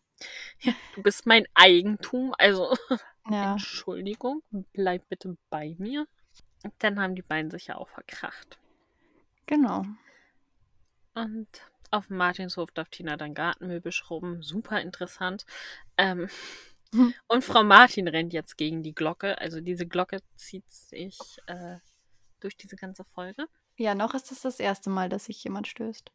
Ja, 0.61 0.75
du 0.93 1.03
bist 1.03 1.27
mein 1.27 1.47
Eigentum, 1.55 2.33
also 2.39 2.77
Ja. 3.31 3.53
Entschuldigung, 3.55 4.43
bleib 4.73 5.09
bitte 5.09 5.37
bei 5.51 5.75
mir.“ 5.79 6.07
Und 6.63 6.75
dann 6.79 7.01
haben 7.01 7.15
die 7.17 7.23
beiden 7.23 7.51
sich 7.51 7.67
ja 7.69 7.77
auch 7.77 7.89
verkracht. 7.89 8.59
Genau. 9.47 9.85
Und 11.15 11.49
auf 11.91 12.09
dem 12.09 12.17
Martinshof 12.17 12.71
darf 12.73 12.89
Tina 12.89 13.17
dann 13.17 13.35
Gartenmöbel 13.35 13.93
schrubben. 13.93 14.43
Super 14.43 14.81
interessant. 14.81 15.47
Ähm, 15.97 16.29
Mhm. 16.93 17.13
und 17.27 17.43
Frau 17.45 17.65
Martin 17.65 18.07
rennt 18.07 18.33
jetzt 18.33 18.57
gegen 18.57 18.83
die 18.85 18.95
Glocke. 18.95 19.37
Also 19.39 19.61
diese 19.61 19.85
Glocke 19.87 20.19
zieht 20.37 20.71
sich 20.71 21.19
äh, 21.47 21.79
durch 22.39 22.57
diese 22.57 22.77
ganze 22.77 23.05
Folge. 23.05 23.47
Ja, 23.77 23.97
noch 23.97 24.15
ist 24.15 24.31
es 24.31 24.43
das 24.43 24.61
erste 24.61 24.91
Mal, 24.91 25.09
dass 25.09 25.25
sich 25.25 25.43
jemand 25.43 25.67
stößt. 25.67 26.13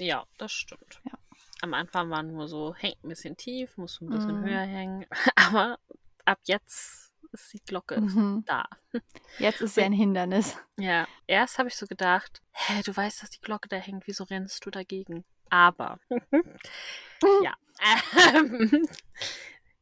Ja, 0.00 0.24
das 0.38 0.52
stimmt. 0.52 1.00
Ja. 1.04 1.18
Am 1.62 1.74
Anfang 1.74 2.10
war 2.10 2.22
nur 2.22 2.46
so, 2.46 2.74
hängt 2.76 3.02
ein 3.04 3.08
bisschen 3.08 3.36
tief, 3.36 3.76
muss 3.76 4.00
ein 4.00 4.08
bisschen 4.08 4.40
Mhm. 4.40 4.44
höher 4.44 4.60
hängen. 4.60 5.06
Aber 5.36 5.78
ab 6.24 6.38
jetzt 6.44 7.01
ist 7.34 7.52
die 7.52 7.60
Glocke 7.64 8.00
Mhm. 8.00 8.44
da. 8.46 8.64
Jetzt 9.38 9.60
ist 9.60 9.74
sie 9.74 9.82
ein 9.82 9.92
Hindernis. 9.92 10.56
Ja, 10.78 11.06
erst 11.26 11.58
habe 11.58 11.68
ich 11.68 11.76
so 11.76 11.86
gedacht, 11.86 12.42
hä, 12.52 12.82
du 12.84 12.94
weißt, 12.96 13.22
dass 13.22 13.30
die 13.30 13.40
Glocke 13.40 13.68
da 13.68 13.76
hängt, 13.76 14.06
wieso 14.06 14.24
rennst 14.24 14.64
du 14.66 14.70
dagegen? 14.70 15.24
Aber, 15.50 15.98
ja, 17.42 17.54
ähm, 18.34 18.86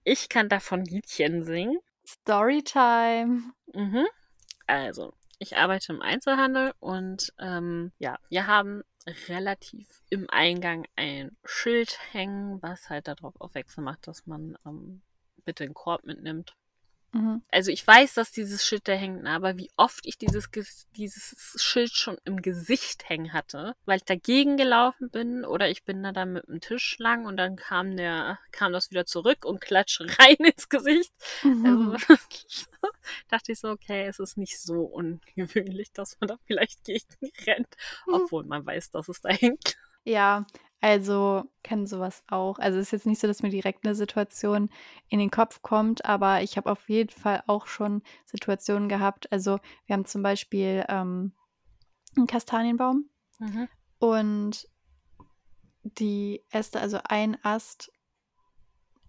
ich 0.04 0.28
kann 0.28 0.48
davon 0.48 0.84
Liedchen 0.84 1.44
singen. 1.44 1.78
Storytime. 2.06 3.52
Mhm. 3.72 4.06
Also, 4.66 5.14
ich 5.38 5.56
arbeite 5.56 5.92
im 5.92 6.02
Einzelhandel 6.02 6.74
und 6.80 7.32
ähm, 7.38 7.92
ja, 7.98 8.18
wir 8.28 8.46
haben 8.46 8.82
relativ 9.28 10.02
im 10.10 10.28
Eingang 10.30 10.86
ein 10.96 11.36
Schild 11.44 11.98
hängen, 12.12 12.60
was 12.62 12.90
halt 12.90 13.08
darauf 13.08 13.40
aufmerksam 13.40 13.84
macht, 13.84 14.06
dass 14.06 14.26
man 14.26 14.56
ähm, 14.66 15.02
bitte 15.44 15.64
einen 15.64 15.74
Korb 15.74 16.04
mitnimmt. 16.04 16.54
Mhm. 17.12 17.42
Also 17.50 17.72
ich 17.72 17.84
weiß, 17.84 18.14
dass 18.14 18.30
dieses 18.30 18.64
Schild 18.64 18.86
da 18.86 18.92
hängt, 18.92 19.26
aber 19.26 19.56
wie 19.56 19.70
oft 19.76 20.06
ich 20.06 20.16
dieses, 20.16 20.48
dieses 20.96 21.56
Schild 21.60 21.90
schon 21.92 22.16
im 22.24 22.40
Gesicht 22.40 23.08
hängen 23.08 23.32
hatte, 23.32 23.74
weil 23.84 23.96
ich 23.96 24.04
dagegen 24.04 24.56
gelaufen 24.56 25.10
bin 25.10 25.44
oder 25.44 25.68
ich 25.68 25.82
bin 25.84 26.02
da 26.04 26.12
dann 26.12 26.32
mit 26.34 26.46
dem 26.46 26.60
Tisch 26.60 26.96
lang 26.98 27.26
und 27.26 27.36
dann 27.36 27.56
kam 27.56 27.96
der, 27.96 28.38
kam 28.52 28.72
das 28.72 28.90
wieder 28.90 29.06
zurück 29.06 29.44
und 29.44 29.60
klatscht 29.60 30.00
rein 30.20 30.36
ins 30.36 30.68
Gesicht. 30.68 31.12
Also 31.42 31.96
dachte 33.28 33.52
ich 33.52 33.58
so, 33.58 33.70
okay, 33.70 34.06
es 34.06 34.18
ist 34.20 34.36
nicht 34.36 34.60
so 34.60 34.82
ungewöhnlich, 34.82 35.92
dass 35.92 36.16
man 36.20 36.28
da 36.28 36.36
vielleicht 36.46 36.84
gegen 36.84 37.04
rennt, 37.46 37.74
Mhm. 38.06 38.14
obwohl 38.14 38.44
man 38.44 38.64
weiß, 38.64 38.90
dass 38.90 39.08
es 39.08 39.20
da 39.20 39.30
hängt. 39.30 39.76
Ja, 40.04 40.46
also 40.80 41.44
kenne 41.62 41.86
sowas 41.86 42.22
auch. 42.28 42.58
Also 42.58 42.78
ist 42.78 42.90
jetzt 42.92 43.06
nicht 43.06 43.20
so, 43.20 43.26
dass 43.26 43.42
mir 43.42 43.50
direkt 43.50 43.84
eine 43.84 43.94
Situation 43.94 44.70
in 45.08 45.18
den 45.18 45.30
Kopf 45.30 45.62
kommt, 45.62 46.04
aber 46.04 46.42
ich 46.42 46.56
habe 46.56 46.70
auf 46.70 46.88
jeden 46.88 47.10
Fall 47.10 47.42
auch 47.46 47.66
schon 47.66 48.02
Situationen 48.24 48.88
gehabt. 48.88 49.30
Also 49.32 49.58
wir 49.86 49.94
haben 49.94 50.04
zum 50.06 50.22
Beispiel 50.22 50.84
ähm, 50.88 51.32
'n 52.16 52.26
Kastanienbaum 52.26 53.08
Mhm. 53.38 53.68
und 53.98 54.66
die 55.82 56.44
Äste, 56.50 56.80
also 56.80 56.98
ein 57.04 57.36
Ast 57.42 57.90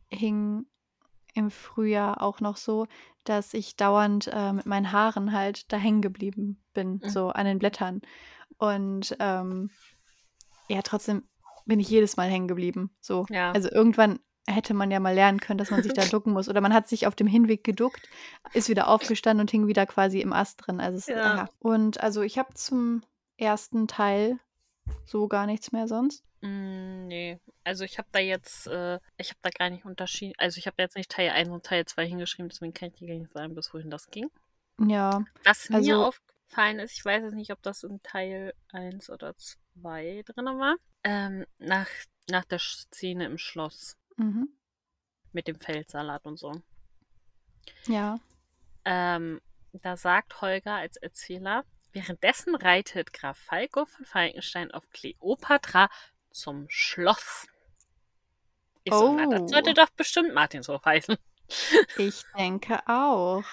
hing 0.09 0.65
im 1.34 1.49
Frühjahr 1.51 2.22
auch 2.22 2.39
noch 2.41 2.57
so, 2.57 2.88
dass 3.24 3.53
ich 3.53 3.76
dauernd 3.76 4.28
äh, 4.28 4.51
mit 4.53 4.65
meinen 4.65 4.91
Haaren 4.91 5.32
halt 5.32 5.72
da 5.72 5.78
hängen 5.78 6.01
geblieben 6.01 6.61
bin, 6.74 7.01
Mhm. 7.03 7.09
so 7.09 7.30
an 7.30 7.45
den 7.45 7.59
Blättern. 7.59 8.01
Und 8.57 9.15
ähm, 9.19 9.69
ja, 10.67 10.82
trotzdem 10.82 11.24
bin 11.66 11.80
ich 11.80 11.89
jedes 11.89 12.18
Mal 12.18 12.30
hängen 12.30 12.47
geblieben. 12.47 12.91
So. 12.99 13.26
Ja. 13.30 13.51
Also 13.51 13.70
irgendwann 13.72 14.20
hätte 14.47 14.74
man 14.74 14.91
ja 14.91 14.99
mal 14.99 15.14
lernen 15.14 15.39
können, 15.39 15.57
dass 15.57 15.72
man 15.72 15.84
sich 15.84 15.93
da 15.93 16.01
ducken 16.05 16.34
muss. 16.34 16.49
Oder 16.49 16.62
man 16.62 16.74
hat 16.74 16.88
sich 16.88 17.07
auf 17.07 17.16
dem 17.16 17.28
Hinweg 17.28 17.64
geduckt, 17.64 18.07
ist 18.53 18.70
wieder 18.70 18.88
aufgestanden 18.88 19.41
und 19.41 19.51
hing 19.51 19.68
wieder 19.68 19.86
quasi 19.86 20.20
im 20.20 20.34
Ast 20.34 20.66
drin. 20.66 20.80
Also 20.80 20.97
es, 20.97 21.07
Ja. 21.07 21.16
ja. 21.16 21.49
Und 21.59 22.01
also 22.01 22.22
ich 22.22 22.38
habe 22.38 22.53
zum 22.53 23.01
ersten 23.38 23.88
Teil 23.88 24.39
so 25.05 25.28
gar 25.28 25.45
nichts 25.45 25.72
mehr 25.72 25.88
sonst? 25.88 26.24
Mm, 26.41 27.07
nee, 27.07 27.39
also 27.64 27.84
ich 27.84 27.97
habe 27.97 28.07
da 28.12 28.20
jetzt, 28.20 28.68
äh, 28.68 28.99
ich 29.18 29.30
habe 29.30 29.39
da 29.41 29.49
gar 29.49 29.70
nicht 29.70 29.86
unterschieden. 29.86 30.34
Also 30.38 30.57
ich 30.57 30.68
habe 30.68 30.78
jetzt 30.80 30.95
nicht 30.95 31.12
Teil 31.12 31.30
1 31.30 31.49
und 31.49 31.64
Teil 31.64 31.86
2 31.86 32.07
hingeschrieben, 32.07 32.49
deswegen 32.49 32.74
kann 32.74 32.89
ich 32.89 32.95
dir 32.95 33.07
gar 33.07 33.16
nicht 33.16 33.32
sagen, 33.32 33.55
bis 33.55 33.74
wohin 33.74 33.89
das 33.89 34.09
ging. 34.09 34.30
Ja, 34.80 35.24
Was 35.43 35.70
mir 35.70 35.78
also 35.78 36.14
aufgefallen 36.52 36.80
ist, 36.80 36.93
ich 36.97 37.06
weiß 37.06 37.24
jetzt 37.24 37.34
nicht, 37.36 37.52
ob 37.52 37.62
das 37.62 37.84
in 37.84 38.02
Teil 38.04 38.54
1 38.74 39.10
oder 39.10 39.36
2 39.38 40.24
drin 40.26 40.45
war, 40.45 40.76
ähm, 41.04 41.45
nach, 41.60 41.88
nach 42.30 42.45
der 42.45 42.60
Szene 42.60 43.26
im 43.26 43.38
Schloss 43.38 43.97
mhm. 44.18 44.49
mit 45.32 45.47
dem 45.47 45.60
Feldsalat 45.60 46.26
und 46.26 46.38
so. 46.38 46.52
ja. 47.88 48.20
Ähm, 48.84 49.39
da 49.74 49.95
sagt 49.95 50.41
Holger 50.41 50.76
als 50.76 50.97
Erzähler, 50.97 51.64
währenddessen 51.93 52.56
reitet 52.56 53.14
Graf 53.14 53.38
Falco 53.38 53.86
von 53.86 54.06
Falkenstein 54.06 54.72
auf 54.72 54.89
Kleopatra 54.89 55.88
zum 56.32 56.66
Schloss. 56.70 57.47
Ich 58.84 58.91
so, 58.91 59.14
na, 59.14 59.28
das 59.28 59.41
Oh. 59.43 59.47
sollte 59.47 59.74
doch 59.76 59.89
bestimmt 59.91 60.34
Martinshof 60.34 60.84
heißen. 60.84 61.16
Ich 61.97 62.24
denke 62.38 62.80
auch. 62.88 63.43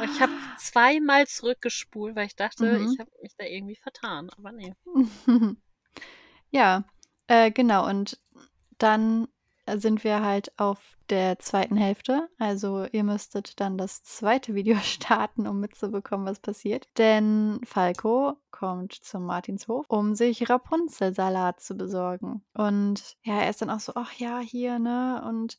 Und 0.00 0.10
ich 0.12 0.20
habe 0.20 0.32
zweimal 0.58 1.26
zurückgespult, 1.26 2.16
weil 2.16 2.26
ich 2.26 2.36
dachte, 2.36 2.78
Mhm. 2.78 2.92
ich 2.92 2.98
habe 2.98 3.10
mich 3.22 3.34
da 3.36 3.44
irgendwie 3.44 3.76
vertan. 3.76 4.30
Aber 4.30 4.52
nee. 4.52 4.74
Ja, 6.50 6.84
äh, 7.28 7.50
genau. 7.50 7.88
Und 7.88 8.18
dann 8.78 9.28
sind 9.72 10.02
wir 10.02 10.22
halt 10.22 10.52
auf 10.58 10.96
der 11.10 11.38
zweiten 11.38 11.76
Hälfte. 11.76 12.28
Also 12.38 12.86
ihr 12.90 13.04
müsstet 13.04 13.60
dann 13.60 13.78
das 13.78 14.02
zweite 14.02 14.54
Video 14.54 14.76
starten, 14.82 15.46
um 15.46 15.60
mitzubekommen, 15.60 16.26
was 16.26 16.40
passiert. 16.40 16.88
Denn 16.98 17.60
Falco 17.64 18.34
kommt 18.50 18.94
zum 18.94 19.26
Martinshof, 19.26 19.84
um 19.88 20.14
sich 20.16 20.48
Rapunzelsalat 20.50 21.60
zu 21.60 21.76
besorgen. 21.76 22.42
Und 22.54 23.16
ja, 23.22 23.40
er 23.42 23.50
ist 23.50 23.62
dann 23.62 23.70
auch 23.70 23.80
so, 23.80 23.92
ach 23.94 24.12
ja, 24.14 24.40
hier, 24.40 24.78
ne? 24.80 25.22
Und 25.28 25.56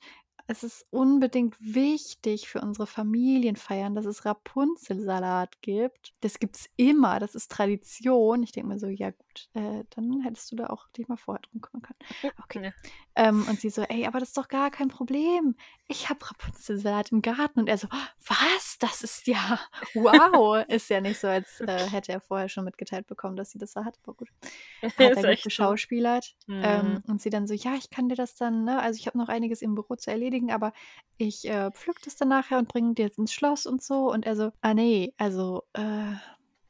es 0.51 0.63
ist 0.63 0.85
unbedingt 0.91 1.55
wichtig 1.59 2.47
für 2.49 2.61
unsere 2.61 2.85
Familienfeiern, 2.85 3.95
dass 3.95 4.05
es 4.05 4.25
Rapunzelsalat 4.25 5.61
gibt. 5.61 6.13
Das 6.21 6.39
gibt's 6.39 6.69
immer, 6.75 7.19
das 7.19 7.35
ist 7.35 7.51
Tradition. 7.51 8.43
Ich 8.43 8.51
denke 8.51 8.69
mir 8.69 8.79
so, 8.79 8.87
ja 8.87 9.11
gut, 9.11 9.49
äh, 9.53 9.83
dann 9.91 10.21
hättest 10.21 10.51
du 10.51 10.55
da 10.57 10.67
auch 10.67 10.87
dich 10.89 11.07
mal 11.07 11.17
vorher 11.17 11.41
drum 11.41 11.61
kümmern 11.61 11.81
können. 11.83 12.33
Okay. 12.43 12.65
Ja. 12.65 12.71
Ähm, 13.15 13.45
und 13.49 13.59
sie 13.59 13.69
so, 13.69 13.81
ey, 13.83 14.05
aber 14.05 14.19
das 14.19 14.29
ist 14.29 14.37
doch 14.37 14.47
gar 14.47 14.71
kein 14.71 14.87
Problem. 14.89 15.55
Ich 15.87 16.09
habe 16.09 16.25
Rapunzelsalat 16.29 17.11
im 17.11 17.21
Garten. 17.21 17.59
Und 17.61 17.67
er 17.69 17.77
so, 17.77 17.87
was? 18.27 18.77
Das 18.79 19.03
ist 19.03 19.27
ja, 19.27 19.59
wow. 19.93 20.65
ist 20.67 20.89
ja 20.89 21.01
nicht 21.01 21.19
so, 21.19 21.27
als 21.27 21.61
äh, 21.67 21.89
hätte 21.89 22.11
er 22.11 22.21
vorher 22.21 22.49
schon 22.49 22.65
mitgeteilt 22.65 23.07
bekommen, 23.07 23.35
dass 23.35 23.51
sie 23.51 23.57
das 23.59 23.73
da 23.73 23.85
hat. 23.85 23.97
Aber 24.03 24.13
gut. 24.15 24.29
Hat 24.81 24.93
er 24.97 25.11
Ist 25.11 25.15
gut 25.17 25.25
echt 25.25 25.43
so. 25.43 25.47
geschauspielert. 25.47 26.35
Ähm, 26.47 26.81
Mhm. 26.81 27.03
und 27.07 27.21
sie 27.21 27.29
dann 27.29 27.47
so, 27.47 27.53
ja, 27.53 27.75
ich 27.75 27.89
kann 27.89 28.09
dir 28.09 28.15
das 28.15 28.35
dann, 28.35 28.63
ne? 28.63 28.79
Also 28.81 28.97
ich 28.97 29.07
habe 29.07 29.17
noch 29.17 29.27
einiges 29.29 29.61
im 29.61 29.75
Büro 29.75 29.95
zu 29.95 30.09
erledigen, 30.09 30.40
aber 30.49 30.73
ich 31.17 31.47
äh, 31.47 31.69
pflück 31.71 32.01
das 32.01 32.15
dann 32.15 32.29
nachher 32.29 32.57
und 32.57 32.67
bringe 32.67 32.95
dir 32.95 33.05
jetzt 33.05 33.19
ins 33.19 33.33
Schloss 33.33 33.67
und 33.67 33.83
so. 33.83 34.11
Und 34.11 34.25
er 34.25 34.35
so, 34.35 34.51
ah 34.61 34.73
nee, 34.73 35.13
also 35.17 35.63
äh, 35.73 36.13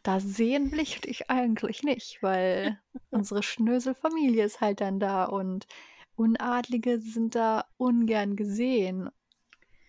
da 0.04 0.20
sehen 0.20 0.72
will 0.72 0.80
ich 0.80 1.00
dich 1.00 1.30
eigentlich 1.30 1.84
nicht, 1.84 2.22
weil 2.22 2.80
unsere 3.12 3.44
Schnöselfamilie 3.44 4.44
ist 4.44 4.60
halt 4.60 4.82
dann 4.82 5.00
da 5.00 5.26
und 5.26 5.68
Unadlige 6.16 7.00
sind 7.00 7.36
da 7.36 7.66
ungern 7.78 8.36
gesehen. 8.36 9.10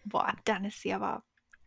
Boah, 0.04 0.34
dann 0.44 0.64
ist 0.64 0.80
sie 0.80 0.92
aber 0.92 1.24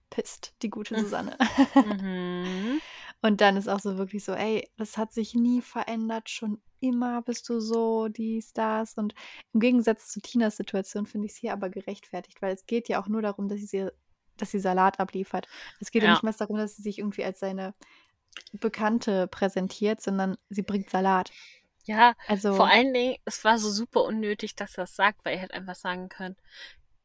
pisst, 0.10 0.54
die 0.62 0.70
gute 0.70 0.96
Susanne. 1.00 1.38
Mhm. 1.76 2.82
Und 3.26 3.42
dann 3.42 3.58
ist 3.58 3.68
auch 3.68 3.80
so 3.80 3.98
wirklich 3.98 4.24
so, 4.24 4.34
ey, 4.34 4.70
das 4.78 4.98
hat 5.00 5.12
sich 5.12 5.34
nie 5.34 5.60
verändert, 5.62 6.30
schon 6.30 6.62
immer 6.80 7.24
bist 7.24 7.50
du 7.50 7.60
so, 7.60 8.08
dies, 8.08 8.54
das. 8.54 8.94
Und 8.98 9.16
im 9.52 9.60
Gegensatz 9.62 10.10
zu 10.10 10.22
Tinas 10.22 10.58
Situation 10.58 11.08
finde 11.08 11.26
ich 11.26 11.32
es 11.32 11.38
hier 11.40 11.52
aber 11.54 11.72
gerechtfertigt, 11.72 12.40
weil 12.44 12.54
es 12.54 12.68
geht 12.68 12.88
ja 12.88 13.02
auch 13.02 13.08
nur 13.08 13.24
darum, 13.24 13.48
dass 13.48 13.60
sie, 13.60 13.90
dass 14.38 14.52
sie 14.52 14.60
Salat 14.60 15.00
abliefert. 15.00 15.48
Es 15.80 15.90
geht 15.90 16.04
ja, 16.04 16.10
Ja. 16.10 16.14
nicht 16.14 16.22
mehr 16.22 16.34
darum, 16.34 16.58
dass 16.58 16.76
sie 16.76 16.84
sich 16.84 17.00
irgendwie 17.00 17.24
als 17.24 17.40
seine 17.40 17.74
Bekannte 18.52 19.26
präsentiert, 19.28 20.02
sondern 20.02 20.38
sie 20.50 20.62
bringt 20.62 20.92
Salat. 20.92 21.32
Ja, 21.86 22.14
Also, 22.28 22.54
vor 22.54 22.68
allen 22.68 22.94
Dingen, 22.94 23.18
es 23.26 23.44
war 23.44 23.58
so 23.58 23.72
super 23.72 24.04
unnötig, 24.04 24.56
dass 24.56 24.78
er 24.78 24.84
das 24.84 24.96
sagt, 24.96 25.26
weil 25.26 25.34
er 25.34 25.42
hätte 25.42 25.56
einfach 25.56 25.76
sagen 25.76 26.10
können, 26.10 26.36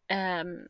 ähm, 0.09 0.69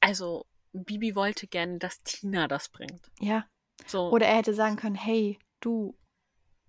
also 0.00 0.44
Bibi 0.74 1.14
wollte 1.14 1.46
gerne, 1.46 1.78
dass 1.78 2.02
Tina 2.02 2.48
das 2.48 2.68
bringt. 2.68 3.10
ja. 3.18 3.46
So, 3.86 4.10
Oder 4.10 4.26
er 4.26 4.36
hätte 4.36 4.54
sagen 4.54 4.76
können, 4.76 4.94
hey, 4.94 5.38
du, 5.60 5.96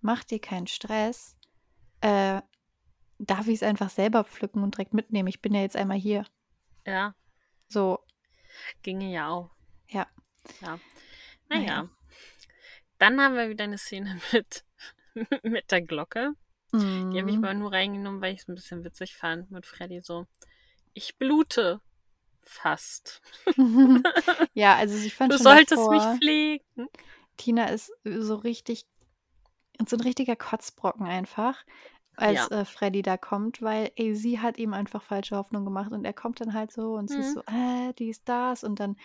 mach 0.00 0.24
dir 0.24 0.40
keinen 0.40 0.66
Stress. 0.66 1.36
Äh, 2.00 2.42
darf 3.18 3.46
ich 3.46 3.54
es 3.54 3.62
einfach 3.62 3.90
selber 3.90 4.24
pflücken 4.24 4.62
und 4.62 4.74
direkt 4.74 4.94
mitnehmen? 4.94 5.28
Ich 5.28 5.40
bin 5.40 5.54
ja 5.54 5.60
jetzt 5.60 5.76
einmal 5.76 5.98
hier. 5.98 6.24
ja, 6.86 7.14
So, 7.68 8.00
ginge 8.82 9.10
ja 9.12 9.28
auch. 9.28 9.50
Ja. 9.88 10.06
Ja. 10.60 10.78
Naja. 11.48 11.82
Naja. 11.82 11.88
Dann 12.98 13.20
haben 13.20 13.34
wir 13.34 13.48
wieder 13.48 13.64
eine 13.64 13.78
Szene 13.78 14.20
mit, 14.32 14.64
mit 15.42 15.70
der 15.70 15.82
Glocke. 15.82 16.32
Die 16.74 17.20
habe 17.20 17.30
ich 17.30 17.36
mm, 17.36 17.40
mal 17.40 17.54
nur 17.54 17.70
reingenommen, 17.70 18.22
weil 18.22 18.32
ich 18.32 18.40
es 18.40 18.48
ein 18.48 18.54
bisschen 18.54 18.82
witzig 18.82 19.14
fand 19.14 19.50
mit 19.50 19.66
Freddy 19.66 20.00
so. 20.00 20.26
Ich 20.94 21.18
blute. 21.18 21.80
Fast. 22.44 23.20
ja, 24.54 24.76
also 24.76 24.96
ich 25.06 25.14
fand 25.14 25.32
Du 25.32 25.38
schon 25.38 25.44
solltest 25.44 25.84
davor, 25.84 25.90
mich 25.90 26.18
pflegen. 26.18 26.88
Tina 27.36 27.66
ist 27.66 27.92
so 28.04 28.34
richtig, 28.36 28.86
so 29.86 29.96
ein 29.96 30.00
richtiger 30.00 30.36
Kotzbrocken 30.36 31.06
einfach, 31.06 31.64
als 32.16 32.50
Ja. 32.50 32.60
äh, 32.60 32.64
Freddy 32.64 33.02
da 33.02 33.16
kommt, 33.16 33.62
weil 33.62 33.90
ey, 33.96 34.14
sie 34.14 34.40
hat 34.40 34.58
ihm 34.58 34.74
einfach 34.74 35.02
falsche 35.02 35.36
Hoffnung 35.36 35.64
gemacht 35.64 35.92
und 35.92 36.04
er 36.04 36.12
kommt 36.12 36.40
dann 36.40 36.54
halt 36.54 36.72
so 36.72 36.94
und 36.94 37.08
sie 37.10 37.20
ist 37.20 37.28
Mhm. 37.28 37.34
so, 37.34 37.40
äh, 37.46 37.92
dies, 37.98 38.22
das 38.24 38.64
und 38.64 38.80
dann 38.80 38.96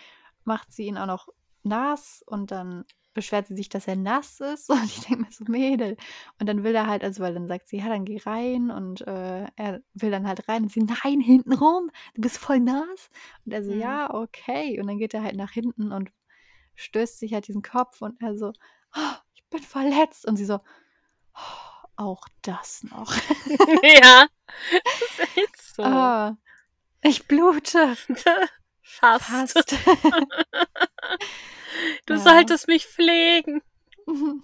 macht 0.43 0.71
sie 0.71 0.85
ihn 0.87 0.97
auch 0.97 1.05
noch 1.07 1.29
nass 1.63 2.23
und 2.27 2.51
dann 2.51 2.85
beschwert 3.17 3.47
sie 3.47 3.55
sich, 3.55 3.67
dass 3.67 3.87
er 3.87 3.97
nass 3.97 4.39
ist 4.39 4.69
und 4.69 4.85
ich 4.85 5.01
denke 5.01 5.23
mir 5.23 5.31
so, 5.31 5.43
Mädel. 5.47 5.97
Und 6.39 6.47
dann 6.47 6.63
will 6.63 6.73
er 6.73 6.87
halt, 6.87 7.03
also 7.03 7.21
weil 7.21 7.33
dann 7.33 7.47
sagt 7.47 7.67
sie, 7.67 7.79
ja, 7.79 7.89
dann 7.89 8.05
geh 8.05 8.21
rein 8.25 8.71
und 8.71 9.01
äh, 9.05 9.47
er 9.57 9.81
will 9.93 10.11
dann 10.11 10.25
halt 10.27 10.47
rein 10.47 10.63
und 10.63 10.71
sie, 10.71 10.83
nein, 10.83 11.19
hinten 11.19 11.51
rum, 11.53 11.89
du 12.13 12.21
bist 12.21 12.37
voll 12.37 12.59
nass. 12.61 13.09
Und 13.45 13.51
er 13.51 13.63
so, 13.63 13.73
Mhm. 13.73 13.79
ja, 13.81 14.13
okay. 14.13 14.79
Und 14.79 14.87
dann 14.87 14.97
geht 14.99 15.13
er 15.13 15.23
halt 15.23 15.35
nach 15.35 15.51
hinten 15.51 15.91
und 15.91 16.11
stößt 16.75 17.19
sich 17.19 17.33
halt 17.33 17.47
diesen 17.47 17.63
Kopf 17.63 18.01
und 18.01 18.21
er 18.21 18.37
so, 18.37 18.53
oh, 18.95 19.15
ich 19.33 19.43
bin 19.49 19.61
verletzt. 19.63 20.25
Und 20.27 20.37
sie 20.37 20.45
so, 20.45 20.59
oh, 21.35 21.87
auch 21.95 22.27
das 22.43 22.83
noch. 22.83 23.11
ja. 23.83 24.27
Das 24.83 25.01
ist 25.01 25.37
echt 25.37 25.61
so. 25.75 25.83
Ah, 25.83 26.37
ich 27.01 27.27
blute. 27.27 27.95
Fast. 28.81 29.25
Fast. 29.25 29.75
Du 32.05 32.13
Ja. 32.15 32.19
solltest 32.19 32.67
mich 32.67 32.85
pflegen. 32.85 33.61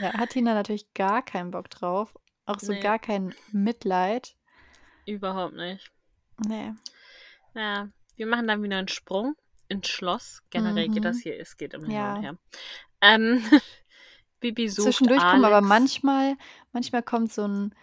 ja, 0.00 0.12
hat 0.14 0.30
Tina 0.30 0.54
natürlich 0.54 0.92
gar 0.94 1.22
keinen 1.24 1.50
Bock 1.50 1.70
drauf. 1.70 2.14
Auch 2.46 2.58
so 2.60 2.72
Nee. 2.72 2.80
gar 2.80 2.98
kein 2.98 3.34
Mitleid. 3.52 4.36
Überhaupt 5.06 5.54
nicht. 5.54 5.90
Nee. 6.46 6.72
Ja, 7.54 7.88
wir 8.16 8.26
machen 8.26 8.46
dann 8.48 8.62
wieder 8.62 8.76
einen 8.78 8.88
Sprung 8.88 9.34
ins 9.68 9.88
Schloss. 9.88 10.42
Generell 10.50 10.88
geht 10.88 11.04
das 11.04 11.16
Mhm. 11.18 11.20
hier, 11.20 11.40
es 11.40 11.56
geht 11.56 11.74
immer 11.74 11.88
Ja. 11.88 12.14
hin 12.14 12.16
und 12.16 12.22
her. 12.22 12.38
Ähm, 13.00 13.44
Bibi 14.40 14.68
sucht 14.68 14.84
Zwischendurch 14.86 15.22
kommen 15.22 15.44
aber 15.44 15.60
manchmal, 15.60 16.36
manchmal 16.72 17.02
kommt 17.02 17.32
so 17.32 17.46
ein 17.46 17.74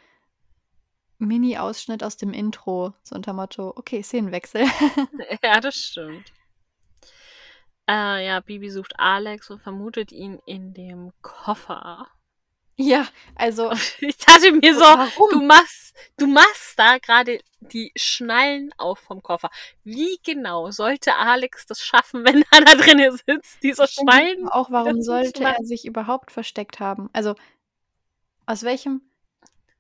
Mini-Ausschnitt 1.18 2.04
aus 2.04 2.18
dem 2.18 2.34
Intro, 2.34 2.94
so 3.04 3.16
unter 3.16 3.34
Motto, 3.34 3.70
okay, 3.76 4.02
Szenenwechsel. 4.04 4.64
Ja, 5.44 5.60
das 5.60 5.76
stimmt. 5.76 6.32
Äh, 7.90 8.26
ja, 8.26 8.40
Bibi 8.40 8.70
sucht 8.70 8.94
Alex 9.00 9.50
und 9.50 9.62
vermutet 9.62 10.12
ihn 10.12 10.40
in 10.46 10.74
dem 10.74 11.12
Koffer. 11.22 12.08
ja, 12.78 13.08
also, 13.36 13.72
Ich 14.00 14.18
dachte 14.18 14.52
mir 14.54 14.74
so, 14.74 14.82
warum? 14.82 15.30
du 15.32 15.42
machst, 15.42 15.96
du 16.18 16.28
machst 16.28 16.78
da 16.80 16.98
gerade 17.00 17.40
die 17.60 17.92
Schnallen 17.96 18.74
auf 18.78 19.00
vom 19.00 19.22
Koffer. 19.22 19.50
Wie 19.84 20.20
genau 20.24 20.72
sollte 20.72 21.16
Alex 21.16 21.66
das 21.66 21.82
schaffen, 21.84 22.24
wenn 22.26 22.44
er 22.52 22.62
da 22.62 22.76
drinnen 22.76 23.12
sitzt, 23.26 23.62
diese 23.64 23.84
Ich 23.84 23.92
Schnallen? 23.92 24.48
auch, 24.48 24.72
warum 24.72 25.02
sollte 25.02 25.44
er 25.44 25.64
sich 25.64 25.86
überhaupt 25.86 26.32
versteckt 26.32 26.80
haben? 26.80 27.10
Also, 27.14 27.36
aus 28.46 28.64
welchem 28.64 29.02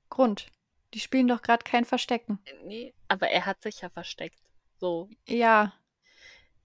Grund? 0.09 0.47
Die 0.93 0.99
spielen 0.99 1.27
doch 1.27 1.41
gerade 1.41 1.63
kein 1.63 1.85
Verstecken. 1.85 2.39
Nee, 2.65 2.93
aber 3.07 3.29
er 3.29 3.45
hat 3.45 3.61
sich 3.61 3.81
ja 3.81 3.89
versteckt. 3.89 4.37
So, 4.77 5.09
Ja, 5.27 5.73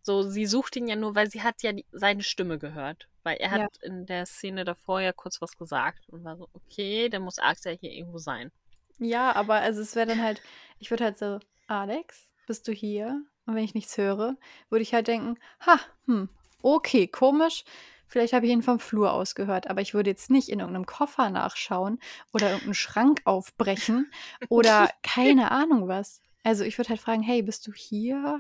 so, 0.07 0.23
sie 0.23 0.47
sucht 0.47 0.77
ihn 0.77 0.89
ja 0.89 0.97
nur, 0.97 1.15
weil 1.15 1.31
sie 1.31 1.43
hat 1.43 1.63
ja 1.63 1.73
die, 1.73 1.85
seine 1.93 2.23
Stimme 2.23 2.59
gehört. 2.59 3.09
Weil 3.25 3.37
er 3.39 3.51
hat 3.51 3.61
Ja. 3.61 3.69
in 3.83 4.07
der 4.07 4.25
Szene 4.25 4.65
davor 4.65 5.01
ja 5.01 5.13
kurz 5.13 5.43
was 5.43 5.57
gesagt 5.59 6.09
und 6.09 6.25
war 6.25 6.37
so, 6.37 6.49
okay, 6.55 7.09
dann 7.11 7.23
muss 7.23 7.39
Alex 7.39 7.65
ja 7.65 7.73
hier 7.73 7.91
irgendwo 7.93 8.19
sein. 8.19 8.51
ja, 8.99 9.35
aber 9.37 9.57
also 9.57 9.83
es 9.83 9.95
wäre 9.97 10.07
dann 10.07 10.23
halt, 10.23 10.41
ich 10.79 10.91
würde 10.91 11.05
halt 11.05 11.19
so, 11.19 11.39
Alex, 11.67 12.29
bist 12.47 12.67
du 12.69 12.73
hier? 12.73 13.23
Und 13.45 13.55
wenn 13.55 13.65
ich 13.65 13.75
nichts 13.75 13.99
höre, 13.99 14.37
würde 14.71 14.83
ich 14.83 14.95
halt 14.95 15.09
denken, 15.09 15.37
ha, 15.67 15.79
hm, 16.07 16.29
okay, 16.63 17.07
komisch. 17.07 17.65
Vielleicht 18.09 18.33
habe 18.33 18.47
ich 18.47 18.53
ihn 18.53 18.63
vom 18.63 18.79
Flur 18.79 19.13
aus 19.13 19.35
gehört, 19.35 19.69
aber 19.69 19.81
ich 19.81 19.93
würde 19.93 20.11
jetzt 20.11 20.31
nicht 20.31 20.49
in 20.49 20.61
irgendeinem 20.61 20.87
Koffer 20.87 21.29
nachschauen 21.29 21.99
oder 22.33 22.47
irgendeinen 22.51 22.75
Schrank 22.75 23.21
aufbrechen 23.25 24.11
oder 24.49 24.89
keine 25.03 25.51
Ahnung 25.51 25.89
was. 25.89 26.23
Also 26.45 26.63
ich 26.63 26.79
würde 26.79 26.91
halt 26.91 27.01
fragen, 27.01 27.23
hey, 27.23 27.43
bist 27.43 27.67
du 27.67 27.73
hier? 27.73 28.39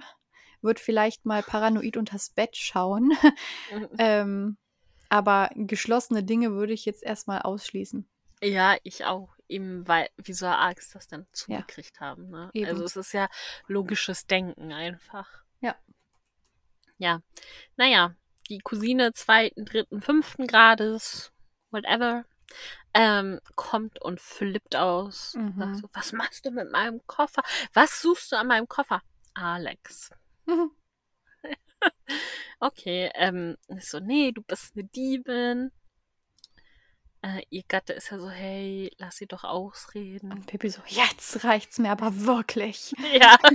Würde 0.63 0.81
vielleicht 0.81 1.27
mal 1.27 1.43
paranoid 1.43 1.97
unters 1.97 2.31
Bett 2.31 2.57
schauen. 2.57 3.13
ähm, 3.99 4.57
aber 5.09 5.51
geschlossene 5.55 6.25
Dinge 6.25 6.53
würde 6.53 6.73
ich 6.73 6.85
jetzt 6.85 7.03
erstmal 7.03 7.43
ausschließen. 7.43 8.09
Ja, 8.43 8.77
ich 8.83 9.05
auch. 9.05 9.35
Eben 9.49 9.87
weil, 9.87 10.09
wie 10.17 10.33
soll 10.33 10.49
Arx 10.51 10.91
das 10.91 11.07
dann 11.07 11.21
Ja. 11.21 11.27
zugekriegt 11.33 12.01
haben, 12.01 12.29
ne? 12.31 12.51
Eben. 12.53 12.69
Also 12.69 12.85
es 12.85 12.97
ist 12.97 13.13
ja 13.13 13.29
logisches 13.69 14.27
Denken 14.27 14.73
einfach. 14.73 15.29
Ja. 15.61 15.77
Ja. 16.99 17.21
Naja, 17.77 18.15
die 18.49 18.59
Cousine 18.59 19.13
zweiten, 19.13 19.65
dritten, 19.65 20.03
fünften 20.03 20.47
Grades, 20.49 21.33
whatever, 21.71 22.25
ähm, 22.95 23.41
kommt 23.55 24.01
und 24.03 24.21
flippt 24.21 24.75
aus. 24.75 25.35
Mhm. 25.35 25.55
Sagt 25.59 25.77
so, 25.77 25.89
was 25.93 26.13
machst 26.13 26.45
du 26.47 26.51
mit 26.51 26.71
meinem 26.73 27.01
Koffer? 27.07 27.43
Was 27.73 28.01
suchst 28.03 28.33
du 28.33 28.37
an 28.37 28.49
meinem 28.49 28.69
Koffer? 28.69 29.03
Alex. 29.35 30.11
Okay, 32.59 33.11
ähm, 33.15 33.57
so, 33.81 34.01
nee, 34.01 34.33
du 34.33 34.43
bist 34.43 34.75
eine 34.75 34.85
Diebin. 34.85 35.71
Äh, 37.23 37.43
ihr 37.51 37.65
Gatte 37.69 37.93
ist 37.93 38.11
ja 38.11 38.19
so, 38.19 38.31
hey, 38.31 38.91
lass 38.99 39.17
sie 39.17 39.27
doch 39.27 39.45
ausreden. 39.45 40.33
Und 40.33 40.47
Pippi 40.47 40.71
so, 40.71 40.81
jetzt 40.87 41.45
reicht's 41.45 41.79
mir 41.79 41.91
aber 41.91 42.25
wirklich. 42.25 42.93
Ja. 43.13 43.37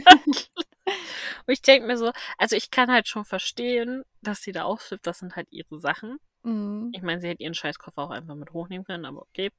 Und 1.46 1.54
ich 1.54 1.62
denke 1.62 1.88
mir 1.88 1.98
so, 1.98 2.12
also 2.38 2.56
ich 2.56 2.70
kann 2.70 2.92
halt 2.92 3.08
schon 3.08 3.24
verstehen, 3.24 4.04
dass 4.22 4.42
sie 4.42 4.52
da 4.52 4.64
ausflippt, 4.64 5.08
das 5.08 5.20
sind 5.20 5.36
halt 5.36 5.48
ihre 5.52 5.80
Sachen. 5.80 6.18
Mhm. 6.44 6.92
Ich 6.94 7.02
meine, 7.02 7.22
sie 7.22 7.30
hätte 7.30 7.44
ihren 7.44 7.54
Scheißkoffer 7.54 8.02
auch 8.02 8.10
einfach 8.10 8.36
mit 8.36 8.52
hochnehmen 8.52 8.84
können, 8.84 9.06
aber 9.06 9.22
okay. 9.22 9.52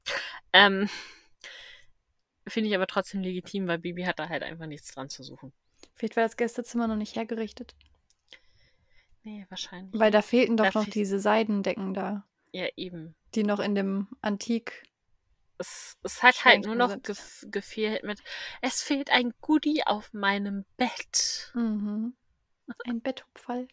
Ähm, 0.51 0.89
Finde 2.45 2.69
ich 2.69 2.75
aber 2.75 2.87
trotzdem 2.87 3.21
legitim, 3.21 3.67
weil 3.67 3.79
Bibi 3.79 4.03
hat 4.03 4.19
da 4.19 4.27
halt 4.29 4.43
einfach 4.43 4.65
nichts 4.65 4.93
dran 4.93 5.09
zu 5.09 5.23
suchen. 5.23 5.53
Vielleicht 5.95 6.15
war 6.15 6.23
das 6.23 6.37
Gästezimmer 6.37 6.87
noch 6.87 6.95
nicht 6.95 7.15
hergerichtet. 7.15 7.75
Nee, 9.23 9.45
wahrscheinlich. 9.49 9.99
Weil 9.99 10.11
da 10.11 10.21
fehlten 10.21 10.57
doch 10.57 10.69
Da 10.69 10.79
noch 10.79 10.89
diese 10.89 11.19
Seidendecken 11.19 11.93
da, 11.93 12.27
ja, 12.51 12.67
eben. 12.75 13.15
die 13.35 13.43
noch 13.43 13.59
in 13.59 13.73
dem 13.75 14.07
Antik. 14.21 14.83
Es, 15.57 15.97
es 16.03 16.23
hat 16.23 16.43
halt 16.43 16.65
nur 16.65 16.75
noch 16.75 17.01
gef 17.01 17.45
gefehlt 17.49 18.03
mit, 18.03 18.19
es 18.61 18.81
fehlt 18.81 19.11
ein 19.11 19.33
Goodie 19.39 19.83
auf 19.85 20.11
meinem 20.13 20.65
Bett. 20.77 21.51
Mhm. 21.53 22.15
Ein 22.85 23.01
Betthupferl. 23.01 23.67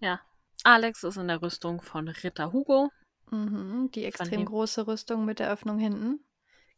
Ja. 0.00 0.20
Alex 0.64 1.04
ist 1.04 1.16
in 1.16 1.28
der 1.28 1.40
Rüstung 1.40 1.80
von 1.80 2.08
Ritter 2.08 2.52
Hugo. 2.52 2.90
Mhm. 3.30 3.90
Die 3.94 4.04
extrem 4.04 4.44
große 4.44 4.86
Rüstung 4.86 5.24
mit 5.24 5.38
der 5.38 5.50
Öffnung 5.50 5.78
hinten. 5.78 6.24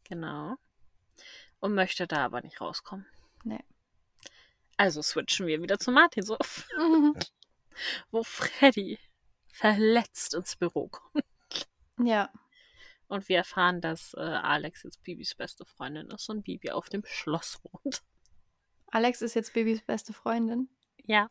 Genau. 0.05 0.55
Und 1.59 1.73
möchte 1.73 2.07
da 2.07 2.23
aber 2.25 2.41
nicht 2.41 2.61
rauskommen. 2.61 3.05
Nee. 3.43 3.63
Also 4.77 5.01
switchen 5.01 5.47
wir 5.47 5.61
wieder 5.61 5.79
zu 5.79 5.91
Martinshof, 5.91 6.67
Mhm. 6.77 7.15
wo 8.11 8.23
Freddy 8.23 8.99
verletzt 9.53 10.33
ins 10.33 10.55
Büro 10.55 10.89
kommt. 10.89 11.25
Ja. 11.99 12.29
Und 13.07 13.29
wir 13.29 13.37
erfahren, 13.37 13.81
dass 13.81 14.13
äh, 14.15 14.19
Alex 14.19 14.83
jetzt 14.83 15.03
Bibis 15.03 15.35
beste 15.35 15.65
Freundin 15.65 16.07
ist 16.09 16.27
und 16.29 16.43
Bibi 16.43 16.71
auf 16.71 16.89
dem 16.89 17.03
Schloss 17.05 17.59
wohnt. 17.63 18.01
Alex 18.87 19.21
ist 19.21 19.35
jetzt 19.35 19.53
Babys 19.53 19.81
beste 19.81 20.11
Freundin. 20.13 20.69
Ja. 21.05 21.29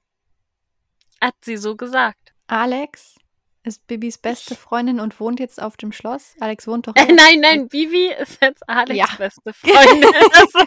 Hat 1.20 1.34
sie 1.42 1.56
so 1.56 1.76
gesagt. 1.76 2.32
Alex 2.46 3.16
ist 3.64 3.86
Bibis 3.86 4.18
beste 4.18 4.54
Freundin 4.54 5.00
und 5.00 5.18
wohnt 5.20 5.40
jetzt 5.40 5.60
auf 5.60 5.76
dem 5.76 5.90
Schloss. 5.92 6.34
Alex 6.40 6.66
wohnt 6.66 6.86
doch. 6.86 6.94
Äh, 6.96 7.12
nein, 7.12 7.40
nein, 7.40 7.68
Bibi 7.68 8.06
ist 8.12 8.40
jetzt 8.42 8.66
Alex 8.68 8.96
Ja. 8.98 9.06
beste 9.16 9.52
Freundin. 9.52 10.04
also. 10.32 10.66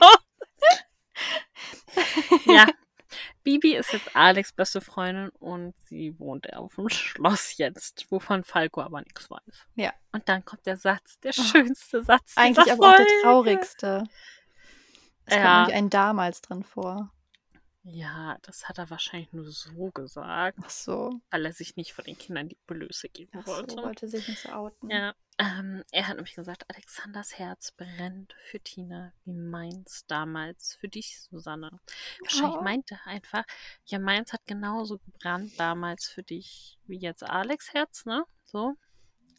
ja. 2.45 2.66
Bibi 3.43 3.76
ist 3.76 3.93
jetzt 3.93 4.14
Alex 4.16 4.52
beste 4.52 4.82
Freundin 4.82 5.30
und 5.39 5.74
sie 5.86 6.20
wohnt 6.20 6.54
auf 6.54 6.76
dem 6.76 6.89
Schloss 6.89 7.58
jetzt, 7.58 8.06
wovon 8.12 8.43
Falco 8.43 8.82
aber 8.82 9.00
nichts 9.00 9.30
weiß. 9.30 9.66
Ja. 9.76 9.93
Und 10.12 10.28
dann 10.28 10.43
kommt 10.43 10.66
der 10.66 10.76
Satz, 10.76 11.18
der 11.22 11.32
Oh. 11.38 11.41
schönste 11.41 12.04
Satz 12.04 12.34
Eigentlich 12.36 12.70
aber 12.72 12.89
auch 12.89 12.95
der 12.98 13.06
Folge. 13.06 13.22
traurigste. 13.24 14.04
Es 15.26 15.34
kommt 15.34 15.45
Ja. 15.45 15.60
nämlich 15.62 15.76
ein 15.78 15.89
damals 15.89 16.41
drin 16.41 16.64
vor. 16.64 17.12
Ja, 17.90 18.38
das 18.42 18.68
hat 18.68 18.78
er 18.80 18.90
wahrscheinlich 18.90 19.32
nur 19.32 19.50
so 19.50 19.92
gesagt, 19.92 20.60
Ach 20.62 20.70
so. 20.70 21.22
weil 21.30 21.46
er 21.46 21.54
sich 21.54 21.78
nicht 21.78 21.94
von 21.94 22.04
den 22.04 22.18
Kindern 22.18 22.50
die 22.50 22.58
Blöße 22.68 23.08
geben 23.08 23.32
Ach 23.40 23.46
so, 23.48 23.54
wollte. 23.54 23.78
wollte 23.78 24.08
sich 24.10 24.28
nicht 24.28 24.42
so 24.42 24.50
outen. 24.50 24.90
Ja, 24.90 25.16
ähm, 25.38 25.84
er 25.92 26.08
hat 26.08 26.16
nämlich 26.18 26.36
gesagt, 26.36 26.66
Alexanders 26.70 27.40
Herz 27.40 27.72
brennt 27.72 28.36
für 28.50 28.60
Tina, 28.60 29.14
wie 29.24 29.32
meins 29.34 30.06
damals 30.08 30.76
für 30.76 30.90
dich, 30.90 31.22
Susanne. 31.22 31.80
Wahrscheinlich 32.22 32.58
Oh. 32.58 32.64
meinte 32.64 32.96
er 32.96 33.08
einfach, 33.08 33.46
ja, 33.86 34.00
meins 34.00 34.34
hat 34.34 34.46
genauso 34.46 34.98
gebrannt 35.00 35.54
damals 35.58 36.10
für 36.10 36.24
dich 36.24 36.78
wie 36.88 36.98
jetzt 37.00 37.24
Alex 37.24 37.74
Herz, 37.74 38.06
ne? 38.06 38.26
So. 38.46 38.76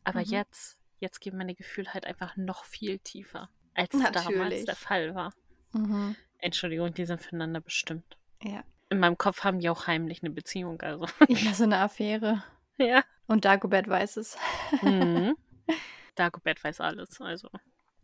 Aber 0.05 0.21
Mhm. 0.21 0.27
jetzt, 0.31 0.79
jetzt 1.01 1.21
gehen 1.21 1.37
meine 1.37 1.55
Gefühle 1.55 1.93
halt 1.93 2.07
einfach 2.07 2.37
noch 2.37 2.65
viel 2.65 2.99
tiefer, 3.01 3.51
als 3.75 3.93
es 3.93 4.01
damals 4.01 4.25
Natürlich. 4.25 4.65
der 4.65 4.77
Fall 4.77 5.15
war. 5.15 5.35
Mhm. 5.73 6.17
Entschuldigung, 6.39 6.95
die 6.95 7.05
sind 7.05 7.21
füreinander 7.21 7.61
bestimmt. 7.61 8.17
Ja. 8.43 8.63
In 8.91 9.01
meinem 9.01 9.19
Kopf 9.19 9.45
haben 9.45 9.59
die 9.61 9.69
auch 9.69 9.87
heimlich 9.87 10.23
eine 10.23 10.31
Beziehung, 10.31 10.81
also. 10.81 11.07
Ja, 11.29 11.53
so 11.55 11.65
eine 11.65 11.79
Affäre. 11.79 12.43
ja. 12.79 13.03
Und 13.27 13.45
Dagobert 13.45 13.89
weiß 13.89 14.17
es. 14.17 14.39
Mhm. 14.83 15.37
Dagobert 16.15 16.63
weiß 16.65 16.81
alles, 16.81 17.21
also. 17.21 17.49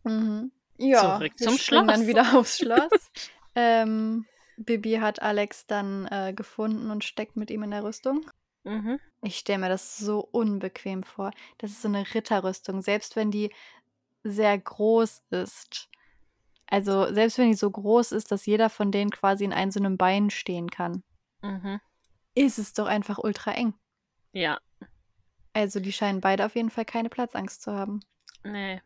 Mhm. 0.03 0.51
Ja, 0.77 1.17
Zurück 1.17 1.37
zum 1.39 1.57
springen 1.57 1.87
dann 1.87 1.95
Schloss. 2.03 2.07
wieder 2.07 2.37
aufs 2.37 2.57
Schloss. 2.59 3.11
ähm, 3.55 4.25
Bibi 4.57 4.95
hat 5.01 5.21
Alex 5.21 5.65
dann 5.65 6.05
äh, 6.07 6.33
gefunden 6.33 6.91
und 6.91 7.03
steckt 7.03 7.35
mit 7.37 7.49
ihm 7.49 7.63
in 7.63 7.71
der 7.71 7.83
Rüstung. 7.83 8.25
Mhm. 8.63 8.99
Ich 9.21 9.37
stelle 9.37 9.59
mir 9.59 9.69
das 9.69 9.97
so 9.97 10.19
unbequem 10.19 11.03
vor. 11.03 11.31
Das 11.57 11.71
ist 11.71 11.81
so 11.81 11.87
eine 11.87 12.05
Ritterrüstung, 12.13 12.81
selbst 12.81 13.15
wenn 13.15 13.31
die 13.31 13.51
sehr 14.23 14.57
groß 14.57 15.23
ist. 15.31 15.89
Also 16.67 17.13
selbst 17.13 17.37
wenn 17.37 17.49
die 17.49 17.57
so 17.57 17.69
groß 17.69 18.11
ist, 18.11 18.31
dass 18.31 18.45
jeder 18.45 18.69
von 18.69 18.91
denen 18.91 19.11
quasi 19.11 19.43
in 19.43 19.53
einem 19.53 19.71
so 19.71 19.79
einem 19.79 19.97
Bein 19.97 20.29
stehen 20.29 20.69
kann, 20.69 21.03
Mhm. 21.41 21.79
ist 22.33 22.57
es 22.57 22.73
doch 22.73 22.87
einfach 22.87 23.17
ultra 23.19 23.51
eng. 23.51 23.73
Ja, 24.33 24.59
Also 25.53 25.79
die 25.79 25.93
scheinen 25.93 26.19
beide 26.21 26.45
auf 26.45 26.55
jeden 26.55 26.69
Fall 26.69 26.85
keine 26.85 27.09
Platzangst 27.09 27.61
zu 27.61 27.71
haben. 27.71 28.01
Nee. 28.43 28.81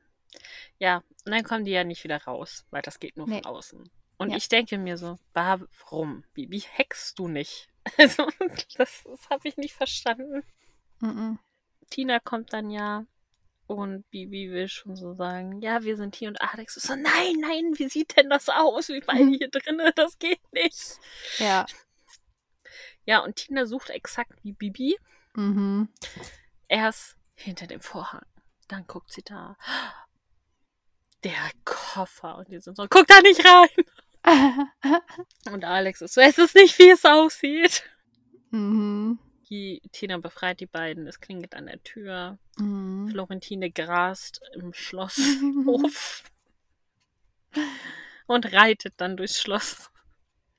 Ja, 0.78 0.98
und 1.26 1.32
dann 1.32 1.44
kommen 1.44 1.66
die 1.66 1.72
ja 1.72 1.84
nicht 1.84 2.04
wieder 2.04 2.22
raus, 2.24 2.66
weil 2.70 2.82
das 2.84 3.00
geht 3.00 3.18
nur 3.18 3.28
Nee. 3.28 3.42
von 3.42 3.46
außen. 3.56 3.90
Und 4.18 4.30
Ja. 4.32 4.38
ich 4.38 4.50
denke 4.50 4.78
mir 4.78 4.98
so, 4.98 5.18
warum? 5.34 6.24
Wie, 6.34 6.52
wie 6.52 6.62
hackst 6.62 7.18
du 7.18 7.28
nicht? 7.28 7.68
Also, 7.98 8.28
das, 8.78 9.04
das 9.04 9.30
habe 9.32 9.48
ich 9.48 9.58
nicht 9.58 9.74
verstanden. 9.74 10.44
Mhm. 11.00 11.40
Tina 11.90 12.20
kommt 12.20 12.54
dann 12.54 12.70
ja 12.70 13.06
und 13.70 14.10
Bibi 14.10 14.50
will 14.52 14.68
schon 14.68 14.96
so 14.96 15.14
sagen, 15.14 15.62
ja, 15.62 15.84
wir 15.84 15.96
sind 15.96 16.16
hier 16.16 16.30
und 16.30 16.42
Alex 16.42 16.76
ist 16.76 16.88
so, 16.88 16.96
nein, 16.96 17.36
nein, 17.40 17.74
wie 17.76 17.88
sieht 17.88 18.18
denn 18.18 18.28
das 18.28 18.50
aus? 18.50 18.88
Wir 18.88 19.02
beide 19.06 19.30
hier 19.30 19.50
drinnen, 19.50 19.92
das 19.96 20.18
geht 20.18 20.42
nicht. 20.52 21.00
Ja. 21.38 21.68
Ja, 23.06 23.20
und 23.20 23.36
Tina 23.36 23.68
sucht 23.68 23.92
exakt 23.92 24.44
wie 24.44 24.54
Bibi. 24.54 24.98
Mhm. 25.36 25.88
Erst 26.68 27.16
hinter 27.36 27.68
dem 27.68 27.80
Vorhang. 27.80 28.26
Dann 28.68 28.88
guckt 28.88 29.14
sie 29.14 29.22
da. 29.24 29.56
Der 31.24 31.52
Koffer. 31.64 32.40
Und 32.40 32.50
die 32.50 32.60
sind 32.60 32.76
so, 32.76 32.88
guck 32.90 33.06
da 33.06 33.22
nicht 33.22 33.44
rein. 33.46 33.70
Und 35.52 35.64
Alex 35.64 36.02
ist 36.02 36.16
so, 36.16 36.22
es 36.22 36.40
ist 36.40 36.56
nicht, 36.56 36.78
wie 36.80 36.90
es 36.90 37.06
aussieht. 37.06 37.84
mhm. 38.50 39.20
Die 39.50 39.82
Tina 39.92 40.18
befreit 40.20 40.60
die 40.60 40.66
beiden. 40.68 41.08
Es 41.08 41.20
klingelt 41.20 41.56
an 41.56 41.66
der 41.66 41.82
Tür. 41.84 42.38
Mhm. 42.58 43.10
Florentine 43.10 43.72
grast 43.72 44.42
im 44.54 44.74
Schlosshof. 44.74 46.24
und 48.28 48.54
reitet 48.54 48.94
dann 48.98 49.18
durchs 49.18 49.42
Schloss. 49.42 49.90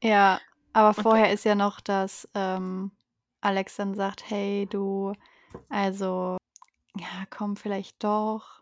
Ja, 0.03 0.41
aber 0.72 0.97
Und- 0.97 1.03
vorher 1.03 1.32
ist 1.32 1.45
ja 1.45 1.55
noch, 1.55 1.80
dass 1.80 2.28
ähm, 2.34 2.91
Alex 3.41 3.76
dann 3.76 3.95
sagt, 3.95 4.28
hey 4.28 4.66
du, 4.68 5.12
also, 5.68 6.36
ja, 6.97 7.24
komm 7.30 7.57
vielleicht 7.57 8.03
doch. 8.03 8.61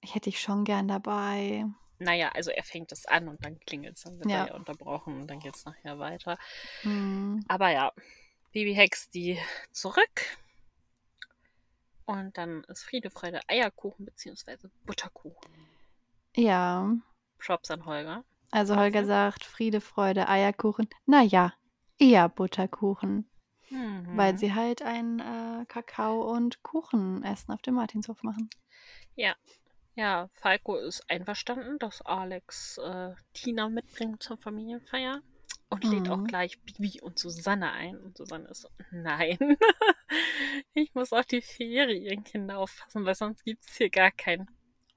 Ich 0.00 0.14
hätte 0.14 0.30
dich 0.30 0.40
schon 0.40 0.64
gern 0.64 0.88
dabei. 0.88 1.64
Naja, 1.98 2.30
also 2.34 2.50
er 2.50 2.62
fängt 2.62 2.92
es 2.92 3.06
an 3.06 3.28
und 3.28 3.44
dann 3.44 3.58
klingelt 3.60 3.96
es. 3.96 4.02
Dann 4.02 4.18
wird 4.18 4.30
Ja. 4.30 4.42
er 4.44 4.48
ja 4.48 4.54
unterbrochen 4.54 5.20
und 5.22 5.26
dann 5.28 5.38
geht 5.40 5.56
es 5.56 5.64
nachher 5.64 5.98
weiter. 5.98 6.38
Mhm. 6.82 7.44
Aber 7.48 7.70
ja, 7.70 7.92
Bibi 8.56 8.74
hext 8.74 9.12
die 9.12 9.38
zurück. 9.70 10.38
Und 12.06 12.38
dann 12.38 12.64
ist 12.68 12.84
Friede, 12.84 13.10
Freude, 13.10 13.42
Eierkuchen 13.48 14.06
beziehungsweise 14.06 14.70
Butterkuchen. 14.86 15.52
Ja, 16.34 16.90
Props 17.36 17.70
an 17.70 17.84
Holger. 17.84 18.24
also? 18.50 18.76
Holger 18.76 19.04
sagt 19.04 19.44
Friede, 19.44 19.82
Freude, 19.82 20.26
Eierkuchen. 20.30 20.88
Naja, 21.04 21.52
eher 21.98 22.30
Butterkuchen. 22.30 23.28
Hm. 23.68 24.16
weil 24.16 24.32
Mhm. 24.32 24.38
sie 24.38 24.54
halt 24.54 24.80
ein 24.80 25.18
äh, 25.18 25.66
Kakao 25.66 26.22
und 26.32 26.62
Kuchenessen 26.62 27.52
auf 27.52 27.60
dem 27.60 27.74
Martinshof 27.74 28.22
machen. 28.22 28.48
Ja. 29.16 29.34
Ja, 29.96 30.30
Falco 30.32 30.76
ist 30.76 31.02
einverstanden, 31.10 31.78
dass 31.78 32.00
Alex 32.00 32.78
äh, 32.78 33.14
Tina 33.34 33.68
mitbringt 33.68 34.22
zur 34.22 34.38
Familienfeier 34.38 35.20
und 35.68 35.84
lädt 35.84 36.08
auch 36.08 36.18
Mhm. 36.18 36.26
gleich 36.26 36.60
Bibi 36.62 37.00
und 37.02 37.18
Susanne 37.18 37.72
ein. 37.72 37.96
Und 37.98 38.16
Susanne 38.16 38.48
ist 38.48 38.62
so, 38.62 38.68
nein, 38.90 39.38
ich 40.74 40.94
muss 40.94 41.12
auf 41.12 41.26
die 41.26 41.42
Ferienkinder 41.42 42.58
aufpassen, 42.58 43.04
weil 43.04 43.14
sonst 43.14 43.44
gibt 43.44 43.64
es 43.64 43.76
hier 43.76 43.90
gar 43.90 44.10
keinen. 44.10 44.48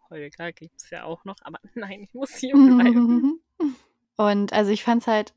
Holger 0.09 0.51
gibt 0.51 0.75
es 0.81 0.89
ja 0.89 1.03
auch 1.03 1.23
noch, 1.25 1.35
aber 1.43 1.59
nein, 1.75 2.01
ich 2.01 2.13
muss 2.13 2.35
hier 2.35 2.53
bleiben. 2.53 3.41
Und 4.17 4.51
also 4.53 4.71
ich 4.71 4.83
fand 4.83 5.03
es 5.03 5.07
halt, 5.07 5.33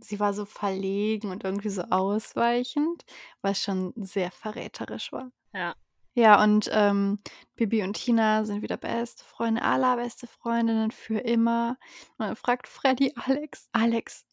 sie 0.00 0.18
war 0.18 0.32
so 0.32 0.46
verlegen 0.46 1.30
und 1.30 1.44
irgendwie 1.44 1.68
so 1.68 1.82
ausweichend, 1.82 3.04
was 3.42 3.60
schon 3.62 3.92
sehr 3.96 4.30
verräterisch 4.30 5.12
war. 5.12 5.30
Ja. 5.52 5.74
Ja, 6.14 6.42
und 6.42 6.68
ähm, 6.72 7.20
Bibi 7.56 7.82
und 7.82 7.94
Tina 7.94 8.44
sind 8.44 8.60
wieder 8.62 8.76
beste 8.76 9.24
Freunde, 9.24 9.62
allerbeste 9.62 10.26
Freundinnen 10.26 10.90
für 10.90 11.18
immer. 11.18 11.78
Und 12.18 12.26
dann 12.26 12.36
fragt 12.36 12.68
Freddy 12.68 13.12
Alex, 13.16 13.68
Alex, 13.72 14.26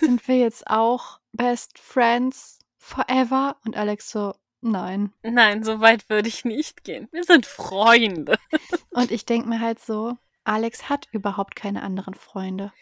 sind 0.00 0.26
wir 0.28 0.38
jetzt 0.38 0.68
auch 0.68 1.20
Best 1.32 1.78
Friends 1.78 2.58
forever? 2.76 3.56
Und 3.64 3.76
Alex 3.76 4.10
so, 4.10 4.34
nein. 4.60 5.12
Nein, 5.22 5.62
so 5.64 5.80
weit 5.80 6.08
würde 6.08 6.28
ich 6.28 6.44
nicht 6.44 6.84
gehen. 6.84 7.08
Wir 7.12 7.24
sind 7.24 7.46
Freunde. 7.46 8.36
Und 8.90 9.10
ich 9.10 9.24
denke 9.26 9.48
mir 9.48 9.60
halt 9.60 9.80
so, 9.80 10.16
Alex 10.44 10.88
hat 10.88 11.08
überhaupt 11.12 11.56
keine 11.56 11.82
anderen 11.82 12.14
Freunde. 12.14 12.72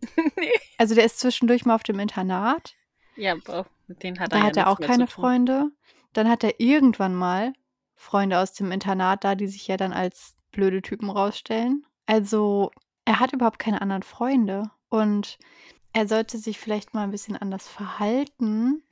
nee. 0.36 0.50
Also 0.78 0.94
der 0.94 1.04
ist 1.04 1.20
zwischendurch 1.20 1.64
mal 1.66 1.74
auf 1.74 1.82
dem 1.82 1.98
Internat. 1.98 2.74
Ja, 3.16 3.32
aber 3.32 3.66
mit 3.86 4.02
denen 4.02 4.18
hat 4.18 4.32
Da 4.32 4.38
er 4.38 4.42
hat 4.44 4.56
ja 4.56 4.62
er 4.64 4.70
auch 4.70 4.80
keine. 4.80 5.06
Freunde. 5.06 5.70
Dann 6.12 6.28
hat 6.28 6.42
er 6.42 6.58
irgendwann 6.58 7.14
mal 7.14 7.52
Freunde 7.94 8.38
aus 8.38 8.52
dem 8.54 8.72
Internat 8.72 9.24
da, 9.24 9.34
die 9.34 9.46
sich 9.46 9.68
ja 9.68 9.76
dann 9.76 9.92
als 9.92 10.34
blöde 10.52 10.82
Typen 10.82 11.10
rausstellen. 11.10 11.84
Also 12.06 12.70
er 13.04 13.20
hat 13.20 13.32
überhaupt 13.32 13.58
keine 13.58 13.82
anderen 13.82 14.02
Freunde. 14.02 14.70
Und 14.88 15.38
er 15.92 16.08
sollte 16.08 16.38
sich 16.38 16.58
vielleicht 16.58 16.94
mal 16.94 17.04
ein 17.04 17.10
bisschen 17.10 17.36
anders 17.36 17.68
verhalten 17.68 18.82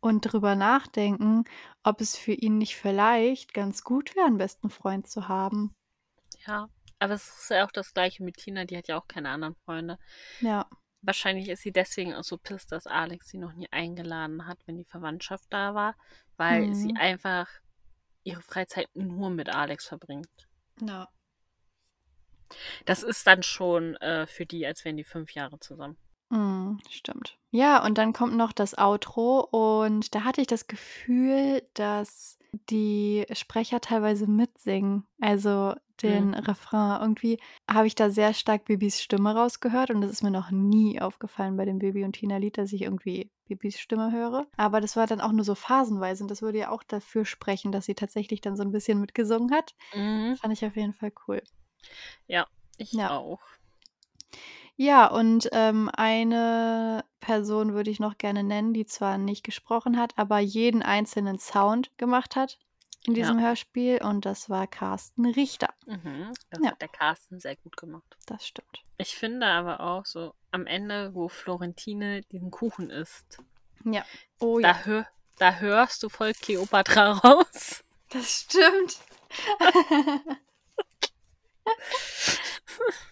und 0.00 0.20
drüber 0.22 0.54
nachdenken, 0.54 1.44
ob 1.82 2.00
es 2.00 2.16
für 2.16 2.32
ihn 2.32 2.58
nicht 2.58 2.76
vielleicht 2.76 3.54
ganz 3.54 3.82
gut 3.82 4.14
wäre, 4.16 4.26
einen 4.26 4.38
besten 4.38 4.70
Freund 4.70 5.08
zu 5.08 5.28
haben. 5.28 5.74
Ja, 6.46 6.68
aber 6.98 7.14
es 7.14 7.28
ist 7.28 7.50
ja 7.50 7.64
auch 7.64 7.70
das 7.70 7.92
gleiche 7.94 8.22
mit 8.22 8.36
Tina, 8.38 8.64
die 8.64 8.76
hat 8.76 8.88
ja 8.88 8.98
auch 8.98 9.06
keine 9.08 9.30
anderen 9.30 9.54
Freunde. 9.64 9.98
Ja. 10.40 10.68
Wahrscheinlich 11.02 11.48
ist 11.48 11.62
sie 11.62 11.72
deswegen 11.72 12.14
auch 12.14 12.24
so 12.24 12.38
pisst, 12.38 12.72
dass 12.72 12.86
Alex 12.86 13.28
sie 13.28 13.38
noch 13.38 13.52
nie 13.52 13.68
eingeladen 13.70 14.46
hat, 14.46 14.58
wenn 14.66 14.76
die 14.76 14.84
Verwandtschaft 14.84 15.46
da 15.50 15.74
war, 15.74 15.94
weil 16.36 16.66
Mhm. 16.66 16.74
sie 16.74 16.94
einfach 16.96 17.48
ihre 18.24 18.42
Freizeit 18.42 18.88
nur 18.94 19.30
mit 19.30 19.48
Alex 19.48 19.86
verbringt. 19.86 20.48
Ja. 20.80 21.08
Das 22.84 23.02
ist 23.02 23.26
dann 23.26 23.42
schon 23.42 23.96
äh, 23.96 24.26
für 24.26 24.46
die, 24.46 24.66
als 24.66 24.84
wären 24.84 24.96
die 24.96 25.04
fünf 25.04 25.32
Jahre 25.34 25.58
zusammen. 25.60 25.96
Mm, 26.30 26.76
stimmt. 26.90 27.38
Ja, 27.50 27.84
und 27.84 27.96
dann 27.98 28.12
kommt 28.12 28.36
noch 28.36 28.52
das 28.52 28.76
Outro 28.76 29.40
und 29.40 30.14
da 30.14 30.24
hatte 30.24 30.40
ich 30.42 30.46
das 30.46 30.66
Gefühl, 30.66 31.62
dass 31.74 32.38
die 32.70 33.24
Sprecher 33.32 33.80
teilweise 33.80 34.26
mitsingen. 34.26 35.04
Also 35.20 35.74
den 36.02 36.34
Refrain. 36.34 37.00
Irgendwie 37.00 37.40
habe 37.68 37.86
ich 37.86 37.94
da 37.94 38.08
sehr 38.10 38.32
stark 38.32 38.66
Bibis 38.66 39.02
Stimme 39.02 39.34
rausgehört 39.34 39.90
und 39.90 40.00
das 40.00 40.12
ist 40.12 40.22
mir 40.22 40.30
noch 40.30 40.50
nie 40.50 41.00
aufgefallen 41.00 41.56
bei 41.56 41.64
dem 41.64 41.78
Baby 41.80 42.04
und 42.04 42.12
Tina-Lied, 42.12 42.56
dass 42.58 42.72
ich 42.72 42.82
irgendwie 42.82 43.30
Bibis 43.48 43.78
Stimme 43.80 44.12
höre. 44.12 44.46
Aber 44.56 44.80
das 44.80 44.96
war 44.96 45.06
dann 45.06 45.20
auch 45.20 45.32
nur 45.32 45.44
so 45.44 45.54
phasenweise 45.54 46.22
und 46.22 46.30
das 46.30 46.42
würde 46.42 46.58
ja 46.58 46.70
auch 46.70 46.82
dafür 46.84 47.24
sprechen, 47.24 47.72
dass 47.72 47.86
sie 47.86 47.94
tatsächlich 47.94 48.40
dann 48.40 48.56
so 48.56 48.62
ein 48.62 48.70
bisschen 48.70 49.00
mitgesungen 49.00 49.50
hat. 49.52 49.74
Mhm. 49.94 50.36
Fand 50.36 50.52
ich 50.52 50.64
auf 50.64 50.76
jeden 50.76 50.92
Fall 50.92 51.12
cool. 51.26 51.42
Ja, 52.26 52.46
ich 52.76 52.92
Ja. 52.92 53.16
auch. 53.16 53.40
Ja, 54.80 55.08
und 55.08 55.48
ähm, 55.50 55.90
eine 55.92 57.04
Person 57.18 57.74
würde 57.74 57.90
ich 57.90 57.98
noch 57.98 58.16
gerne 58.16 58.44
nennen, 58.44 58.72
die 58.72 58.86
zwar 58.86 59.18
nicht 59.18 59.42
gesprochen 59.42 59.98
hat, 59.98 60.12
aber 60.16 60.38
jeden 60.38 60.84
einzelnen 60.84 61.40
Sound 61.40 61.90
gemacht 61.98 62.36
hat 62.36 62.60
in 63.04 63.14
Ja. 63.16 63.22
diesem 63.22 63.40
Hörspiel 63.40 64.00
und 64.00 64.24
das 64.24 64.48
war 64.48 64.68
Carsten 64.68 65.26
Richter. 65.26 65.74
Mhm. 65.86 66.32
Das 66.50 66.60
Ja. 66.62 66.70
hat 66.70 66.80
der 66.80 66.86
Carsten 66.88 67.40
sehr 67.40 67.56
gut 67.56 67.76
gemacht. 67.76 68.16
Das 68.26 68.46
stimmt. 68.46 68.84
Ich 68.98 69.16
finde 69.16 69.48
aber 69.48 69.80
auch 69.80 70.06
so 70.06 70.32
am 70.52 70.64
Ende, 70.64 71.12
wo 71.12 71.28
Florentine 71.28 72.20
diesen 72.30 72.52
Kuchen 72.52 72.88
isst, 72.88 73.42
Ja. 73.84 74.04
Oh 74.38 74.60
da, 74.60 74.84
hör, 74.84 75.08
da 75.38 75.54
hörst 75.56 76.04
du 76.04 76.08
voll 76.08 76.34
Kleopatra 76.34 77.12
raus. 77.24 77.82
Das 78.10 78.42
stimmt. 78.42 78.98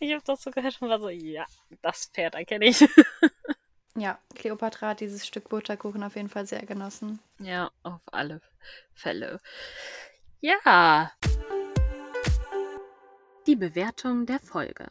Ich 0.00 0.12
habe 0.12 0.22
das 0.24 0.42
so 0.42 0.50
gehört 0.50 0.80
und 0.80 0.88
war 0.88 1.00
so, 1.00 1.08
ja, 1.08 1.44
das 1.82 2.06
Pferd 2.06 2.34
erkenne 2.34 2.66
ich. 2.66 2.80
ja, 3.96 4.18
Cleopatra 4.34 4.90
hat 4.90 5.00
dieses 5.00 5.26
Stück 5.26 5.48
Butterkuchen 5.48 6.04
auf 6.04 6.14
jeden 6.14 6.28
Fall 6.28 6.46
sehr 6.46 6.64
genossen. 6.64 7.18
Ja, 7.40 7.70
auf 7.82 8.00
alle 8.06 8.40
Fälle. 8.94 9.40
Ja. 10.40 11.12
Die 13.46 13.56
Bewertung 13.56 14.26
der 14.26 14.38
Folge. 14.38 14.88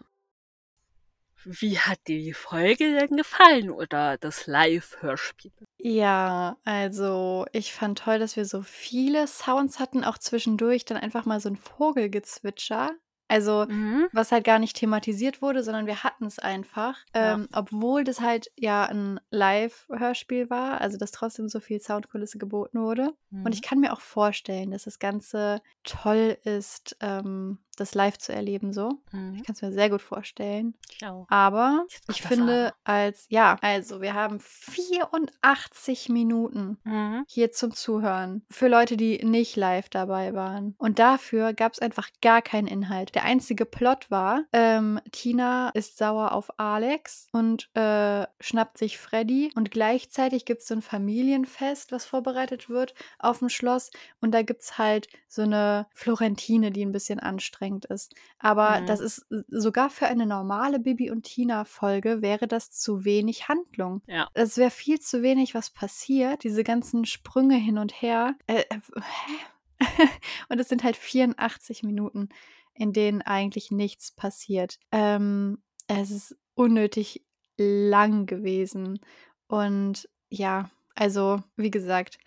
Wie 1.45 1.79
hat 1.79 1.99
dir 2.07 2.19
die 2.19 2.33
Folge 2.33 2.99
denn 2.99 3.15
gefallen 3.15 3.69
oder 3.69 4.17
das 4.17 4.47
Live-Hörspiel? 4.47 5.53
Ja, 5.77 6.57
also 6.65 7.45
ich 7.53 7.71
fand 7.71 7.99
toll, 7.99 8.19
dass 8.19 8.35
wir 8.35 8.43
so 8.43 8.63
viele 8.63 9.27
Sounds 9.27 9.79
hatten, 9.79 10.03
auch 10.03 10.17
zwischendurch 10.17 10.83
dann 10.83 10.97
einfach 10.97 11.23
mal 11.23 11.39
so 11.39 11.47
ein 11.47 11.55
Vogelgezwitscher. 11.55 12.91
Also 13.27 13.65
Mhm. 13.67 14.07
was 14.11 14.31
halt 14.31 14.43
gar 14.45 14.59
nicht 14.59 14.77
thematisiert 14.77 15.41
wurde, 15.41 15.63
sondern 15.63 15.85
wir 15.85 16.03
hatten 16.03 16.25
es 16.25 16.39
einfach. 16.39 16.97
Ja. 17.13 17.33
Ähm, 17.35 17.47
obwohl 17.53 18.03
das 18.03 18.21
halt 18.21 18.51
ja 18.57 18.85
ein 18.85 19.19
Live-Hörspiel 19.31 20.49
war, 20.49 20.81
also 20.81 20.97
dass 20.97 21.11
trotzdem 21.11 21.49
so 21.49 21.59
viel 21.59 21.81
Soundkulisse 21.81 22.37
geboten 22.37 22.79
wurde. 22.81 23.13
Und 23.43 23.53
ich 23.53 23.61
Mhm. 23.61 23.61
kann 23.61 23.79
mir 23.79 23.93
auch 23.93 24.01
vorstellen, 24.01 24.71
dass 24.71 24.83
das 24.85 24.99
Ganze 24.99 25.61
toll 25.83 26.37
ist, 26.43 26.95
ähm, 27.01 27.59
das 27.79 27.95
live 27.95 28.17
zu 28.17 28.33
erleben 28.33 28.73
so. 28.73 28.99
Ich 29.07 29.13
Mhm. 29.13 29.43
kann 29.43 29.53
es 29.55 29.61
mir 29.61 29.71
sehr 29.71 29.89
gut 29.89 30.01
vorstellen. 30.01 30.73
Ich 30.95 31.05
auch. 31.05 31.25
Aber 31.29 31.85
ich 32.09 32.21
finde, 32.21 32.67
Aber. 32.67 32.75
als, 32.83 33.25
ja, 33.29 33.57
also 33.61 34.01
wir 34.01 34.13
haben 34.13 34.39
84 34.39 36.09
Minuten 36.09 36.77
Mhm. 36.83 37.23
hier 37.27 37.51
zum 37.51 37.73
Zuhören 37.73 38.43
für 38.49 38.67
Leute, 38.67 38.97
die 38.97 39.23
nicht 39.23 39.55
live 39.55 39.89
dabei 39.89 40.33
waren. 40.33 40.75
Und 40.77 40.99
dafür 40.99 41.53
gab 41.53 41.73
es 41.73 41.79
einfach 41.79 42.09
gar 42.21 42.41
keinen 42.41 42.67
Inhalt. 42.67 43.15
Der 43.15 43.23
einzige 43.23 43.65
Plot 43.65 44.09
war, 44.11 44.43
ähm, 44.53 44.99
Tina 45.11 45.69
ist 45.69 45.97
sauer 45.97 46.31
auf 46.31 46.59
Alex 46.59 47.27
und 47.31 47.69
äh, 47.75 48.25
schnappt 48.39 48.77
sich 48.77 48.97
Freddy. 48.97 49.51
Und 49.55 49.71
gleichzeitig 49.71 50.45
gibt 50.45 50.61
es 50.61 50.67
so 50.67 50.75
ein 50.75 50.81
Familienfest, 50.81 51.91
was 51.91 52.05
vorbereitet 52.05 52.69
wird 52.69 52.93
auf 53.19 53.39
dem 53.39 53.49
Schloss. 53.49 53.91
Und 54.21 54.31
da 54.31 54.41
gibt 54.41 54.61
es 54.61 54.77
halt 54.77 55.07
so 55.27 55.41
eine 55.43 55.87
Florentine, 55.93 56.71
die 56.71 56.85
ein 56.85 56.91
bisschen 56.91 57.19
anstrengend 57.67 57.85
ist. 57.85 58.15
Aber 58.39 58.81
das 58.81 58.99
Mhm. 58.99 59.05
ist 59.05 59.25
äh, 59.31 59.43
sogar 59.49 59.89
für 59.89 60.07
eine 60.07 60.25
normale 60.25 60.79
Bibi 60.79 61.11
und 61.11 61.23
Tina-Folge 61.23 62.21
wäre 62.21 62.47
das 62.47 62.71
zu 62.71 63.05
wenig 63.05 63.47
Handlung. 63.47 64.01
Ja. 64.07 64.29
Es 64.33 64.57
wäre 64.57 64.71
viel 64.71 64.99
zu 64.99 65.21
wenig, 65.21 65.53
was 65.53 65.69
passiert. 65.69 66.43
Diese 66.43 66.63
ganzen 66.63 67.05
Sprünge 67.05 67.55
hin 67.55 67.77
und 67.77 68.01
her. 68.01 68.35
Äh, 68.47 68.63
äh, 68.69 68.79
hä? 68.95 69.79
und 70.49 70.59
es 70.59 70.69
sind 70.69 70.83
halt 70.83 70.95
84 70.95 71.83
Minuten, 71.83 72.29
in 72.73 72.93
denen 72.93 73.21
eigentlich 73.21 73.71
nichts 73.71 74.11
passiert. 74.11 74.79
Ähm, 74.91 75.61
es 75.87 76.11
ist 76.11 76.35
unnötig 76.55 77.23
lang 77.57 78.25
gewesen. 78.25 78.99
Und 79.47 80.09
ja, 80.29 80.69
also 80.95 81.41
wie 81.55 81.71
gesagt, 81.71 82.17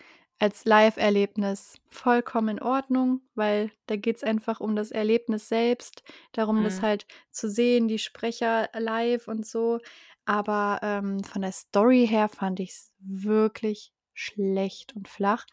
als 0.41 0.65
Live-Erlebnis 0.65 1.77
vollkommen 1.91 2.59
in 2.59 2.63
Ordnung, 2.63 3.23
weil 3.35 3.71
da 3.87 3.97
geht 3.97 4.17
es 4.17 4.25
einfach 4.25 4.61
um 4.61 4.75
das 4.77 4.91
Erlebnis 4.91 5.49
selbst, 5.49 6.03
darum, 6.33 6.65
das 6.65 6.81
Mhm. 6.81 6.83
halt 6.83 7.07
zu 7.31 7.51
sehen, 7.51 7.89
die 7.89 7.99
Sprecher 7.99 8.69
live 8.75 9.29
und 9.29 9.47
so. 9.47 9.79
Aber 10.25 10.81
ähm, 10.83 11.23
von 11.25 11.43
der 11.43 11.53
Story 11.53 12.07
her 12.09 12.29
fand 12.29 12.61
ich 12.61 12.71
es 12.71 12.93
wirklich 12.99 13.93
schlecht 14.15 14.97
und 14.97 15.09
flach. 15.09 15.47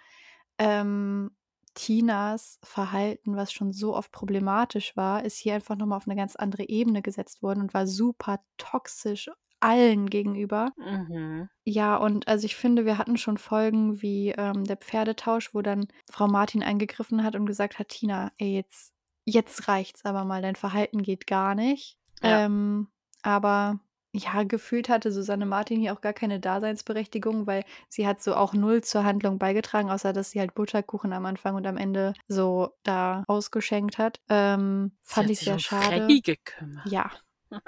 Ähm, 0.58 1.32
Tinas 1.76 2.60
Verhalten, 2.64 3.36
was 3.36 3.52
schon 3.54 3.72
so 3.74 3.96
oft 3.96 4.12
problematisch 4.12 4.96
war, 4.98 5.24
ist 5.24 5.38
hier 5.38 5.54
einfach 5.56 5.76
nochmal 5.76 5.98
auf 5.98 6.08
eine 6.08 6.16
ganz 6.16 6.36
andere 6.36 6.68
Ebene 6.68 7.04
gesetzt 7.04 7.44
worden 7.44 7.62
und 7.62 7.74
war 7.76 7.86
super 7.86 8.40
toxisch 8.58 9.30
allen 9.60 10.10
gegenüber. 10.10 10.72
Mhm. 10.78 11.50
Ja, 11.64 11.96
und 11.98 12.28
also 12.28 12.46
ich 12.46 12.56
finde, 12.56 12.86
wir 12.86 12.98
hatten 12.98 13.18
schon 13.18 13.38
Folgen 13.38 14.02
wie 14.02 14.30
ähm, 14.38 14.64
der 14.64 14.78
Pferdetausch, 14.78 15.54
wo 15.54 15.62
dann 15.62 15.88
Frau 16.10 16.28
Martin 16.28 16.64
eingegriffen 16.64 17.24
hat 17.24 17.36
und 17.36 17.46
gesagt 17.46 17.80
hat, 17.80 17.90
Tina, 17.90 18.32
ey, 18.38 18.56
jetzt, 18.56 18.94
jetzt 19.26 19.68
reicht's 19.68 20.06
aber 20.06 20.24
mal, 20.24 20.42
dein 20.42 20.56
Verhalten 20.56 21.02
geht 21.02 21.28
gar 21.28 21.56
nicht. 21.56 21.98
Ja. 22.22 22.46
Ähm, 22.46 22.88
aber 23.22 23.80
ja, 24.14 24.44
gefühlt 24.44 24.90
hatte 24.90 25.12
Susanne 25.12 25.46
Martin 25.46 25.80
hier 25.80 25.94
auch 25.94 26.02
gar 26.02 26.14
keine 26.14 26.40
Daseinsberechtigung, 26.40 27.46
weil 27.46 27.64
sie 27.90 28.08
hat 28.08 28.24
so 28.24 28.36
auch 28.36 28.54
null 28.54 28.84
zur 28.84 29.04
Handlung 29.04 29.38
beigetragen, 29.38 29.92
außer 29.92 30.14
dass 30.14 30.32
sie 30.32 30.40
halt 30.40 30.56
Butterkuchen 30.56 31.14
am 31.14 31.26
Anfang 31.26 31.56
und 31.56 31.68
am 31.68 31.78
Ende 31.78 32.14
so 32.28 32.70
da 32.84 33.24
ausgeschenkt 33.28 33.98
hat. 33.98 34.20
Ähm, 34.30 34.94
fand 35.04 35.26
hat 35.26 35.32
ich 35.32 35.40
sehr 35.40 35.54
um 35.54 35.60
schade. 35.60 35.86
Freddy 35.86 36.22
gekümmert. 36.22 36.88
Ja. 36.88 37.12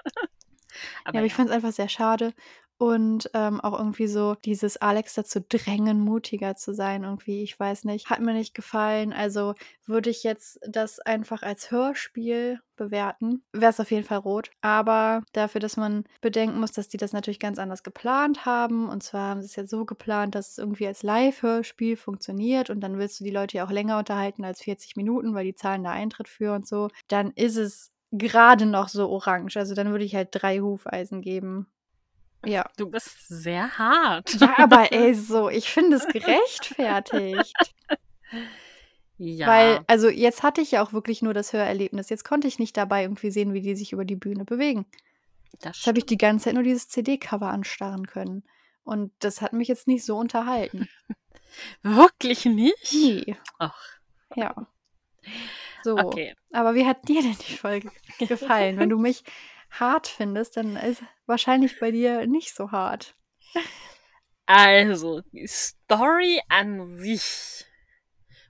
Aber 1.03 1.19
Ja, 1.19 1.19
aber 1.19 1.25
ich 1.25 1.33
fand 1.33 1.49
es 1.49 1.55
einfach 1.55 1.71
sehr 1.71 1.89
schade 1.89 2.33
und, 2.77 3.29
ähm, 3.33 3.59
auch 3.59 3.77
irgendwie 3.77 4.07
so 4.07 4.35
dieses 4.35 4.77
Alex 4.77 5.13
dazu 5.15 5.41
drängen, 5.47 5.99
mutiger 5.99 6.55
zu 6.55 6.73
sein 6.73 7.03
irgendwie, 7.03 7.43
ich 7.43 7.59
weiß 7.59 7.83
nicht, 7.83 8.09
hat 8.09 8.21
mir 8.21 8.33
nicht 8.33 8.53
gefallen. 8.53 9.11
Also, 9.11 9.53
würde 9.85 10.09
ich 10.09 10.23
jetzt 10.23 10.59
das 10.67 10.99
einfach 10.99 11.41
als 11.43 11.71
Hörspiel 11.71 12.61
bewerten, 12.77 13.43
wäre 13.51 13.71
es 13.71 13.79
auf 13.81 13.91
jeden 13.91 14.05
Fall 14.05 14.19
rot. 14.19 14.51
Aber 14.61 15.23
dafür, 15.33 15.59
dass 15.59 15.75
man 15.75 16.05
bedenken 16.21 16.59
muss, 16.61 16.71
dass 16.71 16.87
die 16.87 16.95
das 16.97 17.11
natürlich 17.11 17.39
ganz 17.39 17.59
anders 17.59 17.83
geplant 17.83 18.45
haben. 18.45 18.87
Und 18.87 19.03
zwar 19.03 19.29
haben 19.31 19.41
sie 19.41 19.47
es 19.47 19.55
ja 19.57 19.65
so 19.67 19.83
geplant, 19.85 20.33
dass 20.35 20.51
es 20.51 20.57
irgendwie 20.57 20.87
als 20.87 21.03
Live-Hörspiel 21.03 21.97
funktioniert 21.97 22.69
und 22.69 22.79
dann 22.79 22.97
willst 22.97 23.19
du 23.19 23.25
die 23.25 23.31
Leute 23.31 23.57
ja 23.57 23.65
auch 23.65 23.71
länger 23.71 23.97
unterhalten 23.99 24.45
als 24.45 24.61
40 24.61 24.95
Minuten, 24.95 25.33
weil 25.33 25.43
die 25.45 25.55
zahlen 25.55 25.83
da 25.83 25.91
Eintritt 25.91 26.29
für 26.29 26.53
und 26.55 26.65
so. 26.67 26.87
Dann 27.09 27.31
ist 27.31 27.57
es 27.57 27.91
gerade 28.11 28.65
noch 28.65 28.89
so 28.89 29.09
orange. 29.09 29.57
Also, 29.57 29.75
dann 29.75 29.91
würde 29.91 30.05
ich 30.05 30.15
halt 30.15 30.29
3 30.31 30.59
Hufeisen 30.59 31.21
geben. 31.21 31.67
Ja. 32.45 32.69
Du 32.77 32.89
bist 32.89 33.27
sehr 33.27 33.77
hart. 33.77 34.33
Ja, 34.39 34.53
aber 34.57 34.91
ey, 34.91 35.13
so, 35.13 35.49
ich 35.49 35.69
finde 35.69 35.97
es 35.97 36.07
gerechtfertigt. 36.07 37.53
Ja. 39.17 39.47
Weil, 39.47 39.79
also 39.87 40.07
jetzt 40.07 40.43
hatte 40.43 40.61
ich 40.61 40.71
ja 40.71 40.81
auch 40.81 40.93
wirklich 40.93 41.21
nur 41.21 41.33
das 41.33 41.51
Hörerlebnis. 41.51 42.09
Jetzt 42.09 42.23
konnte 42.23 42.47
ich 42.47 42.57
nicht 42.57 42.77
dabei 42.77 43.01
irgendwie 43.03 43.31
sehen, 43.31 43.53
wie 43.53 43.61
die 43.61 43.75
sich 43.75 43.91
über 43.91 44.05
die 44.05 44.15
Bühne 44.15 44.45
bewegen. 44.45 44.85
das 45.59 45.77
Jetzt 45.77 45.87
habe 45.87 45.97
ich 45.99 46.05
die 46.05 46.17
ganze 46.17 46.45
Zeit 46.45 46.53
nur 46.53 46.63
dieses 46.63 46.87
CD-Cover 46.87 47.49
anstarren 47.49 48.07
können. 48.07 48.43
Und 48.85 49.11
das 49.19 49.41
hat 49.41 49.51
mich 49.51 49.67
jetzt 49.67 49.87
nicht 49.87 50.05
so 50.05 50.15
unterhalten. 50.17 50.87
Wirklich 51.83 52.45
nicht? 52.45 52.93
Nee. 52.93 53.35
Ach, 53.57 53.77
Ja. 54.35 54.55
So. 55.83 55.97
okay. 55.97 56.35
Aber 56.51 56.75
wie 56.75 56.85
hat 56.85 57.07
dir 57.07 57.21
denn 57.21 57.37
die 57.47 57.55
Folge 57.55 57.91
gefallen? 58.19 58.77
Wenn 58.77 58.89
du 58.89 58.97
mich 58.99 59.23
hart 59.71 60.07
findest, 60.07 60.57
dann 60.57 60.75
ist 60.75 61.03
wahrscheinlich 61.25 61.79
bei 61.79 61.91
dir 61.91 62.27
nicht 62.27 62.55
so 62.55 62.71
hart. 62.71 63.15
Also, 64.45 65.21
die 65.31 65.47
Story 65.47 66.41
an 66.49 66.97
sich 66.97 67.65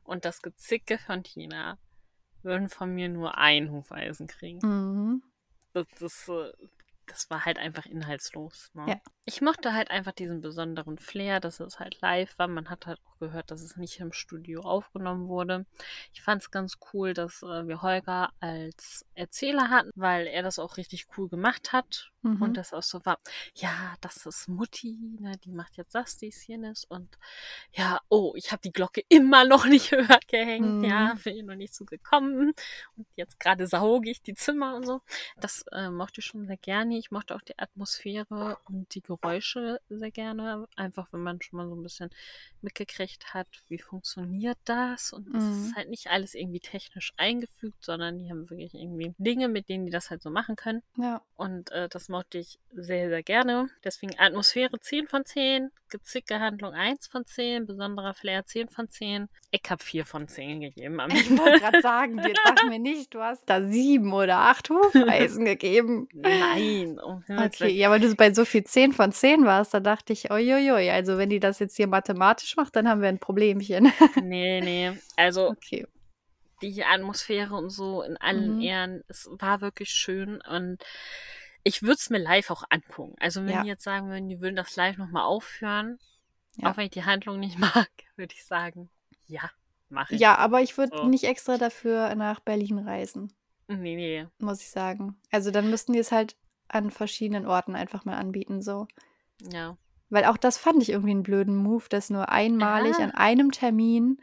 und 0.04 0.24
das 0.24 0.42
Gezicke 0.42 0.98
von 0.98 1.24
Tina 1.24 1.78
würden 2.42 2.70
von 2.70 2.94
mir 2.94 3.10
nur 3.10 3.38
ein 3.38 3.70
Hufeisen 3.70 4.28
kriegen. 4.28 4.60
Mhm. 4.64 5.24
Das, 5.74 5.86
das, 6.00 6.32
das 7.06 7.30
war 7.30 7.46
halt 7.46 7.60
einfach 7.60 7.86
inhaltslos. 7.86 8.72
Ne? 8.74 8.86
Ja. 8.88 9.02
Ich 9.30 9.42
mochte 9.42 9.74
halt 9.76 9.92
einfach 9.92 10.14
diesen 10.14 10.42
besonderen 10.42 10.98
Flair, 10.98 11.40
dass 11.40 11.60
es 11.60 11.78
halt 11.80 12.02
live 12.02 12.36
war. 12.40 12.48
Man 12.48 12.68
hat 12.68 12.88
halt 12.88 13.00
auch 13.06 13.20
gehört, 13.20 13.52
dass 13.52 13.62
es 13.62 13.78
nicht 13.78 14.00
im 14.00 14.12
Studio 14.12 14.62
aufgenommen 14.62 15.28
wurde. 15.28 15.68
Ich 16.14 16.24
fand 16.24 16.42
es 16.42 16.50
ganz 16.50 16.80
cool, 16.94 17.14
dass 17.14 17.44
äh, 17.44 17.68
wir 17.68 17.84
Holger 17.84 18.32
als 18.40 19.06
Erzähler 19.14 19.70
hatten, 19.70 19.92
weil 19.94 20.26
er 20.26 20.42
das 20.42 20.58
auch 20.58 20.78
richtig 20.78 21.06
cool 21.16 21.30
gemacht 21.30 21.74
hat. 21.74 22.10
Mhm. 22.24 22.42
Und 22.42 22.58
das 22.58 22.74
auch 22.74 22.82
so 22.84 23.06
war, 23.06 23.20
ja, 23.54 23.94
das 24.02 24.26
ist 24.26 24.48
Mutti, 24.50 24.98
ne, 25.20 25.38
die 25.46 25.52
macht 25.52 25.78
jetzt 25.78 25.94
das, 25.94 26.18
dies, 26.18 26.48
jenes. 26.48 26.84
Und 26.86 27.18
ja, 27.74 28.00
oh, 28.10 28.34
ich 28.36 28.52
habe 28.52 28.62
die 28.64 28.74
Glocke 28.74 29.04
immer 29.10 29.46
noch 29.46 29.68
nicht 29.68 29.92
höher 29.92 30.20
gehängt. 30.28 30.84
Ja, 30.84 31.14
Mhm. 31.14 31.20
bin 31.24 31.38
ich 31.38 31.44
noch 31.44 31.56
nicht 31.56 31.76
so 31.76 31.86
gekommen. 31.86 32.54
Und 32.98 33.08
jetzt 33.16 33.40
gerade 33.40 33.68
sauge 33.68 34.10
ich 34.10 34.24
die 34.24 34.34
Zimmer 34.34 34.76
und 34.76 34.88
so. 34.88 35.02
Das 35.40 35.64
äh, 35.72 35.92
mochte 35.92 36.20
ich 36.22 36.26
schon 36.26 36.48
sehr 36.48 36.58
gerne. 36.58 36.98
Ich 36.98 37.12
mochte 37.12 37.36
auch 37.36 37.42
die 37.42 37.58
Atmosphäre 37.60 38.58
und 38.66 38.96
die 38.96 39.02
Geräusche 39.02 39.19
sehr 39.22 40.12
gerne. 40.12 40.68
Einfach, 40.76 41.08
wenn 41.12 41.22
man 41.22 41.42
schon 41.42 41.58
mal 41.58 41.68
so 41.68 41.76
ein 41.76 41.84
bisschen 41.84 42.10
mitgekriegt 42.62 43.34
hat, 43.34 43.48
wie 43.68 43.80
funktioniert 43.80 44.58
das. 44.66 45.14
Und 45.14 45.28
es 45.36 45.44
Mhm. 45.44 45.66
ist 45.66 45.76
halt 45.76 45.90
nicht 45.90 46.08
alles 46.08 46.36
irgendwie 46.36 46.60
technisch 46.60 47.14
eingefügt, 47.18 47.84
sondern 47.84 48.18
die 48.20 48.30
haben 48.30 48.50
wirklich 48.50 48.74
irgendwie 48.74 49.14
Dinge, 49.18 49.48
mit 49.48 49.70
denen 49.70 49.86
die 49.86 49.92
das 49.92 50.10
halt 50.10 50.22
so 50.22 50.30
machen 50.30 50.56
können. 50.56 50.82
Ja. 50.98 51.22
Und 51.36 51.72
äh, 51.72 51.90
das 51.90 52.10
mochte 52.10 52.38
ich 52.38 52.60
sehr, 52.74 53.10
sehr 53.10 53.24
gerne. 53.24 53.70
Deswegen 53.84 54.18
Atmosphäre 54.20 54.80
10 54.80 55.08
von 55.08 55.26
10, 55.26 55.72
gezicke 55.90 56.40
Handlung 56.40 56.74
1 56.74 57.08
von 57.08 57.26
10, 57.26 57.66
besonderer 57.66 58.14
Flair 58.14 58.46
10 58.46 58.70
von 58.70 58.90
10. 58.90 59.28
Ich 59.52 59.62
habe 59.70 59.84
4 59.84 60.06
von 60.06 60.28
10 60.28 60.62
gegeben 60.62 61.00
Ich 61.12 61.30
wollte 61.38 61.60
gerade 61.60 61.82
sagen, 61.82 62.22
dir 62.22 62.34
sag 62.44 62.64
mir 62.64 62.80
nicht, 62.80 63.14
du 63.14 63.22
hast 63.22 63.44
da 63.48 63.62
sieben 63.68 64.14
oder 64.14 64.38
acht 64.38 64.70
Hufeisen 64.70 65.46
gegeben. 65.46 66.08
Nein, 66.14 67.00
um 67.00 67.24
Okay, 67.28 67.70
ja, 67.70 67.90
weil 67.90 68.00
du 68.00 68.14
bei 68.16 68.34
so 68.34 68.46
viel 68.46 68.64
10 68.64 68.94
von 68.94 69.12
10 69.12 69.46
warst, 69.46 69.74
da 69.74 69.80
dachte 69.80 70.14
ich, 70.14 70.32
uiuiui, 70.32 70.90
also 70.90 71.18
wenn 71.18 71.30
die 71.30 71.40
das 71.40 71.60
jetzt 71.60 71.76
hier 71.78 71.88
mathematisch 71.88 72.56
macht, 72.58 72.76
dann 72.76 72.88
haben 72.88 73.02
wir 73.02 73.10
ein 73.10 73.20
Problemchen. 73.20 73.92
Nee, 74.22 74.62
nee. 74.62 74.92
Also 75.16 75.50
Okay. 75.52 75.86
die 76.62 76.84
Atmosphäre 76.84 77.56
und 77.56 77.70
so 77.70 78.02
in 78.02 78.18
allen 78.18 78.56
Mhm. 78.58 78.62
Ehren, 78.62 79.04
es 79.08 79.30
war 79.32 79.62
wirklich 79.62 79.90
schön 79.92 80.42
und 80.42 80.84
ich 81.64 81.82
würde 81.82 81.94
es 81.96 82.10
mir 82.10 82.18
live 82.20 82.50
auch 82.52 82.64
angucken. 82.70 83.16
Also 83.20 83.42
wenn 83.42 83.50
Ja. 83.50 83.62
die 83.64 83.68
jetzt 83.70 83.84
sagen 83.84 84.10
würden, 84.10 84.30
die 84.30 84.40
würden 84.42 84.56
das 84.56 84.76
live 84.76 84.98
nochmal 84.98 85.24
aufführen, 85.24 86.00
Ja. 86.56 86.72
auch 86.72 86.78
wenn 86.78 86.86
ich 86.86 86.92
die 86.92 87.04
Handlung 87.06 87.40
nicht 87.40 87.58
mag, 87.88 87.90
würde 88.16 88.34
ich 88.34 88.46
sagen, 88.46 88.90
ja, 89.28 89.50
mache 89.90 90.16
ich. 90.16 90.22
Ja, 90.22 90.36
aber 90.36 90.62
ich 90.62 90.78
würde 90.78 90.98
So. 90.98 91.08
nicht 91.08 91.24
extra 91.26 91.58
dafür 91.58 92.14
nach 92.16 92.40
Berlin 92.40 92.80
reisen, 92.80 93.34
Nee, 93.68 93.96
nee. 93.96 94.28
muss 94.40 94.62
ich 94.62 94.70
sagen. 94.70 95.20
Also 95.32 95.52
dann 95.52 95.70
müssten 95.70 95.94
die 95.94 96.00
es 96.00 96.12
halt 96.12 96.36
an 96.68 96.90
verschiedenen 96.92 97.46
Orten 97.46 97.76
einfach 97.76 98.06
mal 98.06 98.16
anbieten, 98.18 98.62
so. 98.62 98.88
Ja. 99.52 99.78
Weil 100.10 100.26
auch 100.26 100.38
das 100.38 100.58
fand 100.58 100.82
ich 100.82 100.90
irgendwie 100.90 101.12
einen 101.12 101.24
blöden 101.24 101.56
Move, 101.56 101.86
das 101.90 102.10
nur 102.10 102.30
einmalig 102.30 102.98
Ja. 102.98 103.04
an 103.06 103.12
einem 103.12 103.52
Termin 103.52 104.20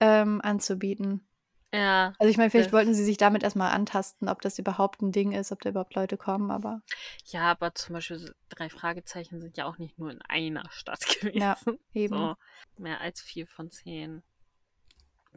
ähm, 0.00 0.40
anzubieten. 0.42 1.24
Ja. 1.72 2.12
Also 2.18 2.30
ich 2.30 2.36
meine, 2.36 2.50
vielleicht 2.50 2.72
wollten 2.72 2.94
sie 2.94 3.04
sich 3.04 3.16
damit 3.16 3.42
erstmal 3.42 3.72
antasten, 3.72 4.28
ob 4.28 4.42
das 4.42 4.58
überhaupt 4.58 5.00
ein 5.00 5.10
Ding 5.10 5.32
ist, 5.32 5.52
ob 5.52 5.60
da 5.62 5.70
überhaupt 5.70 5.94
Leute 5.94 6.16
kommen, 6.18 6.50
aber 6.50 6.82
Ja, 7.24 7.50
aber 7.50 7.74
zum 7.74 7.94
Beispiel 7.94 8.18
so 8.18 8.28
drei 8.50 8.68
Fragezeichen 8.68 9.40
sind 9.40 9.56
ja 9.56 9.64
auch 9.64 9.78
nicht 9.78 9.98
nur 9.98 10.10
in 10.10 10.20
einer 10.22 10.64
Stadt 10.70 11.00
gewesen. 11.20 11.38
Ja, 11.38 11.56
eben. 11.94 12.14
So, 12.14 12.36
mehr 12.76 13.00
als 13.00 13.20
vier 13.22 13.46
von 13.46 13.70
zehn 13.70 14.22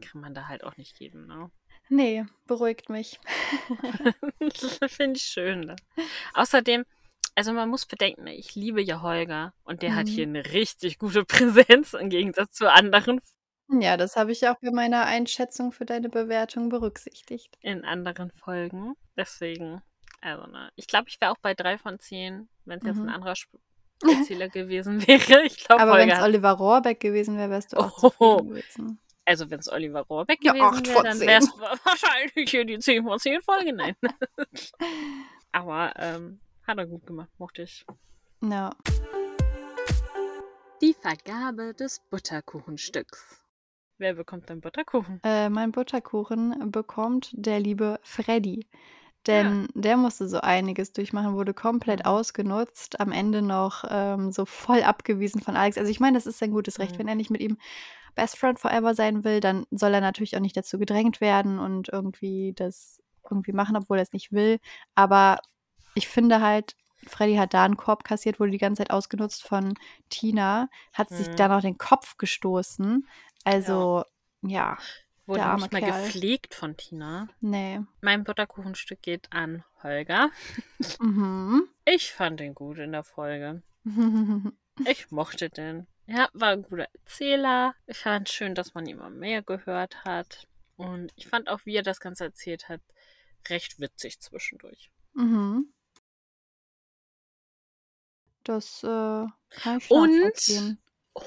kann 0.02 0.20
man 0.20 0.34
da 0.34 0.48
halt 0.50 0.64
auch 0.66 0.76
nicht 0.76 0.98
geben, 0.98 1.26
ne? 1.26 1.50
Nee, 1.88 2.26
beruhigt 2.48 2.90
mich. 2.90 3.20
Finde 4.88 5.18
ich 5.18 5.24
schön. 5.24 5.62
Ne? 5.62 5.76
Außerdem, 6.34 6.84
also 7.36 7.54
man 7.54 7.70
muss 7.70 7.86
bedenken, 7.86 8.28
ich 8.28 8.56
liebe 8.56 8.82
ja 8.82 9.02
Holger 9.02 9.54
und 9.64 9.82
der 9.84 9.96
hat 9.96 10.08
Mhm. 10.08 10.12
hier 10.12 10.24
eine 10.24 10.46
richtig 10.52 10.98
gute 11.00 11.24
Präsenz 11.26 11.94
im 11.94 12.10
Gegensatz 12.10 12.54
zu 12.58 12.72
anderen 12.72 13.22
Ja, 13.70 13.98
das 13.98 14.16
habe 14.16 14.32
ich 14.32 14.48
auch 14.48 14.56
bei 14.62 14.72
meiner 14.72 15.06
Einschätzung 15.06 15.72
für 15.72 15.86
deine 15.86 16.10
Bewertung 16.10 16.70
berücksichtigt. 16.70 17.58
in 17.62 17.84
anderen 17.84 18.32
Folgen. 18.32 18.96
Deswegen, 19.18 19.82
also 20.22 20.46
ne, 20.48 20.72
ich 20.76 20.88
glaube, 20.88 21.10
ich 21.10 21.20
wäre 21.20 21.32
auch 21.32 21.38
bei 21.42 21.54
drei 21.56 21.78
von 21.78 22.00
zehn, 22.00 22.48
wenn 22.66 22.80
es 22.80 22.86
jetzt 22.86 22.98
ein 22.98 23.04
Mhm. 23.04 23.10
anderer 23.10 23.32
Sp 23.34 23.58
Erzähler 24.04 24.50
gewesen 24.50 25.08
wäre. 25.08 25.44
Ich 25.46 25.58
glaube, 25.66 25.82
Aber 25.82 25.94
wenn 25.94 26.02
Holger 26.02 26.14
es 26.14 26.20
hat 26.20 26.26
Oliver 26.26 26.52
Rohrbeck 26.52 27.00
gewesen 27.00 27.38
wäre, 27.38 27.50
wärst 27.50 27.74
du 27.74 27.78
auch 27.78 28.04
Oh. 28.04 28.10
zufrieden 28.10 28.50
gewesen. 28.50 29.00
Also, 29.28 29.50
wenn 29.50 29.60
es 29.60 29.72
Oliver 29.72 30.02
Rohrbeck 30.02 30.44
Ja, 30.44 30.52
gewesen 30.52 30.66
acht 30.68 30.86
wäre, 30.88 30.96
von 30.98 31.04
dann 31.06 31.18
zehn. 31.18 31.28
wäre 31.28 31.40
es 31.40 31.50
wahrscheinlich 31.86 32.52
hier 32.52 32.66
die 32.66 32.78
10 32.78 33.04
von 33.04 33.18
10 33.18 33.42
Folge. 33.42 33.74
Nein. 33.74 33.96
Aber 35.52 35.94
ähm, 35.98 36.40
hat 36.68 36.78
er 36.78 36.86
gut 36.86 37.08
gemacht, 37.08 37.30
mochte 37.40 37.64
ich. 37.64 37.84
Ja. 38.44 38.70
Die 40.82 40.94
Vergabe 40.94 41.74
des 41.74 42.02
Butterkuchenstücks. 42.12 43.42
Wer 43.98 44.14
bekommt 44.14 44.48
denn 44.48 44.62
Butterkuchen? 44.62 45.22
Äh, 45.24 45.50
mein 45.50 45.72
Butterkuchen 45.72 46.72
bekommt 46.72 47.32
der 47.34 47.60
liebe 47.60 48.00
Freddy. 48.04 48.68
Denn 49.28 49.68
der 49.74 49.98
musste 49.98 50.30
so 50.30 50.40
einiges 50.42 50.94
durchmachen, 50.94 51.34
wurde 51.36 51.54
komplett 51.56 52.06
Mhm. 52.06 52.06
ausgenutzt, 52.06 53.00
am 53.00 53.12
Ende 53.12 53.42
noch 53.42 53.84
ähm, 53.90 54.32
so 54.32 54.46
voll 54.46 54.84
abgewiesen 54.84 55.42
von 55.42 55.58
Alex. 55.58 55.78
Also 55.80 55.90
ich 55.92 56.00
meine, 56.00 56.18
das 56.18 56.28
ist 56.28 56.38
sein 56.40 56.52
gutes 56.52 56.80
Recht. 56.80 56.98
Mhm. 56.98 57.00
Wenn 57.00 57.08
er 57.08 57.16
nicht 57.16 57.32
mit 57.32 57.42
ihm 57.42 57.58
Best 58.16 58.38
Friend 58.38 58.60
Forever 58.60 58.96
sein 58.96 59.24
will, 59.24 59.40
dann 59.42 59.66
soll 59.72 59.94
er 59.94 60.02
natürlich 60.02 60.36
auch 60.38 60.42
nicht 60.42 60.58
dazu 60.58 60.80
gedrängt 60.80 61.22
werden 61.22 61.60
und 61.60 61.90
irgendwie 61.92 62.54
das 62.56 63.02
irgendwie 63.30 63.54
machen, 63.54 63.78
obwohl 63.78 63.98
er 64.00 64.04
es 64.04 64.14
nicht 64.14 64.32
will. 64.34 64.60
Aber 64.96 65.40
ich 65.94 66.08
finde 66.08 66.42
halt, 66.42 66.76
Freddy 67.08 67.36
hat 67.36 67.54
da 67.54 67.64
einen 67.66 67.78
Korb 67.78 68.04
kassiert, 68.04 68.40
wurde 68.40 68.52
die 68.52 68.58
ganze 68.58 68.82
Zeit 68.82 68.92
ausgenutzt 68.92 69.44
von 69.48 69.74
Tina, 70.10 70.70
hat 70.94 71.12
sich 71.12 71.28
Mhm. 71.28 71.36
dann 71.36 71.52
auf 71.52 71.62
den 71.62 71.78
Kopf 71.78 72.18
gestoßen. 72.18 73.08
Also, 73.46 74.04
ja, 74.42 74.78
Wurde 75.28 75.40
der 75.40 75.48
arme 75.48 75.62
nicht 75.64 75.72
mal 75.72 75.80
Kerl. 75.82 76.04
gepflegt 76.06 76.54
von 76.54 76.76
Tina. 76.78 77.30
nee. 77.40 77.80
Mein 78.02 78.24
Butterkuchenstück 78.24 79.02
geht 79.02 79.32
an 79.32 79.64
Holger. 79.82 80.30
Mhm. 81.00 81.68
Ich 81.86 82.12
fand 82.12 82.40
den 82.40 82.54
gut 82.54 82.78
in 82.80 82.92
der 82.92 83.04
Folge. 83.04 83.64
Ich 84.86 85.10
mochte 85.10 85.50
den. 85.50 85.88
Ja, 86.06 86.28
war 86.34 86.50
ein 86.50 86.64
guter 86.64 86.88
Erzähler. 86.94 87.76
Ich 87.88 88.00
fand 88.00 88.28
schön, 88.28 88.54
dass 88.56 88.74
man 88.74 88.86
immer 88.88 89.10
mehr 89.10 89.42
gehört 89.42 90.04
hat. 90.04 90.48
Und 90.76 91.14
ich 91.16 91.28
fand 91.28 91.48
auch, 91.48 91.62
wie 91.66 91.76
er 91.76 91.82
das 91.82 92.02
Ganze 92.02 92.26
erzählt 92.26 92.68
hat, 92.68 92.82
recht 93.48 93.80
witzig 93.80 94.20
zwischendurch. 94.20 94.92
mhm. 95.14 95.72
das 98.44 98.84
äh, 98.84 99.26
kann 99.50 99.78
ich 99.78 99.90
Und. 99.90 100.78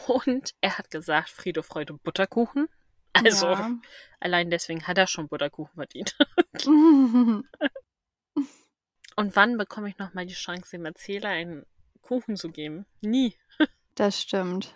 Und 0.06 0.54
er 0.60 0.78
hat 0.78 0.90
gesagt, 0.90 1.30
Friede, 1.30 1.62
Freude, 1.62 1.94
Butterkuchen. 1.94 2.68
Also, 3.14 3.46
Ja. 3.48 3.70
allein 4.20 4.50
deswegen 4.50 4.86
hat 4.86 4.98
er 4.98 5.06
schon 5.06 5.28
Butterkuchen 5.28 5.74
verdient. 5.74 6.16
Und 9.16 9.34
wann 9.34 9.58
bekomme 9.58 9.88
ich 9.88 9.98
nochmal 9.98 10.26
die 10.26 10.34
Chance, 10.34 10.70
dem 10.76 10.84
Erzähler 10.84 11.30
einen 11.30 11.66
Kuchen 12.02 12.36
zu 12.36 12.50
geben? 12.50 12.86
Nie. 13.00 13.34
das 13.96 14.20
stimmt. 14.20 14.72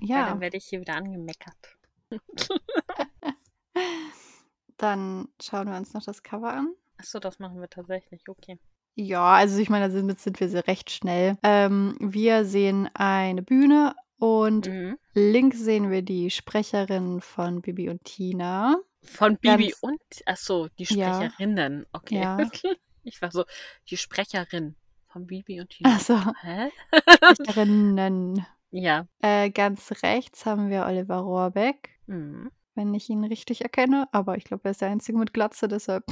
Ja. 0.00 0.20
Ja, 0.20 0.28
dann 0.30 0.40
werde 0.40 0.56
ich 0.56 0.64
hier 0.64 0.80
wieder 0.80 0.94
angemeckert. 0.96 1.76
dann 4.76 5.28
schauen 5.40 5.68
wir 5.70 5.76
uns 5.76 5.94
noch 5.94 6.04
das 6.04 6.22
Cover 6.24 6.52
an. 6.52 6.74
Achso, 6.96 7.20
das 7.20 7.38
machen 7.38 7.60
wir 7.60 7.68
tatsächlich. 7.70 8.28
Okay. 8.28 8.58
Ja, 8.96 9.34
also 9.34 9.58
ich 9.60 9.70
meine, 9.70 9.92
damit 9.92 10.18
sind 10.18 10.40
wir 10.40 10.48
sehr 10.48 10.66
recht 10.66 10.90
schnell. 10.90 11.36
Ähm, 11.44 11.96
wir 12.00 12.44
sehen 12.44 12.90
eine 12.94 13.42
Bühne 13.42 13.94
und 14.18 14.66
Mhm. 14.68 14.98
links 15.14 15.58
sehen 15.60 15.90
wir 15.90 16.02
die 16.02 16.30
Sprecherin 16.30 17.20
von 17.20 17.60
Bibi 17.62 17.88
und 17.88 18.04
Tina. 18.04 18.76
Von 19.02 19.36
Bibi 19.38 19.68
Ganz- 19.68 19.78
und. 19.80 20.00
Achso, 20.26 20.68
die 20.78 20.84
Ja. 20.84 21.14
Sprecherinnen. 21.14 21.86
Okay. 21.92 22.20
Ja. 22.20 22.36
Ich 23.04 23.22
war 23.22 23.30
so, 23.30 23.44
die 23.88 23.96
Sprecherin 23.96 24.76
von 25.06 25.26
Bibi 25.26 25.60
und 25.60 25.70
Tina. 25.70 25.94
Also 25.94 26.20
Hä? 26.42 26.70
Sprecherinnen. 27.40 28.44
Ja. 28.70 29.06
Äh, 29.22 29.48
ganz 29.50 29.90
rechts 30.02 30.44
haben 30.44 30.68
wir 30.68 30.84
Oliver 30.84 31.16
Rohrbeck, 31.16 31.88
Mhm. 32.06 32.50
wenn 32.74 32.92
ich 32.92 33.08
ihn 33.08 33.24
richtig 33.24 33.62
erkenne. 33.62 34.08
Aber 34.12 34.36
ich 34.36 34.44
glaube, 34.44 34.64
er 34.64 34.72
ist 34.72 34.82
der 34.82 34.90
Einzige 34.90 35.16
mit 35.16 35.32
Glatze, 35.32 35.68
deshalb 35.68 36.04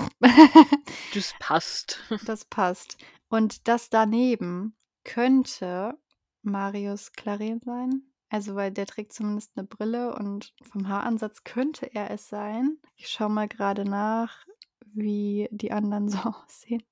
Das 1.12 1.34
passt. 1.38 2.00
das 2.24 2.46
passt. 2.46 2.96
Und 3.28 3.68
das 3.68 3.90
daneben 3.90 4.74
könnte 5.04 5.98
Marius 6.46 7.12
Claren 7.12 7.60
sein. 7.60 8.02
Also, 8.28 8.54
weil 8.56 8.72
der 8.72 8.86
trägt 8.86 9.12
zumindest 9.12 9.52
eine 9.56 9.66
Brille 9.66 10.14
und 10.14 10.52
vom 10.62 10.88
Haaransatz 10.88 11.44
könnte 11.44 11.94
er 11.94 12.10
es 12.10 12.28
sein. 12.28 12.78
Ich 12.96 13.08
schaue 13.08 13.28
mal 13.28 13.48
gerade 13.48 13.84
nach, 13.84 14.46
wie 14.86 15.48
die 15.50 15.72
anderen 15.72 16.08
so 16.08 16.18
aussehen. 16.18 16.82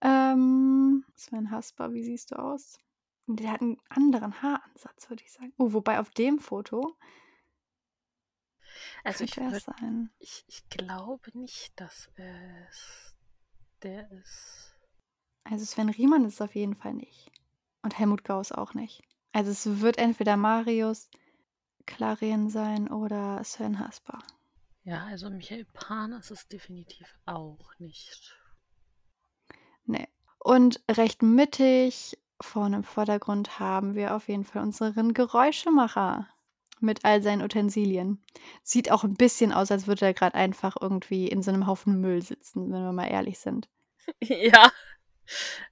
Ähm, 0.00 1.04
Sven 1.14 1.50
Hasper, 1.50 1.92
wie 1.92 2.02
siehst 2.02 2.32
du 2.32 2.36
aus? 2.38 2.78
Der 3.26 3.52
hat 3.52 3.62
einen 3.62 3.78
anderen 3.88 4.42
Haaransatz, 4.42 5.08
würde 5.08 5.22
ich 5.24 5.32
sagen. 5.32 5.52
Oh, 5.58 5.72
wobei 5.72 6.00
auf 6.00 6.10
dem 6.10 6.38
Foto 6.38 6.96
Also 9.04 9.24
ich, 9.24 9.36
er 9.38 9.50
würd, 9.50 9.62
sein. 9.62 10.10
ich, 10.18 10.44
ich 10.48 10.68
glaube 10.68 11.36
nicht, 11.38 11.78
dass 11.80 12.10
es 12.16 13.16
der 13.82 14.10
ist. 14.12 14.76
Also 15.44 15.64
Sven 15.64 15.88
Riemann 15.88 16.24
ist 16.24 16.34
es 16.34 16.40
auf 16.40 16.54
jeden 16.54 16.76
Fall 16.76 16.94
nicht. 16.94 17.31
Und 17.82 17.98
Helmut 17.98 18.24
Gauss 18.24 18.52
auch 18.52 18.74
nicht. 18.74 19.02
Also 19.32 19.50
es 19.50 19.80
wird 19.80 19.98
entweder 19.98 20.36
Marius 20.36 21.08
Claren 21.86 22.48
sein 22.48 22.88
oder 22.88 23.42
Sven 23.44 23.78
Hasper. 23.78 24.18
Ja, 24.84 25.04
also 25.04 25.30
Michael 25.30 25.66
Pan 25.72 26.12
ist 26.12 26.30
es 26.30 26.48
definitiv 26.48 27.14
auch 27.24 27.72
nicht. 27.78 28.36
Nee. 29.84 30.08
Und 30.38 30.80
recht 30.90 31.22
mittig 31.22 32.18
vorne 32.40 32.76
im 32.76 32.84
Vordergrund 32.84 33.60
haben 33.60 33.94
wir 33.94 34.14
auf 34.14 34.28
jeden 34.28 34.44
Fall 34.44 34.62
unseren 34.62 35.14
Geräuschemacher 35.14 36.28
mit 36.80 37.04
all 37.04 37.22
seinen 37.22 37.42
Utensilien. 37.42 38.20
Sieht 38.64 38.90
auch 38.90 39.04
ein 39.04 39.14
bisschen 39.14 39.52
aus, 39.52 39.70
als 39.70 39.86
würde 39.86 40.06
er 40.06 40.14
gerade 40.14 40.34
einfach 40.34 40.76
irgendwie 40.80 41.28
in 41.28 41.42
so 41.42 41.52
einem 41.52 41.68
Haufen 41.68 42.00
Müll 42.00 42.22
sitzen, 42.22 42.72
wenn 42.72 42.82
wir 42.82 42.92
mal 42.92 43.06
ehrlich 43.06 43.38
sind. 43.38 43.68
ja, 44.20 44.72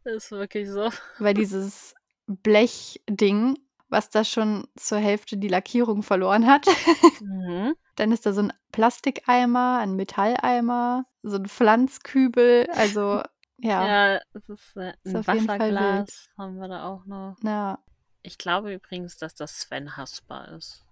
ist 0.05 0.31
wirklich 0.31 0.69
so. 0.69 0.91
Weil 1.19 1.35
dieses 1.35 1.95
Blechding, 2.37 3.59
was 3.89 4.11
da 4.11 4.25
schon 4.25 4.67
zur 4.77 4.99
Hälfte 4.99 5.37
die 5.37 5.49
Lackierung 5.49 6.03
verloren 6.03 6.47
hat, 6.47 6.67
Mhm. 7.21 7.75
dann 7.97 8.13
ist 8.13 8.25
da 8.27 8.33
so 8.33 8.43
ein 8.43 8.53
Plastikeimer, 8.73 9.79
ein 9.79 9.95
Metalleimer, 9.95 11.05
so 11.23 11.37
ein 11.37 11.47
Pflanzkübel. 11.47 12.67
Also, 12.75 13.23
ja, 13.59 13.87
Ja, 13.87 14.21
es 14.33 14.49
ist 14.49 14.77
äh, 14.77 14.93
Ist 15.05 15.15
ein 15.17 15.23
Fall 15.25 15.27
Wasserglas, 15.27 16.29
haben 16.39 16.57
wir 16.59 16.69
da 16.69 16.87
auch 16.89 17.05
noch. 17.07 17.37
na, 17.43 17.79
Ich 18.23 18.39
glaube 18.39 18.73
übrigens, 18.75 19.17
dass 19.19 19.35
das 19.35 19.61
Sven 19.61 19.97
Hasper 19.97 20.49
ist. 20.57 20.85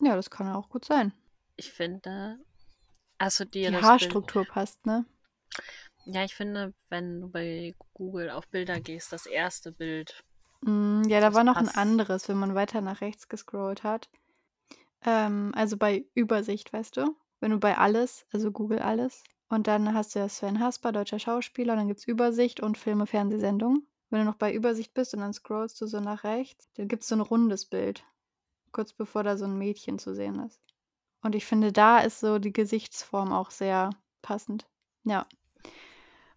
ja, 0.00 0.14
das 0.16 0.30
kann 0.30 0.48
auch 0.48 0.68
gut 0.68 0.84
sein. 0.84 1.12
Ich 1.56 1.72
finde, 1.72 2.38
also 3.18 3.44
dir 3.44 3.70
Die 3.70 3.76
Haarstruktur 3.76 4.44
passt, 4.44 4.84
ne? 4.84 5.04
Bild, 6.04 6.14
ja, 6.14 6.24
ich 6.24 6.34
finde, 6.34 6.74
wenn 6.88 7.20
du 7.20 7.28
bei 7.28 7.74
Google 7.94 8.30
auf 8.30 8.46
Bilder 8.48 8.80
gehst, 8.80 9.12
das 9.12 9.26
erste 9.26 9.72
Bild. 9.72 10.22
Mm, 10.62 11.02
ja, 11.08 11.20
da 11.20 11.34
war 11.34 11.44
noch 11.44 11.54
passt. 11.54 11.76
ein 11.76 11.80
anderes, 11.82 12.28
wenn 12.28 12.38
man 12.38 12.54
weiter 12.54 12.80
nach 12.80 13.00
rechts 13.00 13.28
gescrollt 13.28 13.82
hat. 13.82 14.08
Ähm, 15.04 15.52
also 15.54 15.76
bei 15.76 16.06
Übersicht, 16.14 16.72
weißt 16.72 16.96
du? 16.96 17.16
Wenn 17.40 17.50
du 17.52 17.58
bei 17.58 17.76
alles, 17.78 18.26
also 18.32 18.50
Google 18.50 18.80
alles, 18.80 19.22
und 19.48 19.66
dann 19.68 19.94
hast 19.94 20.14
du 20.14 20.18
ja 20.18 20.28
Sven 20.28 20.58
Hasper, 20.60 20.92
deutscher 20.92 21.18
Schauspieler, 21.18 21.74
und 21.74 21.78
dann 21.80 21.88
gibt 21.88 22.00
es 22.00 22.08
Übersicht 22.08 22.60
und 22.60 22.78
Filme, 22.78 23.06
Fernsehsendungen. 23.06 23.86
Wenn 24.10 24.20
du 24.20 24.24
noch 24.26 24.36
bei 24.36 24.52
Übersicht 24.52 24.94
bist 24.94 25.14
und 25.14 25.20
dann 25.20 25.32
scrollst 25.32 25.80
du 25.80 25.86
so 25.86 26.00
nach 26.00 26.24
rechts, 26.24 26.68
dann 26.74 26.88
gibt 26.88 27.02
es 27.02 27.08
so 27.08 27.16
ein 27.16 27.20
rundes 27.20 27.66
Bild. 27.66 28.04
Kurz 28.72 28.92
bevor 28.92 29.22
da 29.22 29.36
so 29.36 29.44
ein 29.44 29.58
Mädchen 29.58 29.98
zu 29.98 30.14
sehen 30.14 30.40
ist. 30.40 30.60
Und 31.22 31.34
ich 31.34 31.44
finde, 31.46 31.72
da 31.72 32.00
ist 32.00 32.20
so 32.20 32.38
die 32.38 32.52
Gesichtsform 32.52 33.32
auch 33.32 33.50
sehr 33.50 33.90
passend. 34.22 34.66
Ja. 35.04 35.26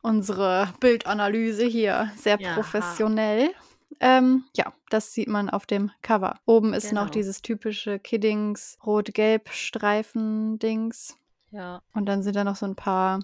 Unsere 0.01 0.73
Bildanalyse 0.79 1.65
hier, 1.65 2.11
sehr 2.15 2.37
Ja. 2.37 2.53
professionell. 2.55 3.51
Ähm, 3.99 4.45
ja, 4.55 4.73
das 4.89 5.13
sieht 5.13 5.27
man 5.27 5.49
auf 5.49 5.65
dem 5.65 5.91
Cover. 6.01 6.39
Oben 6.45 6.73
ist 6.73 6.93
noch 6.93 7.01
Genau. 7.03 7.11
dieses 7.13 7.41
typische 7.41 7.99
Kiddings 7.99 8.77
Rot-Gelb-Streifen-Dings. 8.85 11.17
Ja, 11.51 11.81
Und 11.93 12.05
dann 12.05 12.21
sind 12.23 12.35
da 12.35 12.43
noch 12.43 12.55
so 12.55 12.65
ein 12.67 12.75
paar, 12.75 13.23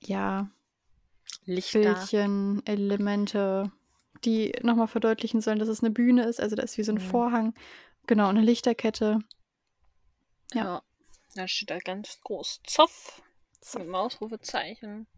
ja, 0.00 0.48
Lichter. 1.44 1.80
Bildchen, 1.80 2.62
Elemente, 2.64 3.72
die 4.24 4.52
nochmal 4.62 4.86
verdeutlichen 4.86 5.40
sollen, 5.40 5.58
dass 5.58 5.66
es 5.68 5.82
eine 5.82 5.90
Bühne 5.90 6.24
ist. 6.24 6.40
Also 6.40 6.54
da 6.56 6.62
ist 6.62 6.78
wie 6.78 6.84
so 6.84 6.92
ein 6.92 6.96
Mhm. 6.96 7.00
Vorhang. 7.00 7.54
Genau, 8.06 8.28
eine 8.28 8.40
Lichterkette. 8.40 9.18
Ja. 10.54 10.64
Ja. 10.64 10.82
Da 11.34 11.48
steht 11.48 11.70
da 11.70 11.78
ganz 11.80 12.20
groß 12.22 12.60
Zoff 12.64 13.20
So. 13.60 13.80
mit 13.80 13.88
dem 13.88 13.94
Ausrufezeichen. 13.96 15.08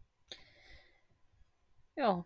Ja, 1.95 2.25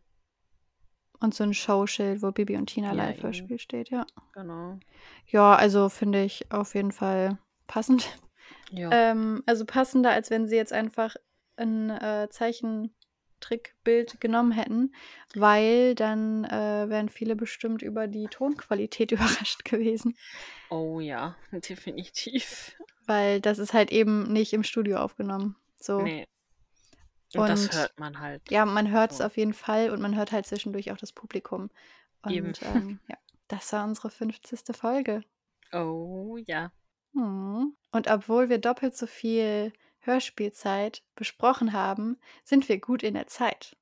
Und 1.20 1.34
so 1.34 1.44
ein 1.44 1.52
Showschild, 1.52 2.22
wo 2.22 2.32
Bibi 2.32 2.56
und 2.56 2.66
Tina 2.66 2.88
Ja, 2.88 2.94
live 2.94 3.16
eben. 3.16 3.22
Hörspiel 3.24 3.58
steht, 3.58 3.90
ja. 3.90 4.06
genau. 4.32 4.78
Ja, 5.26 5.54
also 5.54 5.88
finde 5.90 6.24
ich 6.24 6.50
auf 6.50 6.74
jeden 6.74 6.92
Fall 6.92 7.38
passend. 7.66 8.18
Ja. 8.70 8.90
Ähm, 8.90 9.42
also 9.46 9.64
passender, 9.66 10.10
als 10.10 10.30
wenn 10.30 10.48
sie 10.48 10.56
jetzt 10.56 10.72
einfach 10.72 11.16
ein 11.56 11.90
äh, 11.90 12.28
Zeichentrickbild 12.30 14.20
genommen 14.20 14.52
hätten, 14.52 14.94
weil 15.34 15.94
dann 15.94 16.44
äh, 16.44 16.88
wären 16.88 17.08
viele 17.08 17.36
bestimmt 17.36 17.82
über 17.82 18.06
die 18.08 18.26
Tonqualität 18.28 19.12
überrascht 19.12 19.64
gewesen. 19.64 20.16
oh 20.70 21.00
ja, 21.00 21.36
definitiv. 21.52 22.76
Weil 23.06 23.40
das 23.40 23.58
ist 23.58 23.74
halt 23.74 23.92
eben 23.92 24.32
nicht 24.32 24.52
im 24.52 24.62
Studio 24.62 24.98
aufgenommen. 24.98 25.56
So. 25.78 26.00
Nee. 26.02 26.26
Und, 27.34 27.48
das 27.48 27.64
Und- 27.66 27.74
hört 27.74 27.98
man 27.98 28.18
halt. 28.20 28.50
Ja, 28.50 28.64
man 28.66 28.90
hört 28.90 29.12
es 29.12 29.18
So. 29.18 29.24
auf 29.24 29.36
jeden 29.36 29.54
Fall 29.54 29.90
und 29.90 30.00
man 30.00 30.16
hört 30.16 30.32
halt 30.32 30.46
zwischendurch 30.46 30.90
auch 30.90 30.96
das 30.96 31.12
Publikum. 31.12 31.70
Und 32.22 32.32
Eben. 32.32 32.52
ähm, 32.62 33.00
ja, 33.08 33.16
das 33.48 33.72
war 33.72 33.84
unsere 33.84 34.10
50. 34.10 34.74
Folge. 34.76 35.22
Oh 35.72 36.36
ja. 36.46 36.72
Mhm. 37.12 37.76
Und 37.92 38.08
obwohl 38.10 38.48
wir 38.48 38.58
doppelt 38.58 38.96
so 38.96 39.06
viel 39.06 39.72
Hörspielzeit 40.00 41.02
besprochen 41.14 41.72
haben, 41.72 42.18
sind 42.44 42.68
wir 42.68 42.78
gut 42.80 43.02
in 43.02 43.14
der 43.14 43.26
Zeit. 43.26 43.76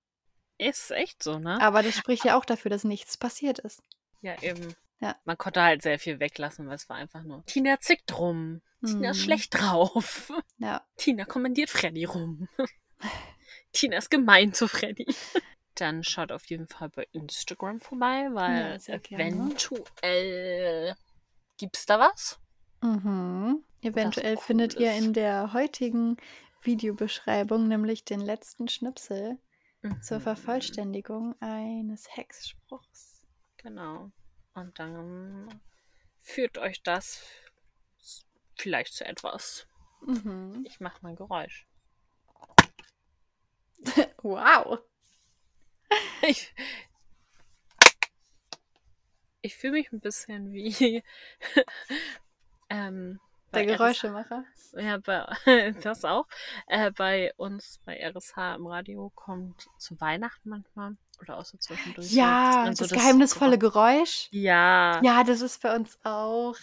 Ist 0.58 0.90
echt 0.90 1.22
so, 1.22 1.38
ne? 1.38 1.60
Aber 1.62 1.82
das 1.82 1.94
spricht 1.96 2.24
ja 2.24 2.36
auch 2.36 2.44
dafür, 2.44 2.70
dass 2.70 2.84
nichts 2.84 3.16
passiert 3.16 3.58
ist. 3.60 3.82
Ja, 4.20 4.40
eben. 4.42 4.74
Ja. 5.00 5.14
Man 5.24 5.38
konnte 5.38 5.62
halt 5.62 5.82
sehr 5.82 5.98
viel 5.98 6.18
weglassen, 6.18 6.66
weil 6.66 6.74
es 6.74 6.88
war 6.88 6.96
einfach 6.96 7.22
nur 7.22 7.44
Tina 7.46 7.78
zickt 7.78 8.18
rum. 8.18 8.60
Tina 8.84 9.10
ist 9.10 9.18
Mhm. 9.18 9.22
schlecht 9.22 9.54
drauf. 9.54 10.32
Ja, 10.58 10.84
Tina 10.96 11.24
kommandiert 11.24 11.70
Freddy 11.70 12.04
rum. 12.04 12.48
Tina 13.72 13.98
ist 13.98 14.10
gemein 14.10 14.52
zu 14.52 14.68
Freddy. 14.68 15.06
Dann 15.74 16.02
schaut 16.02 16.32
auf 16.32 16.46
jeden 16.46 16.66
Fall 16.66 16.88
bei 16.88 17.06
Instagram 17.12 17.80
vorbei, 17.80 18.28
weil 18.32 18.80
Ja, 18.86 18.94
eventuell 19.16 20.94
gibt's 21.56 21.86
da 21.86 22.00
was. 22.00 22.40
mhm. 22.82 23.62
eventuell 23.82 24.34
cool 24.36 24.42
findet 24.42 24.74
ihr 24.74 24.92
ist. 24.92 25.04
in 25.04 25.12
der 25.12 25.52
heutigen 25.52 26.16
Videobeschreibung 26.62 27.68
nämlich 27.68 28.04
den 28.04 28.20
letzten 28.20 28.66
Schnipsel 28.68 29.38
zur 30.02 30.18
Mhm. 30.18 30.22
Vervollständigung 30.22 31.36
eines 31.40 32.08
Hexspruchs. 32.16 33.22
Genau. 33.58 34.10
Und 34.54 34.76
dann 34.80 35.60
führt 36.22 36.58
euch 36.58 36.82
das 36.82 37.22
vielleicht 38.56 38.94
zu 38.94 39.04
etwas. 39.06 39.68
Mhm. 40.04 40.64
Ich 40.66 40.80
mache 40.80 40.98
mal 41.02 41.14
Geräusch. 41.14 41.67
Wow. 44.22 44.80
Ich, 46.22 46.52
Ich 49.40 49.56
fühle 49.56 49.74
mich 49.74 49.92
ein 49.92 50.00
bisschen 50.00 50.52
wie 50.52 51.02
ähm, 52.70 53.20
Der 53.54 53.60
bei 53.60 53.64
RSH 53.64 53.76
Geräuschemacher. 53.78 54.44
Ja, 54.74 54.98
bei, 54.98 55.72
das 55.82 56.04
auch. 56.04 56.26
Äh, 56.66 56.90
bei 56.90 57.32
uns 57.36 57.80
bei 57.86 57.96
RSH 57.98 58.56
im 58.56 58.66
Radio 58.66 59.10
kommt 59.14 59.68
zu 59.78 59.98
Weihnachten 60.00 60.50
manchmal 60.50 60.96
oder 61.20 61.38
auch 61.38 61.44
so 61.44 61.56
zwischendurch. 61.56 62.12
Ja, 62.12 62.62
man 62.64 62.74
so 62.76 62.84
das 62.84 62.92
geheimnisvolle 62.92 63.58
Geräusch. 63.58 64.28
Ja, 64.32 65.00
Ja, 65.02 65.24
das 65.24 65.40
ist 65.40 65.62
bei 65.62 65.74
uns 65.74 65.98
auch. 66.02 66.56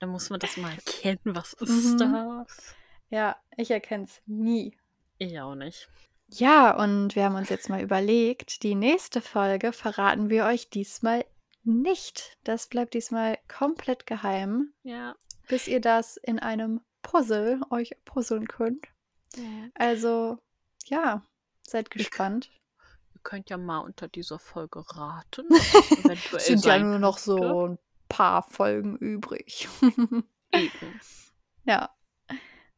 da 0.00 0.06
muss 0.06 0.28
man 0.28 0.40
das 0.40 0.56
mal 0.56 0.72
erkennen. 0.74 1.20
Was 1.24 1.52
ist 1.54 1.98
Mhm. 2.00 2.44
das? 2.46 2.74
Ja, 3.08 3.36
ich 3.56 3.70
erkenne 3.70 4.04
es 4.04 4.20
nie. 4.26 4.76
Ich 5.20 5.38
auch 5.38 5.54
nicht. 5.54 5.88
Ja, 6.28 6.74
und 6.82 7.14
wir 7.14 7.24
haben 7.24 7.34
uns 7.34 7.50
jetzt 7.50 7.68
mal 7.68 7.82
überlegt, 7.82 8.62
die 8.62 8.74
nächste 8.74 9.20
Folge 9.20 9.72
verraten 9.72 10.30
wir 10.30 10.46
euch 10.46 10.70
diesmal 10.70 11.26
nicht. 11.62 12.38
Das 12.42 12.68
bleibt 12.68 12.94
diesmal 12.94 13.38
komplett 13.46 14.06
geheim, 14.06 14.72
Ja. 14.82 15.14
bis 15.46 15.68
ihr 15.68 15.82
das 15.82 16.16
in 16.16 16.38
einem 16.38 16.80
Puzzle 17.02 17.60
euch 17.68 17.92
puzzeln 18.06 18.48
könnt. 18.48 18.86
Also, 19.74 20.38
ja, 20.86 21.22
seid 21.62 21.90
gespannt. 21.90 22.50
Ihr 23.14 23.20
könnt 23.22 23.50
ja 23.50 23.58
mal 23.58 23.80
unter 23.80 24.08
dieser 24.08 24.38
Folge 24.38 24.82
raten. 24.96 25.48
es 25.50 25.92
eventuell 25.92 26.40
sind 26.40 26.64
ja 26.64 26.78
nur 26.78 26.98
noch 26.98 27.18
so 27.18 27.66
ein 27.68 27.78
paar 28.08 28.42
Folgen 28.42 28.96
übrig. 28.96 29.68
Eben. 29.82 30.26
ja. 31.64 31.94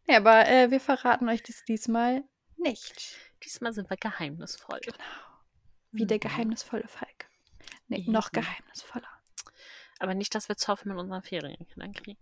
Ja, 0.08 0.16
aber 0.16 0.48
äh, 0.48 0.72
wir 0.72 0.80
verraten 0.80 1.28
euch 1.28 1.44
das 1.44 1.64
diesmal 1.64 2.24
nicht. 2.62 3.16
Diesmal 3.44 3.72
sind 3.72 3.90
wir 3.90 3.96
geheimnisvoll. 3.96 4.80
Genau. 4.82 4.96
Wie 5.90 6.06
der 6.06 6.16
Mhm. 6.16 6.20
geheimnisvolle 6.20 6.88
Falk. 6.88 7.28
Nee, 7.88 8.04
noch 8.08 8.32
Eben. 8.32 8.42
geheimnisvoller. 8.42 9.08
Aber 9.98 10.14
nicht, 10.14 10.34
dass 10.34 10.48
wir 10.48 10.56
Zoff 10.56 10.84
mit 10.84 10.96
unseren 10.96 11.22
Ferienkindern 11.22 11.92
kriegen. 11.92 12.18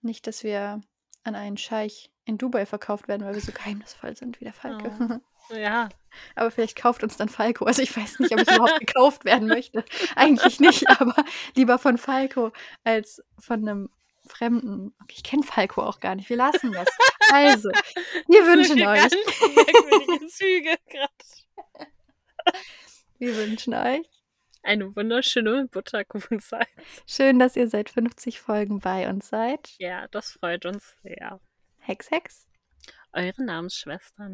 Nicht, 0.00 0.26
dass 0.26 0.42
wir 0.44 0.80
an 1.24 1.34
einen 1.34 1.56
Scheich 1.56 2.10
in 2.24 2.38
Dubai 2.38 2.66
verkauft 2.66 3.08
werden, 3.08 3.24
weil 3.26 3.34
wir 3.34 3.40
so 3.40 3.52
geheimnisvoll 3.52 4.16
sind 4.16 4.40
wie 4.40 4.44
der 4.44 4.54
Falke. 4.54 5.20
Ja. 5.50 5.88
Aber 6.36 6.52
vielleicht 6.52 6.76
kauft 6.76 7.02
uns 7.02 7.16
dann 7.16 7.28
Falco. 7.28 7.64
Also 7.64 7.82
ich 7.82 7.94
weiß 7.96 8.20
nicht, 8.20 8.32
ob 8.32 8.40
ich 8.40 8.48
überhaupt 8.48 8.78
gekauft 8.78 9.24
werden 9.24 9.48
möchte. 9.48 9.84
Eigentlich 10.14 10.60
nicht, 10.60 10.88
aber 10.88 11.16
lieber 11.56 11.78
von 11.80 11.98
Falco 11.98 12.52
als 12.84 13.22
von 13.40 13.68
einem 13.68 13.90
Fremden. 14.26 14.94
Okay, 15.02 15.14
ich 15.16 15.22
kenne 15.24 15.42
Falco 15.42 15.82
auch 15.82 16.00
gar 16.00 16.14
nicht. 16.14 16.28
Wir 16.30 16.36
lassen 16.36 16.72
das. 16.72 16.88
Also, 17.34 17.70
wir 17.70 18.40
wünschen 18.44 18.78
So 18.78 18.86
euch, 18.86 20.30
Züge 20.34 20.76
gerade. 20.90 22.58
wir 23.18 23.36
wünschen 23.36 23.72
euch 23.72 24.02
Eine 24.62 24.94
wunderschöne 24.94 25.66
Butterkuchenzeit. 25.68 26.68
schön, 27.06 27.38
dass 27.38 27.56
ihr 27.56 27.68
seit 27.68 27.88
50 27.88 28.38
Folgen 28.38 28.80
bei 28.80 29.08
uns 29.08 29.28
seid. 29.30 29.70
Ja, 29.78 30.08
das 30.08 30.32
freut 30.32 30.66
uns 30.66 30.94
sehr. 31.02 31.40
Hex, 31.78 32.10
Hex. 32.10 32.46
Eure 33.14 33.42
Namensschwestern. 33.42 34.30